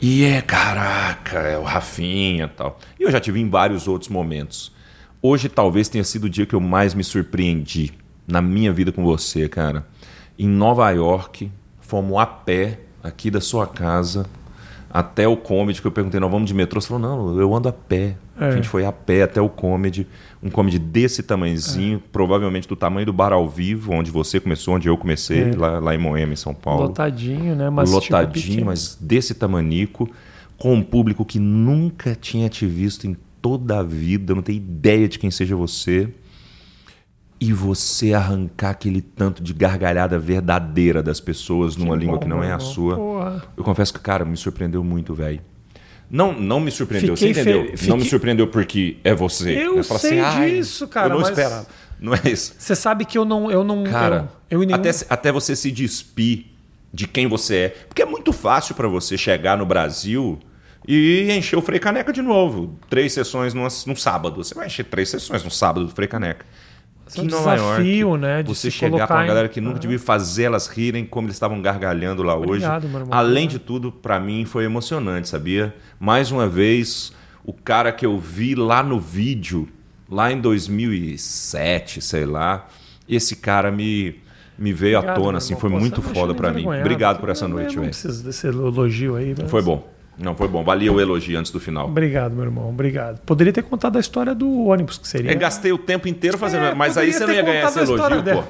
[0.00, 2.76] E é, caraca, é o Rafinha e tal.
[2.98, 4.72] E eu já tive em vários outros momentos.
[5.22, 7.92] Hoje talvez tenha sido o dia que eu mais me surpreendi
[8.26, 9.86] na minha vida com você, cara.
[10.36, 14.26] Em Nova York, fomos a pé aqui da sua casa
[14.90, 16.80] até o Comedy, que eu perguntei, nós vamos de metrô?
[16.80, 17.02] Você falou,
[17.32, 18.16] não, eu ando a pé.
[18.38, 18.52] A É.
[18.52, 20.06] gente foi a pé até o Comedy,
[20.42, 24.88] um Comedy desse tamanhozinho, provavelmente do tamanho do Bar ao Vivo, onde você começou, onde
[24.88, 25.56] eu comecei, É.
[25.56, 27.68] lá, lá em Moema, em São Paulo Lotadinho, né?
[27.68, 28.66] Mas tipo, lotadinho, pequeno.
[28.66, 30.08] mas desse tamanico,
[30.56, 35.08] com um público que nunca tinha te visto em toda a vida, não tem ideia
[35.08, 36.08] de quem seja você.
[37.40, 42.42] E você arrancar aquele tanto de gargalhada verdadeira das pessoas numa língua bom, que não
[42.42, 42.96] é a sua.
[42.96, 43.44] Porra.
[43.56, 45.40] Eu confesso que, cara, me surpreendeu muito, velho.
[46.10, 47.76] Não, não me surpreendeu, Fiquei você entendeu?
[47.76, 49.50] fe- Não me surpreendeu porque é você.
[49.52, 51.66] Eu falo sei "Ai, disso, cara, Eu não mas- esperava.
[52.00, 52.54] Não é isso.
[52.56, 53.50] Você sabe que eu não.
[53.50, 54.78] Eu não Cara, eu, eu nenhum...
[54.78, 56.44] até, até você se despir
[56.94, 57.68] de quem você é.
[57.88, 60.38] Porque é muito fácil para você chegar no Brasil
[60.86, 62.78] e encher o Frei Caneca de novo.
[62.88, 64.36] Três sessões numa- num sábado.
[64.44, 66.46] Você vai encher três sessões no sábado do Frei Caneca.
[67.14, 69.60] Que é um Nova desafio, né, de você se chegar pra uma em- galera que
[69.60, 73.06] nunca devia fazer elas rirem como eles estavam gargalhando lá Obrigado, hoje.
[73.10, 75.74] Além de tudo, pra mim foi emocionante, sabia?
[75.98, 77.12] Mais uma vez,
[77.44, 79.68] o cara que eu vi lá no vídeo,
[80.10, 82.66] lá em 2007, sei lá,
[83.08, 84.16] esse cara me
[84.60, 86.66] me veio Obrigado, à tona, assim, foi muito foda pra mim.
[86.66, 87.90] Obrigado por essa Não, noite, Não velho.
[87.92, 89.32] precisa desse elogio aí.
[89.40, 89.88] mas- Foi bom.
[90.18, 90.64] Não, foi bom.
[90.64, 91.86] Valia o elogio antes do final.
[91.86, 92.68] Obrigado, meu irmão.
[92.68, 93.20] Obrigado.
[93.20, 95.32] Poderia ter contado a história do ônibus, que seria.
[95.32, 98.22] Eu gastei o tempo inteiro fazendo, É, mas aí você não ia ganhar esse elogio,
[98.24, 98.44] pô.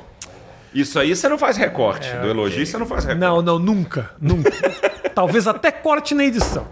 [0.75, 2.09] Isso aí você não faz recorte.
[2.09, 3.21] É, do elogio você não faz recorte.
[3.21, 4.11] Não, não, nunca.
[4.21, 4.51] Nunca.
[5.15, 6.67] Talvez até corte na edição.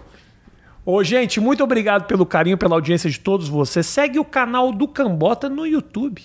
[0.85, 3.85] Ô, gente, muito obrigado pelo carinho, pela audiência de todos vocês.
[3.85, 6.23] Segue o canal do Cambota no YouTube.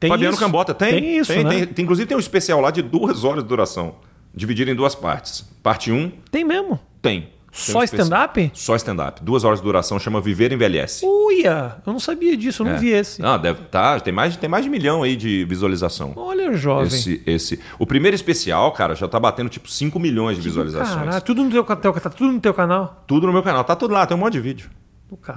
[0.00, 0.42] Tem Fabiano isso?
[0.42, 0.92] Cambota tem?
[0.92, 1.66] Tem isso, tem, né?
[1.66, 3.96] tem- inclusive tem um especial lá de duas horas de duração.
[4.32, 5.44] Dividido em duas partes.
[5.62, 6.78] Parte 1 um, Tem mesmo.
[7.02, 7.28] tem.
[7.58, 8.50] Só stand-up?
[8.54, 9.20] Só stand-up.
[9.22, 11.04] Duas horas de duração, chama Viver Envelhece.
[11.04, 11.76] Uia!
[11.86, 12.78] Eu não sabia disso, eu não É.
[12.78, 13.24] vi esse.
[13.24, 16.12] Ah, deve tá, tem mais, tem mais de milhão aí de visualização.
[16.16, 16.86] Olha, jovem.
[16.86, 17.60] Esse, esse.
[17.78, 20.98] O primeiro especial, cara, já tá batendo tipo 5 milhões de visualizações.
[20.98, 23.02] Caralho, tudo no teu, teu, tá tudo no teu canal?
[23.06, 23.64] Tudo no meu canal.
[23.64, 24.70] Tá tudo lá, tem um monte de vídeo.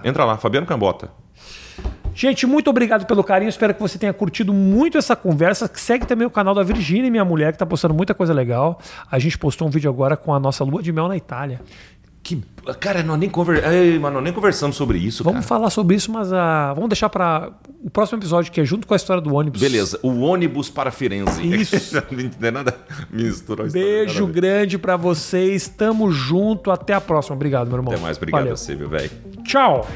[0.03, 1.09] Entra lá, Fabiano Cambota.
[2.13, 3.47] Gente, muito obrigado pelo carinho.
[3.47, 5.69] Espero que você tenha curtido muito essa conversa.
[5.73, 8.79] Segue também o canal da Virgínia, minha mulher, que tá postando muita coisa legal.
[9.09, 11.61] A gente postou um vídeo agora com a nossa lua de mel na Itália.
[12.23, 12.41] Que.
[12.79, 13.63] Cara, nós nem, conver...
[13.65, 15.47] Ei, nós nem conversamos sobre isso, Vamos cara.
[15.47, 17.51] falar sobre isso, mas ah, vamos deixar para
[17.83, 19.59] o próximo episódio, que é junto com a história do ônibus.
[19.59, 21.41] Beleza, o ônibus para Firenze.
[21.43, 21.95] Isso.
[22.11, 22.77] não tem nada.
[23.09, 25.67] Misturou Beijo grande pra vocês.
[25.67, 26.69] Tamo junto.
[26.69, 27.35] Até a próxima.
[27.35, 27.93] Obrigado, meu irmão.
[27.93, 28.53] Até mais, obrigado Valeu.
[28.53, 29.09] a você, meu velho.
[29.43, 29.87] Tchau.